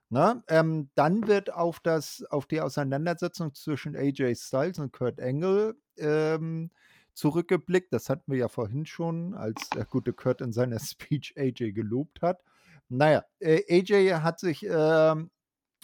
[0.09, 0.43] ne?
[0.47, 6.71] Ähm, dann wird auf das auf die Auseinandersetzung zwischen AJ Styles und Kurt Angle, ähm,
[7.13, 7.93] zurückgeblickt.
[7.93, 12.21] Das hatten wir ja vorhin schon, als der gute Kurt in seiner Speech AJ gelobt
[12.21, 12.41] hat.
[12.89, 15.29] Na ja, äh, AJ hat sich, ähm,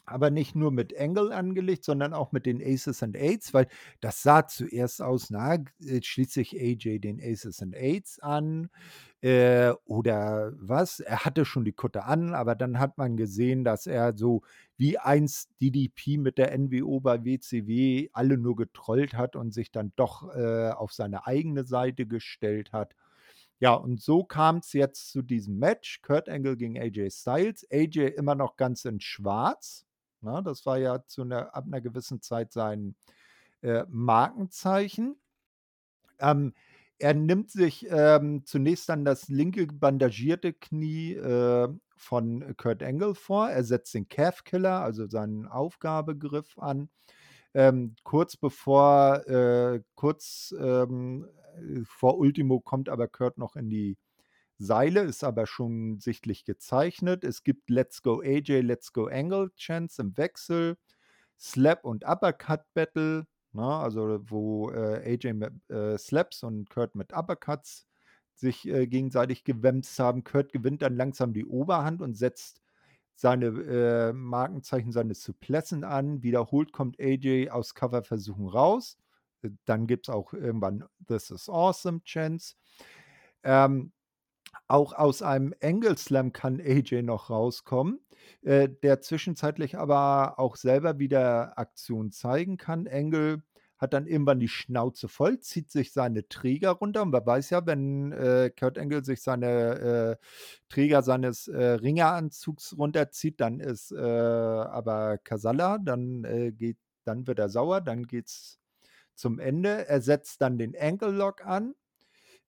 [0.05, 3.67] aber nicht nur mit Angle angelegt, sondern auch mit den Aces and Eights, weil
[4.01, 5.55] das sah zuerst aus, na,
[5.85, 8.69] äh, schließt sich AJ den Aces and Eights an,
[9.21, 10.99] äh, oder was?
[10.99, 14.43] Er hatte schon die Kutte an, aber dann hat man gesehen, dass er so
[14.77, 19.93] wie einst DDP mit der NWO bei WCW alle nur getrollt hat und sich dann
[19.95, 22.93] doch, äh, auf seine eigene Seite gestellt hat.
[23.59, 27.65] Ja, und so kam's jetzt zu diesem Match, Kurt Angle gegen AJ Styles.
[27.71, 29.84] AJ immer noch ganz in schwarz,
[30.25, 30.43] ne?
[30.45, 32.95] Das war ja zu 'ner ab 'ner gewissen Zeit sein,
[33.63, 35.17] äh, Markenzeichen.
[36.19, 36.53] Ähm,
[36.97, 43.49] er nimmt sich, ähm, zunächst dann das linke bandagierte Knie, äh, von Kurt Angle vor.
[43.49, 46.89] Er setzt den Calf Killer, also seinen Aufgabegriff an.
[47.55, 51.27] Ähm, kurz bevor äh, kurz, ähm,
[51.57, 53.97] äh, vor Ultimo kommt aber Kurt noch in die
[54.59, 57.23] Seile, ist aber schon sichtlich gezeichnet.
[57.25, 60.77] Es gibt „Let's go AJ, let's go Angle“ Chants im Wechsel,
[61.39, 67.13] Slap und Uppercut Battle, ne, also wo, äh, AJ mit, äh, Slaps und Kurt mit
[67.13, 67.87] Uppercuts
[68.35, 70.23] sich, äh, gegenseitig gewämst haben.
[70.23, 72.61] Kurt gewinnt dann langsam die Oberhand und setzt
[73.15, 76.23] seine, äh, Markenzeichen seines Suplessen an.
[76.23, 78.97] Wiederholt kommt AJ aus Coverversuchen raus.
[79.43, 82.57] Äh, dann gibt's auch irgendwann „This is awesome“ Chants.
[83.43, 83.91] Ähm,
[84.67, 87.99] auch aus einem Angle Slam kann AJ noch rauskommen,
[88.41, 92.87] äh, der zwischenzeitlich aber auch selber wieder Aktion zeigen kann.
[92.87, 93.43] Angle
[93.77, 97.65] hat dann irgendwann die Schnauze voll, zieht sich seine Träger runter und man weiß ja,
[97.65, 100.25] wenn, äh, Kurt Angle sich seine, äh,
[100.69, 107.39] Träger seines, äh, Ringeranzugs runterzieht, dann ist, äh, aber Kasala, dann, äh, geht dann wird
[107.39, 108.59] er sauer, dann geht's
[109.15, 109.87] zum Ende.
[109.87, 111.75] Er setzt dann den Ankle Lock an.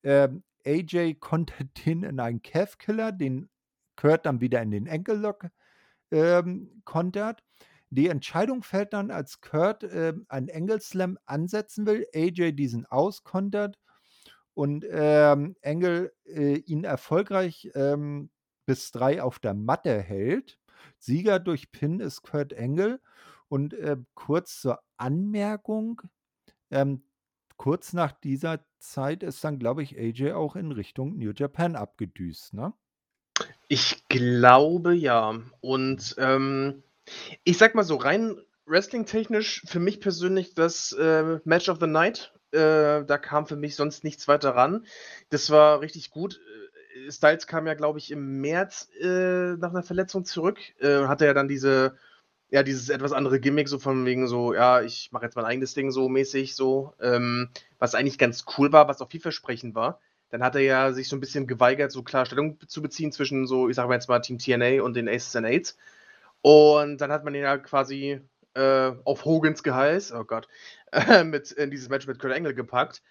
[0.03, 3.49] Ähm, AJ kontert den in einen Calf Killer, den
[3.95, 5.47] Kurt dann wieder in den Ankle Lock,
[6.11, 7.43] ähm, kontert.
[7.89, 13.77] Die Entscheidung fällt dann, als Kurt, ähm, einen Angle Slam ansetzen will, AJ diesen auskontert
[14.53, 18.29] und, ähm, Angle, äh, ihn erfolgreich, ähm,
[18.65, 20.59] bis 3 auf der Matte hält.
[20.99, 23.01] Sieger durch Pin ist Kurt Angle
[23.49, 26.01] und, äh, kurz zur Anmerkung,
[26.71, 27.03] ähm,
[27.57, 32.53] kurz nach dieser Zeit ist dann, glaube ich, AJ auch in Richtung New Japan abgedüst,
[32.53, 32.73] ne?
[33.67, 35.39] Ich glaube, ja.
[35.61, 36.83] Und, ähm,
[37.43, 42.33] ich sage mal so, rein wrestlingtechnisch für mich persönlich das, äh, Match of the Night.
[42.51, 44.85] Äh, da kam für mich sonst nichts weiter ran.
[45.29, 46.39] Das war richtig gut.
[47.07, 51.25] Äh, Styles kam ja, glaube ich, im März, äh, nach 'ner Verletzung zurück, äh, hatte
[51.25, 51.97] ja dann diese
[52.49, 55.73] ja, dieses etwas andere Gimmick, so von wegen so: „Ja, ich mache jetzt mein eigenes
[55.73, 57.49] Ding“, so mäßig so, ähm,
[57.79, 59.99] was eigentlich ganz cool war, was auch vielversprechend war.
[60.29, 63.47] Dann hat er ja sich so 'n bisschen geweigert, so klar Stellung zu beziehen zwischen
[63.47, 65.77] so, ich sage mal jetzt mal Team TNA und den Aces and Eights.
[66.41, 68.21] Und dann hat man ihn ja quasi,
[68.55, 70.47] äh, auf Hogans Geheiß, oh Gott,
[70.91, 73.01] äh, mit in dieses Match mit Kurt Angle gepackt.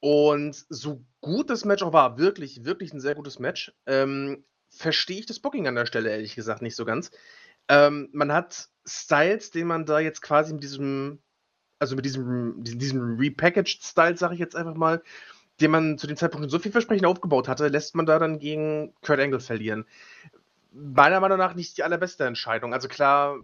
[0.00, 5.20] Und so gut das Match auch war, wirklich, wirklich 'n sehr gutes Match, ähm, verstehe
[5.20, 7.10] ich das Booking an der Stelle ehrlich gesagt nicht so ganz.
[7.68, 11.20] Ähm, man hat Styles, den man da jetzt quasi mit diesem
[11.82, 15.02] also mit diesem diesem diesem repackaged Style, sage ich jetzt einfach mal,
[15.60, 18.94] den man zu dem Zeitpunkt so viel Versprechen aufgebaut hatte, lässt man da dann gegen
[19.02, 19.84] Kurt Angle verlieren.
[20.72, 22.72] Meiner Meinung nach nicht die allerbeste Entscheidung.
[22.72, 23.36] Also klar,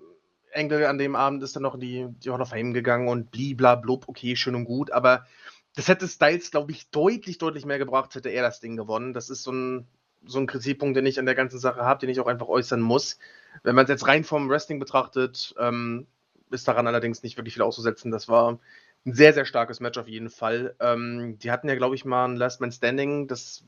[0.54, 3.32] Angle an dem Abend ist dann noch in die, die Hall of Fame gegangen und
[3.32, 5.26] bliblablub, okay, schön und gut, aber
[5.74, 9.14] das hätte Styles, glaube ich, deutlich, deutlich mehr gebracht, hätte er das Ding gewonnen.
[9.14, 9.88] Das ist so ein,
[10.24, 12.80] so ein Kritikpunkt, den ich an der ganzen Sache habe, den ich auch einfach äußern
[12.80, 13.18] muss.
[13.64, 16.06] Wenn man es jetzt rein vom Wrestling betrachtet, ähm,
[16.50, 18.10] ist daran allerdings nicht wirklich viel auszusetzen.
[18.10, 18.58] Das war
[19.06, 20.74] ein sehr, sehr starkes Match auf jeden Fall.
[20.80, 23.28] Ähm, die hatten ja, glaube ich, mal ein Last Man Standing.
[23.28, 23.64] Das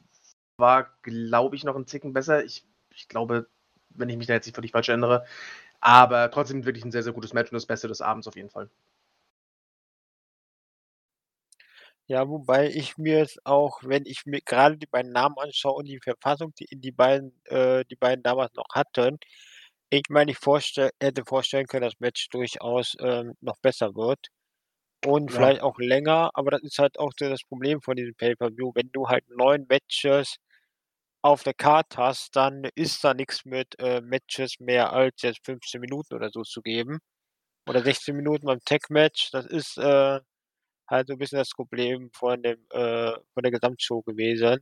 [0.56, 2.44] war, glaube ich, noch ein Ticken besser.
[2.44, 3.48] Ich, ich glaube,
[3.90, 5.24] wenn ich mich da jetzt nicht völlig falsch erinnere.
[5.80, 8.50] Aber trotzdem wirklich ein sehr, sehr gutes Match und das Beste des Abends auf jeden
[8.50, 8.70] Fall.
[12.06, 15.86] Ja, wobei ich mir jetzt auch, wenn ich mir gerade die beiden Namen anschaue und
[15.86, 19.18] die Verfassung, die die beiden äh, die beiden damals noch hatten,
[19.90, 24.28] ich meine, ich vorstell hätte vorstellen können, dass das Match durchaus, ähm, noch besser wird
[25.06, 25.32] und Ja.
[25.32, 28.72] vielleicht auch länger, aber das ist halt auch so das Problem von diesem Pay-per-View.
[28.74, 30.36] Wenn du halt 9 Matches
[31.22, 35.80] auf der Card hast, dann ist da nichts mit, äh, Matches mehr als jetzt 15
[35.82, 36.98] Minuten oder so zu geben
[37.68, 39.30] oder 16 Minuten beim Tag-Match.
[39.32, 40.20] Das ist, äh,
[40.90, 44.60] halt so 'n bisschen das Problem von dem äh, von der Gesamtshow gewesen.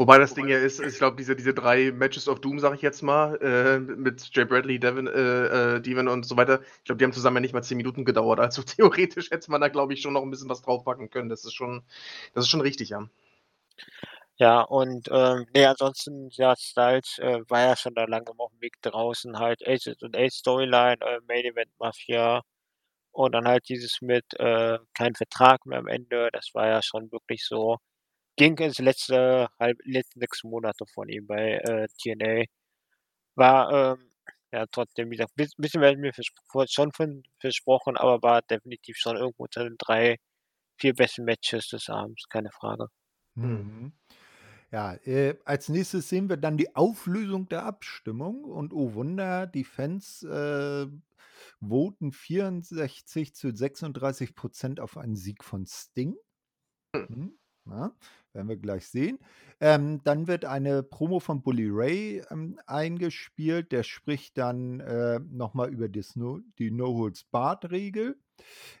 [0.00, 2.82] Wobei das Ding ja ist, ich glaube, diese, diese drei Matches of Doom, sage ich
[2.82, 6.98] jetzt mal, äh, mit Jay Bradley, Devin, äh, äh, Devin und so weiter, ich glaube,
[6.98, 8.38] die haben zusammen ja nicht mal 10 Minuten gedauert.
[8.38, 11.28] Also theoretisch hätte man da, glaube ich, schon noch ein bisschen was draufpacken können.
[11.28, 11.82] Das ist schon,
[12.32, 13.08] das ist schon richtig, ja.
[14.36, 18.74] Ja, und, ähm, ne, ansonsten, ja, Styles, äh, war ja schon da langsam aufm Weg
[18.82, 22.42] draußen, halt Aces und Ace Storyline, äh, Main Event Mafia
[23.12, 26.30] und dann halt dieses mit, äh, kein Vertrag mehr am Ende.
[26.32, 27.78] Das war ja schon wirklich so
[28.38, 32.44] ging ins letzte halb letzten 6 Monate von ihm bei, äh, TNA.
[33.36, 34.12] War, ähm,
[34.52, 36.12] ja, trotzdem, wie gesagt, biss bisschen mehr mir
[36.68, 40.18] schon von versprochen, aber war definitiv schon irgendwo unter den 3,
[40.80, 42.88] 4 besten Matches des Abends, keine Frage.
[43.36, 43.92] Mhm.
[44.72, 49.64] Ja, äh, als Nächstes sehen wir dann die Auflösung der Abstimmung und oh Wunder, die
[49.64, 50.86] Fans, äh,
[51.60, 56.16] voten 64 zu 36% auf einen Sieg von Sting.
[56.94, 57.92] Mhm, ja,
[58.38, 59.18] werden wir gleich sehen.
[59.60, 63.72] Ähm, dann wird eine Promo von Bully Ray, ähm, eingespielt.
[63.72, 68.16] Der spricht dann, äh, noch mal über das No die No-Holds-Barred-Regel.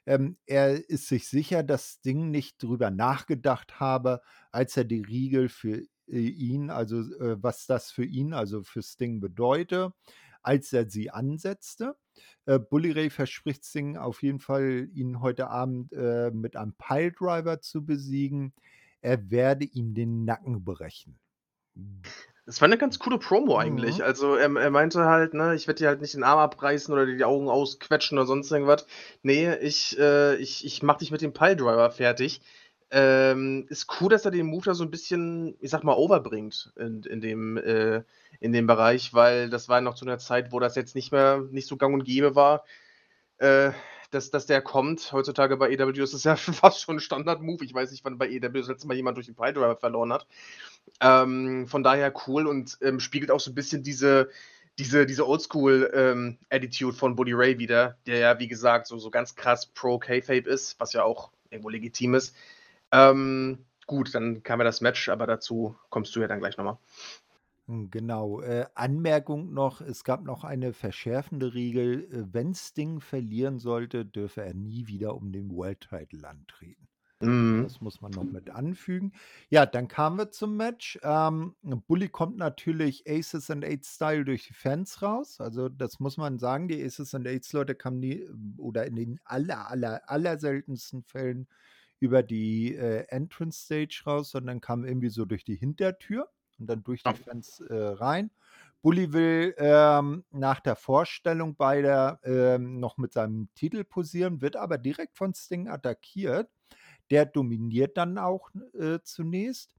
[0.06, 4.22] Ähm, er ist sich sicher, dass Sting nicht drüber nachgedacht habe,
[4.52, 8.82] als er die Riegel für, äh, ihn also, äh, was das für ihn, also für
[8.82, 9.92] Sting bedeute,
[10.42, 11.96] als er sie ansetzte.
[12.46, 17.60] Äh, Bully Ray verspricht Sting auf jeden Fall, ihn heute Abend, äh, mit einem Piledriver
[17.60, 18.54] zu besiegen.
[19.04, 21.18] Er werde ihm den Nacken brechen.
[22.46, 24.02] Das war 'ne ganz coole Promo eigentlich.
[24.02, 24.02] Mhm.
[24.02, 27.04] Also, er er meinte halt, ne: „Ich werde dir halt nicht den Arm abreißen oder
[27.06, 28.86] dir die Augen ausquetschen oder sonst irgendwas.
[29.22, 32.40] Ne, ich, äh ich ich mache dich mit dem Piledriver fertig.“
[32.90, 36.72] Ähm, ist cool, dass er den Move da so 'n bisschen, ich sage mal, overbringt
[36.76, 38.02] in in dem äh,
[38.40, 41.12] in dem Bereich, weil das war ja noch zu 'ner Zeit, wo das jetzt nicht
[41.12, 42.64] mehr nicht so gang und gäbe war,
[43.38, 43.72] äh,
[44.10, 45.12] dass dass der kommt.
[45.12, 47.64] Heutzutage bei AEW ist das ja fast schon 'n Standard-Move.
[47.64, 50.26] Ich weiß nicht, wann bei AEW das letzte Mal jemand durch den Piledriver verloren hat.
[51.00, 54.30] Ähm, von daher cool und, ähm, spiegelt auch so 'n bisschen diese
[54.78, 56.38] diese diese Oldschool, ähm,
[56.92, 60.78] von Bully Ray wider, der ja, wie gesagt, so so ganz krass pro Kayfabe ist,
[60.80, 62.34] was ja auch irgendwo legitim ist.
[62.92, 66.64] Ähm, gut, dann kam ja das Match, aber dazu kommst du ja dann gleich noch
[66.64, 66.78] mal.
[66.78, 67.27] Hm,
[67.68, 68.40] genau.
[68.40, 74.42] Äh, Anmerkung noch, es gab noch eine verschärfende Regel, äh, wenn Sting verlieren sollte, dürfe
[74.42, 76.88] er nie wieder um den World Title antreten.
[77.20, 77.64] Mhm.
[77.64, 79.12] Das muss man noch mit anfügen.
[79.50, 80.98] Ja, dann kamen wir zum Match.
[81.02, 85.40] Ähm, Bully kommt natürlich Aces and Eights Style durch die Fans raus.
[85.40, 88.24] Also, das muss man sagen, die Aces and Eights Leute kamen nie
[88.56, 91.48] oder in den aller, aller, aller seltensten Fällen
[92.00, 96.82] über die, äh, Entrance Stage raus, sondern kamen irgendwie so durch die Hintertür und dann
[96.84, 97.14] durch die.
[97.14, 98.30] Fans, äh, rein.
[98.82, 104.78] Bully will, ähm, nach der Vorstellung beider, ähm, noch mit seinem Titel posieren, wird aber
[104.78, 106.50] direkt von Sting attackiert.
[107.10, 109.74] Der dominiert dann auch, äh, zunächst.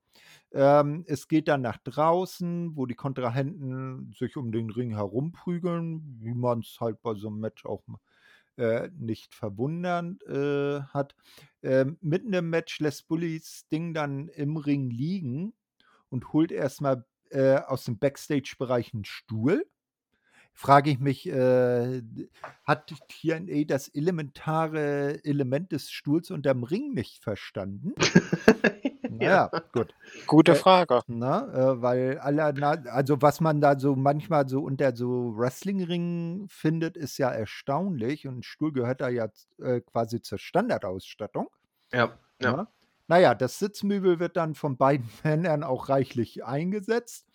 [0.52, 6.34] Ähm, es geht dann nach draußen, wo die Kontrahenten sich um den Ring herumprügeln, wie
[6.36, 7.84] man's halt bei so 'nem Match auch
[8.58, 11.16] äh, nicht verwundern, äh, hat.
[11.64, 15.54] Ähm, mitten im Match lässt Bully Sting dann im Ring liegen
[16.10, 19.66] und holt erst mal, äh, aus dem Backstage-Bereich 'n Stuhl.
[20.54, 22.04] Frage ich mich, äh,
[22.66, 27.94] hat TNA das elementare Element des Stuhls unterm Ring nicht verstanden?
[29.08, 29.40] Na Ja.
[29.52, 29.94] ja, gut.
[30.28, 31.02] Gute Äh, Frage.
[31.08, 36.48] ne, äh, weil alle na also, was man da so manchmal so unter so Wrestlingringen
[36.50, 39.30] findet, ist ja erstaunlich und 'n Stuhl gehört da ja
[39.60, 41.50] äh, quasi zur Standardausstattung,
[41.94, 42.56] Ja, ja.
[42.56, 42.68] ne?
[43.10, 47.28] Na ja, das Sitzmöbel wird dann von beiden Männern auch reichlich eingesetzt.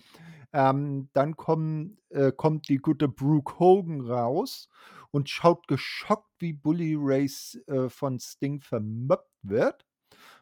[0.52, 4.68] Ähm, dann kommen äh, kommt die gute Brooke Hogan raus
[5.10, 9.84] und schaut geschockt, wie Bully Ray s äh, von Sting vermöppt wird.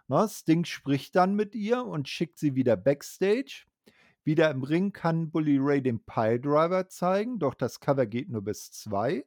[0.06, 3.64] Ne, Sting spricht dann mit ihr und schickt sie wieder backstage.
[4.24, 8.70] Wieder im Ring kann Bully Ray den Piledriver zeigen, doch das Cover geht nur bis
[8.72, 9.24] 2.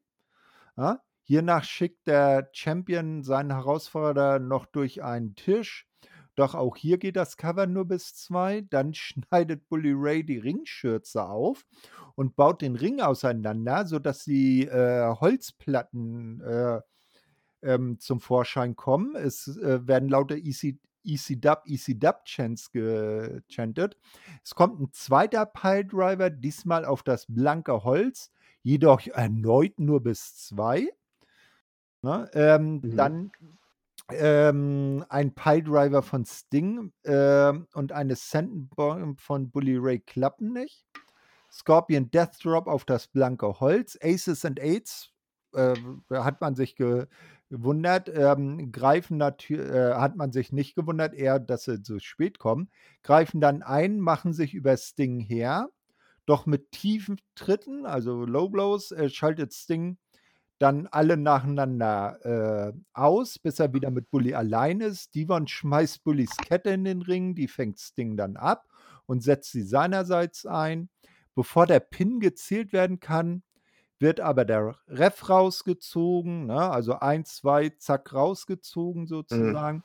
[0.77, 5.87] Ja, hiernach schickt der Champion seinen Herausforderer noch durch einen Tisch,
[6.35, 8.61] doch auch hier geht das Cover nur bis 2.
[8.69, 11.65] Dann schneidet Bully Ray die Ringschürze auf
[12.15, 16.81] und baut den Ring auseinander, sodass die, äh, Holzplatten, äh,
[17.63, 19.15] ähm, zum Vorschein kommen.
[19.15, 23.95] Es, äh, werden lauter EC EC-Dub, EC-Dub-Chants gechantet.
[24.43, 28.31] Es kommt ein zweiter Piledriver, diesmal auf das blanke Holz,
[28.63, 30.89] jedoch erneut nur bis 2.
[32.01, 32.95] Ne, ähm, Mhm.
[32.95, 33.31] dann,
[34.11, 40.85] ähm, ein Piledriver von Sting, ähm, und eine Senton-Bomb von Bully Ray klappen nicht.
[41.51, 43.97] Scorpion Death Drop auf das blanke Holz.
[44.01, 45.11] Aces and Eights,
[45.53, 45.75] äh,
[46.11, 47.07] hat man sich ge
[47.49, 52.39] gewundert, ähm, greifen natü äh, hat man sich nicht gewundert, eher, dass sie so spät
[52.39, 52.69] kommen,
[53.03, 55.69] greifen dann ein, machen sich über Sting her,
[56.25, 59.97] doch mit tiefen Tritten, also Low Blows, äh, schaltet Sting
[60.59, 65.15] dann alle nacheinander, äh, aus, bis er wieder mit Bully allein ist.
[65.15, 68.67] Devon schmeißt Bullys Kette in den Ring, die fängt Sting dann ab
[69.05, 70.89] und setzt sie seinerseits ein.
[71.35, 73.43] Bevor der Pin gezählt werden kann,
[73.99, 76.69] wird aber der Ref rausgezogen, ne?
[76.71, 79.07] Also 1, 2, zack, rausgezogen Mhm.
[79.07, 79.83] sozusagen.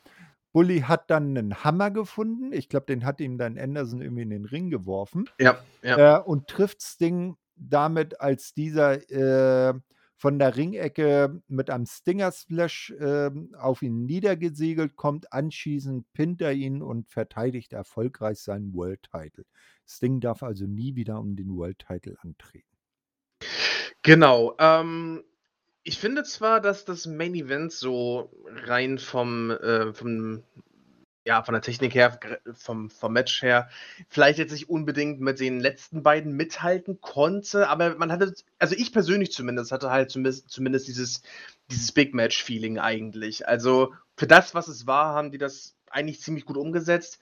[0.52, 2.52] Bully hat dann 'nen Hammer gefunden.
[2.52, 5.30] Ich glaube, den hat ihm dann Anderson irgendwie in den Ring geworfen.
[5.38, 5.96] Ja, ja.
[5.96, 9.74] Äh, und trifft Sting damit, als dieser, äh,
[10.20, 15.32] von der Ringecke mit einem Stinger Splash, ähm, auf ihn niedergesegelt kommt.
[15.32, 19.46] Anschließend pinnt er ihn und verteidigt erfolgreich seinen World Title.
[19.88, 22.68] Sting darf also nie wieder um den World Title antreten.
[24.02, 25.24] Genau, ähm,
[25.84, 28.30] ich finde zwar, dass das Main Event so
[28.66, 30.42] rein vom, äh vom
[31.26, 32.18] ja, von der Technik her,
[32.54, 33.68] vom vom Match her,
[34.08, 38.92] vielleicht jetzt nicht unbedingt mit den letzten beiden mithalten konnte, aber man hatte also ich
[38.92, 41.22] persönlich zumindest hatte halt zumindest zumindest dieses
[41.70, 43.46] dieses Big Match Feeling eigentlich.
[43.46, 47.20] Also, für das, was es war, haben die das eigentlich ziemlich gut umgesetzt.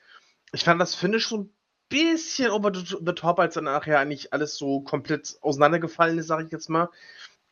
[0.52, 1.54] Ich fand das Finish so 'n
[1.90, 6.52] bisschen over the top, als dann nachher eigentlich alles so komplett auseinandergefallen ist, sage ich
[6.52, 6.90] jetzt mal.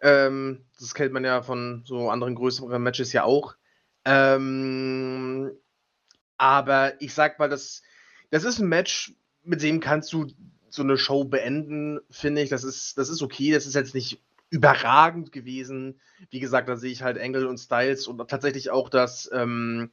[0.01, 3.57] Ähm, das kennt man ja von so anderen größeren Matches ja auch.
[4.05, 5.53] Ähm,
[6.39, 7.83] aber ich sage mal, das
[8.31, 9.15] das ist 'n Match,
[9.45, 10.27] mit dem kannst du
[10.71, 12.51] so 'ne Show beenden, finde ich.
[12.51, 13.53] Das ist das ist okay.
[13.53, 16.01] Das ist jetzt nicht überragend gewesen.
[16.31, 19.91] Wie gesagt, da sehe ich halt Angle und Styles und tatsächlich auch das, ähm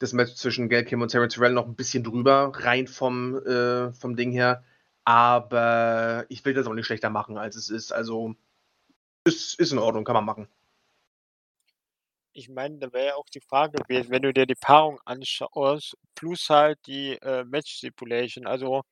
[0.00, 3.92] das Match zwischen Gail Kim und Taryn Terrell noch 'n bisschen drüber, rein vom, äh
[3.94, 4.64] vom Ding her.
[5.04, 7.92] Aber ich will das auch nicht schlechter machen, als es ist.
[7.92, 8.34] Also,
[9.24, 10.48] ist ist in Ordnung, kann man machen.
[12.38, 15.96] Ich meine, da wäre ja auch die Frage gewesen, wenn du dir die Paarung anschaust,
[16.14, 18.82] plus halt die, äh, Match Stipulation, also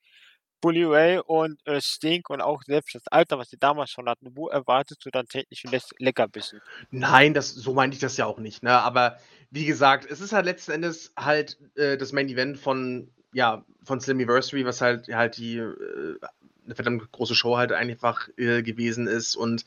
[0.61, 4.37] Bully Ray und, äh, Sting und auch selbst das Alter, was sie damals schon hatten,
[4.37, 6.61] wo erwartest du dann technischen Less Leckerbissen?
[6.91, 8.81] Nein, das so meinte ich das ja auch nicht, ne?
[8.81, 9.17] Aber
[9.53, 14.01] wie gesagt, es ist halt letzten Endes halt, äh, das Main Event von ja, von
[14.01, 15.63] Slammiversary, was halt halt die,
[16.67, 19.37] äh 'ne verdammt große Show halt einfach, äh, gewesen ist.
[19.37, 19.65] Und,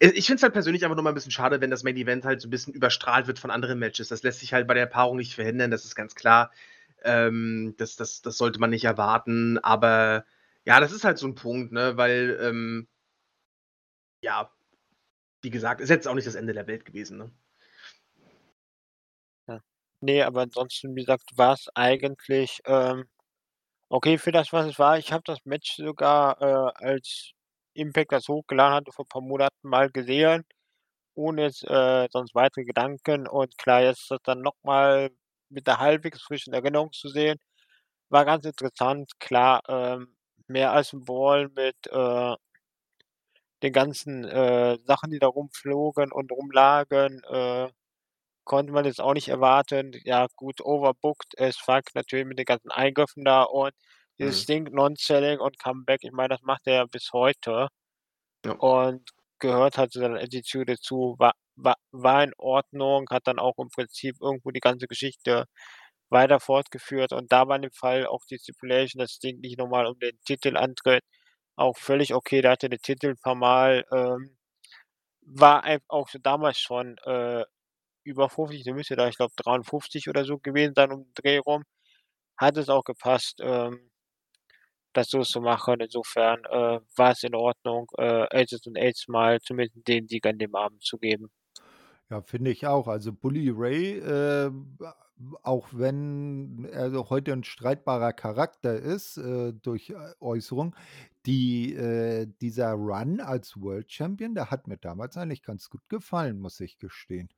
[0.00, 1.96] äh, ich finde es halt persönlich einfach nur mal 'n bisschen schade, wenn das Main
[1.96, 4.08] Event halt so 'n bisschen überstrahlt wird von anderen Matches.
[4.08, 6.52] Das lässt sich halt bei der Paarung nicht verhindern, das ist ganz klar.
[7.04, 10.24] Ähm, das das das sollte man nicht erwarten, aber
[10.66, 12.86] ja, das ist halt so 'n Punkt, ne, weil, ähm
[14.22, 14.50] ja,
[15.42, 17.32] wie gesagt, ist jetzt auch nicht das Ende der Welt gewesen, ne?
[19.48, 19.60] Ja.
[20.00, 23.04] Ne, aber ansonsten, wie gesagt, war's eigentlich, ähm,
[23.90, 24.98] okay für das, was es war.
[24.98, 27.32] Ich habe das Match sogar, äh, als
[27.74, 30.44] Impact das hochgeladen hatte vor paar Monaten mal gesehen,
[31.14, 33.28] ohne äh, sonst weitere Gedanken.
[33.28, 35.10] Und klar, jetzt das dann noch mal
[35.50, 37.38] mit 'ner halbwegs frischen Erinnerung zu sehen,
[38.10, 39.12] war ganz interessant.
[39.20, 40.16] Klar, ähm,
[40.48, 42.36] mehr als 'n Brawl mit, äh
[43.62, 47.68] den ganzen, äh, Sachen, die da rumflogen und rumlagen, äh,
[48.52, 49.92] konnte man jetzt auch nicht erwarten.
[50.04, 53.72] Ja gut, overbooked as fuck natürlich mit den ganzen Eingriffen da und
[54.20, 54.46] dieses Mhm.
[54.46, 57.68] Ding Non-Selling und Comeback, ich meine, das macht er ja bis heute
[58.44, 58.60] Ja.
[58.60, 61.16] und gehört halt zu seiner Attitude dazu.
[61.18, 65.46] Wa wa war in Ordnung, hat dann auch im Prinzip irgendwo die ganze Geschichte
[66.10, 67.12] weiter fortgeführt.
[67.12, 69.98] Und da war in dem Fall auch die Stipulation, dass Sting nicht noch mal um
[70.00, 71.04] den Titel antritt,
[71.56, 72.42] auch völlig okay.
[72.42, 74.36] Der hatte den Titel paarmal, ähm,
[75.22, 77.44] war ein auch so damals schon, äh,
[78.04, 81.38] über 50, der müsste da, ich glaube, 53 oder so gewesen sein um den Dreh
[81.38, 81.64] rum.
[82.38, 83.90] hat es auch gepasst, ähm,
[84.92, 85.80] das so zu machen.
[85.80, 90.38] Insofern, äh, war es in Ordnung, äh, Aces und Eights mal zumindest den Sieg an
[90.38, 91.30] dem Abend zu geben.
[92.10, 92.88] Ja, finde ich auch.
[92.88, 94.50] Also Bully Ray, äh,
[95.42, 100.74] auch wenn er heute ein streitbarer Charakter ist, äh, durch äh, Äußerung,
[101.26, 106.40] die, äh, dieser Run als World Champion, der hat mir damals eigentlich ganz gut gefallen,
[106.40, 107.28] muss ich gestehen.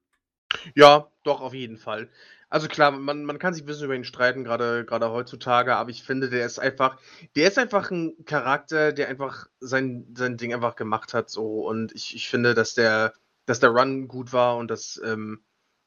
[0.77, 2.09] Ja, doch, auf jeden Fall.
[2.49, 5.91] Also klar, man man kann sich 'n bisschen über ihn streiten, gerade grade heutzutage, aber
[5.91, 6.99] ich finde, der ist einfach
[7.37, 11.93] der ist einfach ein Charakter, der einfach sein sein Ding einfach gemacht hat so und
[11.95, 13.15] ich ich finde, dass der
[13.47, 15.43] dass der Run gut war und dass, ähm,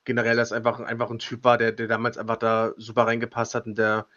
[0.05, 3.65] generell das einfach einfach ein Typ war, der der damals einfach da super reingepasst hat
[3.67, 4.07] und der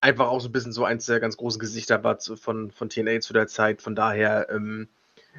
[0.00, 2.88] einfach auch so ein bisschen so eins der ganz großen Gesichter war zu von von
[2.90, 3.82] TNA zu der Zeit.
[3.82, 4.88] Von daher, ähm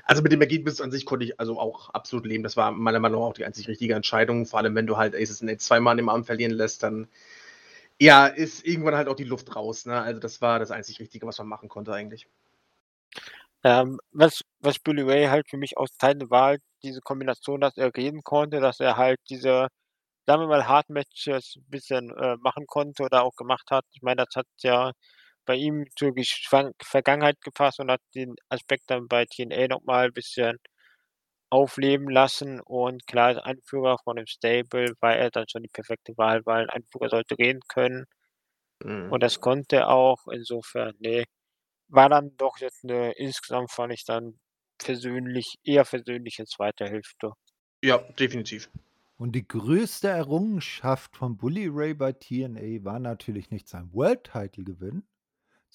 [0.05, 2.43] also, mit dem Ergebnis an sich konnte ich also auch absolut leben.
[2.43, 4.45] Das war meiner Meinung nach auch die einzig richtige Entscheidung.
[4.45, 7.07] Vor allem, wenn du halt Aces Eights zweimal dem Abend verlieren lässt, dann,
[7.99, 10.01] ja, ist irgendwann halt auch die Luft raus, ne?
[10.01, 12.27] Also, das war das einzig Richtige, was man machen konnte eigentlich.
[13.63, 17.95] Ähm, was was Bully Ray halt für mich auszeichnet, war halt diese Kombination, dass er
[17.95, 19.67] reden konnte, dass er halt diese,
[20.27, 23.85] sagen wir mal, Hard Matches 'n bisschen, äh, machen konnte oder auch gemacht hat.
[23.93, 24.91] Ich meine, das hat ja
[25.47, 30.11] bei ihm zur Geschwan Vergangenheit gepasst und hat den Aspekt dann bei TNA noch mal
[30.13, 30.57] bisschen
[31.51, 36.13] aufleben lassen und klar, als Anführer von dem Stable war er dann schon die perfekte
[36.17, 38.05] Wahl, weil 'n Anführer sollte reden können
[38.85, 39.11] Mhm.
[39.11, 40.27] und das konnte er auch.
[40.31, 41.25] Insofern, ne,
[41.89, 44.39] war dann doch jetzt 'ne insgesamt fand ich dann
[44.79, 47.33] persönlich eher versöhnliche zweite Hälfte.
[47.83, 48.69] Ja, definitiv.
[49.17, 54.63] Und die größte Errungenschaft von Bully Ray bei TNA war natürlich nicht sein World Title
[54.63, 55.07] Gewinn,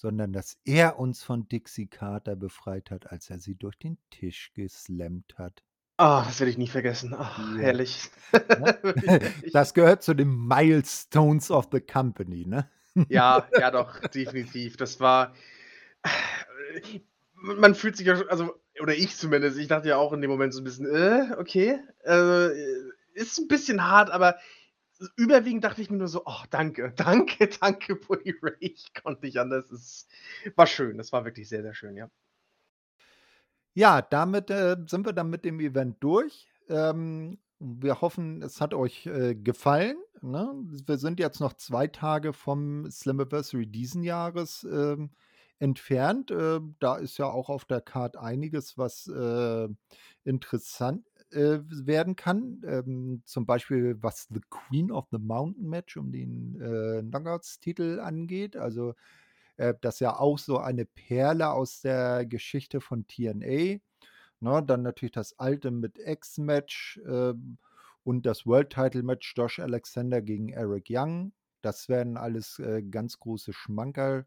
[0.03, 4.51] sondern dass er uns von Dixie Carter befreit hat, als er sie durch den Tisch
[4.53, 5.61] geslammt hat.
[5.99, 7.13] Ah, das werde ich nie vergessen.
[7.15, 7.59] Ach, Ja.
[7.59, 8.09] herrlich.
[8.55, 8.75] Ne?
[9.51, 12.69] Das gehört zu den Milestones of the Company, ne?
[13.09, 14.77] Ja, ja doch, definitiv.
[14.77, 15.33] Das war
[17.35, 20.53] man fühlt sich ja also oder ich zumindest, ich dachte ja auch in dem Moment
[20.53, 22.49] so 'n bisschen: „Äh, okay, äh,
[23.13, 24.37] ist 'n bisschen hart“, aber
[25.17, 29.37] überwiegend dachte ich mir nur so: „Oh, danke, danke, danke, Bully Ray.“ Ich konnte nicht
[29.39, 29.71] anders.
[29.71, 30.07] Es
[30.55, 30.97] war schön.
[30.97, 32.09] Das war wirklich sehr, sehr schön, ja.
[33.75, 36.47] Ja, damit, äh, sind wir dann mit dem Event durch.
[36.69, 40.53] Ähm, wir hoffen, es hat euch, äh, gefallen, ne?
[40.85, 45.11] Wir sind jetzt noch 2 Tage vom Slammiversary diesen Jahres, ähm,
[45.59, 46.29] entfernt.
[46.31, 49.67] Ähm, da ist ja auch auf der Card einiges, was, äh,
[50.23, 52.61] interessant, äh, werden kann.
[52.65, 58.55] Ähm, zum Beispiel, was The Queen of the Mountain Match um den, äh, Knockouts-Titel angeht.
[58.55, 58.95] Also,
[59.57, 63.79] äh, das ist ja auch so eine Perle aus der Geschichte von TNA,
[64.39, 64.63] ne?
[64.65, 67.57] Dann natürlich das Ultimate X-Match, ähm,
[68.03, 71.33] und das World Title Match Josh Alexander gegen Eric Young.
[71.61, 74.25] Das werden alles, äh, ganz große Schmankerl.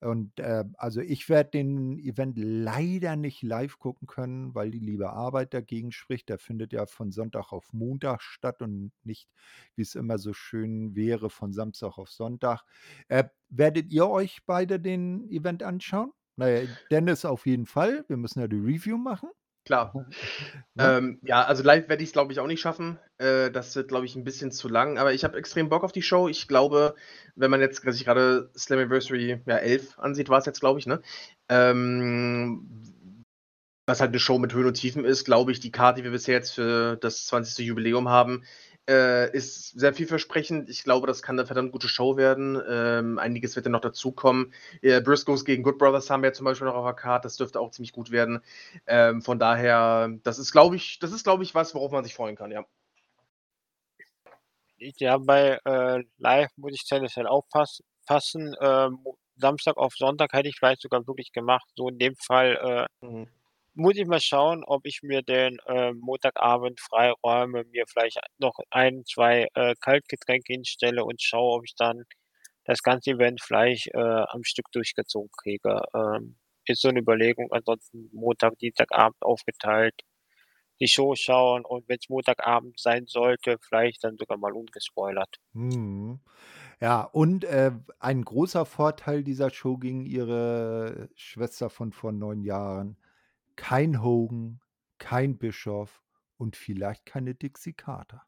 [0.00, 5.10] Und, äh, also, ich werde den Event leider nicht live gucken können, weil die liebe
[5.10, 6.28] Arbeit dagegen spricht.
[6.28, 9.28] Der findet ja von Sonntag auf Montag statt und nicht,
[9.74, 12.62] wie es immer so schön wäre, von Samstag auf Sonntag.
[13.08, 16.12] Äh, werdet ihr euch beide den Event anschauen?
[16.36, 18.04] Na ja, Dennis auf jeden Fall.
[18.08, 19.30] Wir müssen ja die Review machen.
[19.68, 19.92] Klar.
[20.74, 20.84] Ne?
[20.98, 22.98] Ähm, ja, also live werde ich's, glaube ich, auch nicht schaffen.
[23.18, 25.92] Äh, das wird, glaube ich, 'n bisschen zu lang, aber ich habe extrem Bock auf
[25.92, 26.28] die Show.
[26.28, 26.94] Ich glaube,
[27.36, 31.02] wenn man jetzt sich grade Slammiversary, ja, 11 ansieht, war's jetzt, glaube ich, ne?
[31.50, 32.94] Ähm,
[33.86, 36.12] was halt 'ne Show mit Höhen und Tiefen ist, glaube ich, die Card, die wir
[36.12, 37.64] bisher jetzt für das 20.
[37.64, 38.44] Jubiläum haben,
[38.88, 40.68] äh, ist sehr vielversprechend.
[40.70, 42.60] Ich glaube, das kann 'ne verdammt gute Show werden.
[42.68, 44.52] Ähm, einiges wird da noch dazukommen.
[44.82, 47.24] Äh, Briscoes gegen Good Brothers haben wir zum Beispiel noch auf der Card.
[47.24, 48.40] Das dürfte auch ziemlich gut werden.
[48.86, 52.14] Ähm, von daher, das ist, glaube ich das ist, glaube ich, was, worauf man sich
[52.14, 52.64] freuen kann, ja.
[54.98, 58.54] Ja, bei, äh, live muss ich tendenziell aufpass passen.
[58.60, 59.04] Ähm,
[59.36, 61.66] Samstag auf Sonntag hätte ich vielleicht sogar wirklich gemacht.
[61.76, 63.28] So in dem Fall, äh, Mhm.
[63.78, 69.04] Muss ich mal schauen, ob ich mir den, äh, Montagabend freiräume, mir vielleicht noch 1,
[69.06, 72.04] 2, äh, Kaltgetränke hinstelle und schaue, ob ich dann
[72.64, 75.82] das ganze Event vielleicht, äh, am Stück durchgezogen kriege.
[75.94, 77.48] Ähm, ist so 'ne Überlegung.
[77.52, 79.94] Ansonsten Montag, Dienstagabend aufgeteilt,
[80.80, 85.38] die Show schauen und wenn's Montagabend sein sollte, vielleicht dann sogar mal ungespoilert.
[85.54, 86.20] Mhm.
[86.80, 92.98] Ja, und, äh, ein großer Vorteil dieser Show gegen ihre Schwester von vor 9 Jahren:
[93.58, 94.60] Kein Hogan,
[94.98, 96.00] kein Bischoff
[96.36, 98.22] und vielleicht keine Dixie Carter.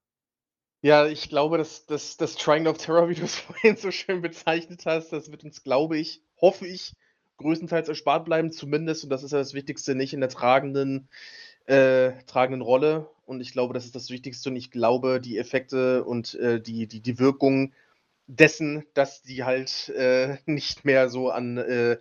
[0.82, 4.85] Ja, ich glaube, das das das Triangle of Terror, wie du's vorhin so schön bezeichnet
[4.86, 6.94] hast, das wird uns, glaube ich hoffe ich,
[7.36, 11.09] größtenteils erspart bleiben, zumindest und das ist ja das Wichtigste, nicht in der tragenden
[11.66, 13.09] äh, tragenden Rolle.
[13.24, 16.89] Und ich glaube, das ist das Wichtigste und ich glaube, die Effekte und, äh, die
[16.89, 17.73] die die Wirkung
[18.27, 21.98] dessen, dass die halt äh, nicht mehr so an äh,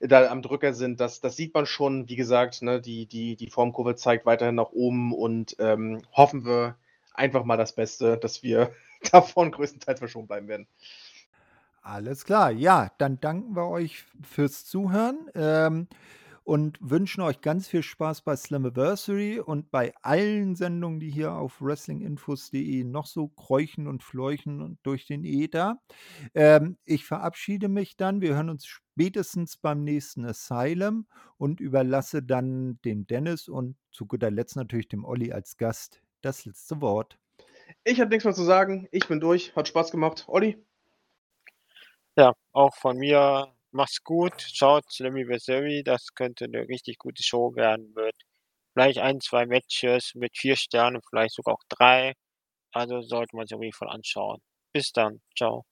[0.00, 1.00] da am Drücker sind.
[1.00, 4.72] Das, das sieht man schon, wie gesagt, ne, die, die, die Formkurve zeigt weiterhin nach
[4.72, 6.76] oben und ähm, hoffen wir
[7.14, 8.72] einfach mal das Beste, dass wir
[9.12, 10.66] davon größtenteils verschont bleiben werden.
[11.82, 12.50] Alles klar.
[12.50, 15.18] Ja, dann danken wir euch fürs Zuhören.
[15.34, 15.88] Ähm,
[16.44, 21.60] und wünschen euch ganz viel Spaß bei Slammiversary und bei allen Sendungen, die hier auf
[21.60, 25.80] wrestlinginfos.de noch so kräuchen und fleuchen durch den Äther.
[26.34, 28.20] Ähm, ich verabschiede mich dann.
[28.20, 31.06] Wir hören uns spätestens beim nächsten Asylum
[31.36, 36.44] und überlasse dann dem Dennis und zu guter Letzt natürlich dem Olli als Gast das
[36.44, 37.18] letzte Wort.
[37.84, 38.88] Ich habe nichts mehr zu sagen.
[38.90, 39.54] Ich bin durch.
[39.56, 40.24] Hat Spaß gemacht.
[40.26, 40.64] Olli?
[42.16, 47.94] Ja, auch von mir Mach's gut, schaut Slammiversary, das könnte eine richtig gute Show werden,
[47.94, 48.16] wird
[48.72, 52.14] vielleicht ein, zwei Matches mit vier Sternen, vielleicht sogar auch drei.
[52.72, 54.40] Also sollte man sich auf jeden Fall anschauen.
[54.72, 55.64] Bis dann, ciao.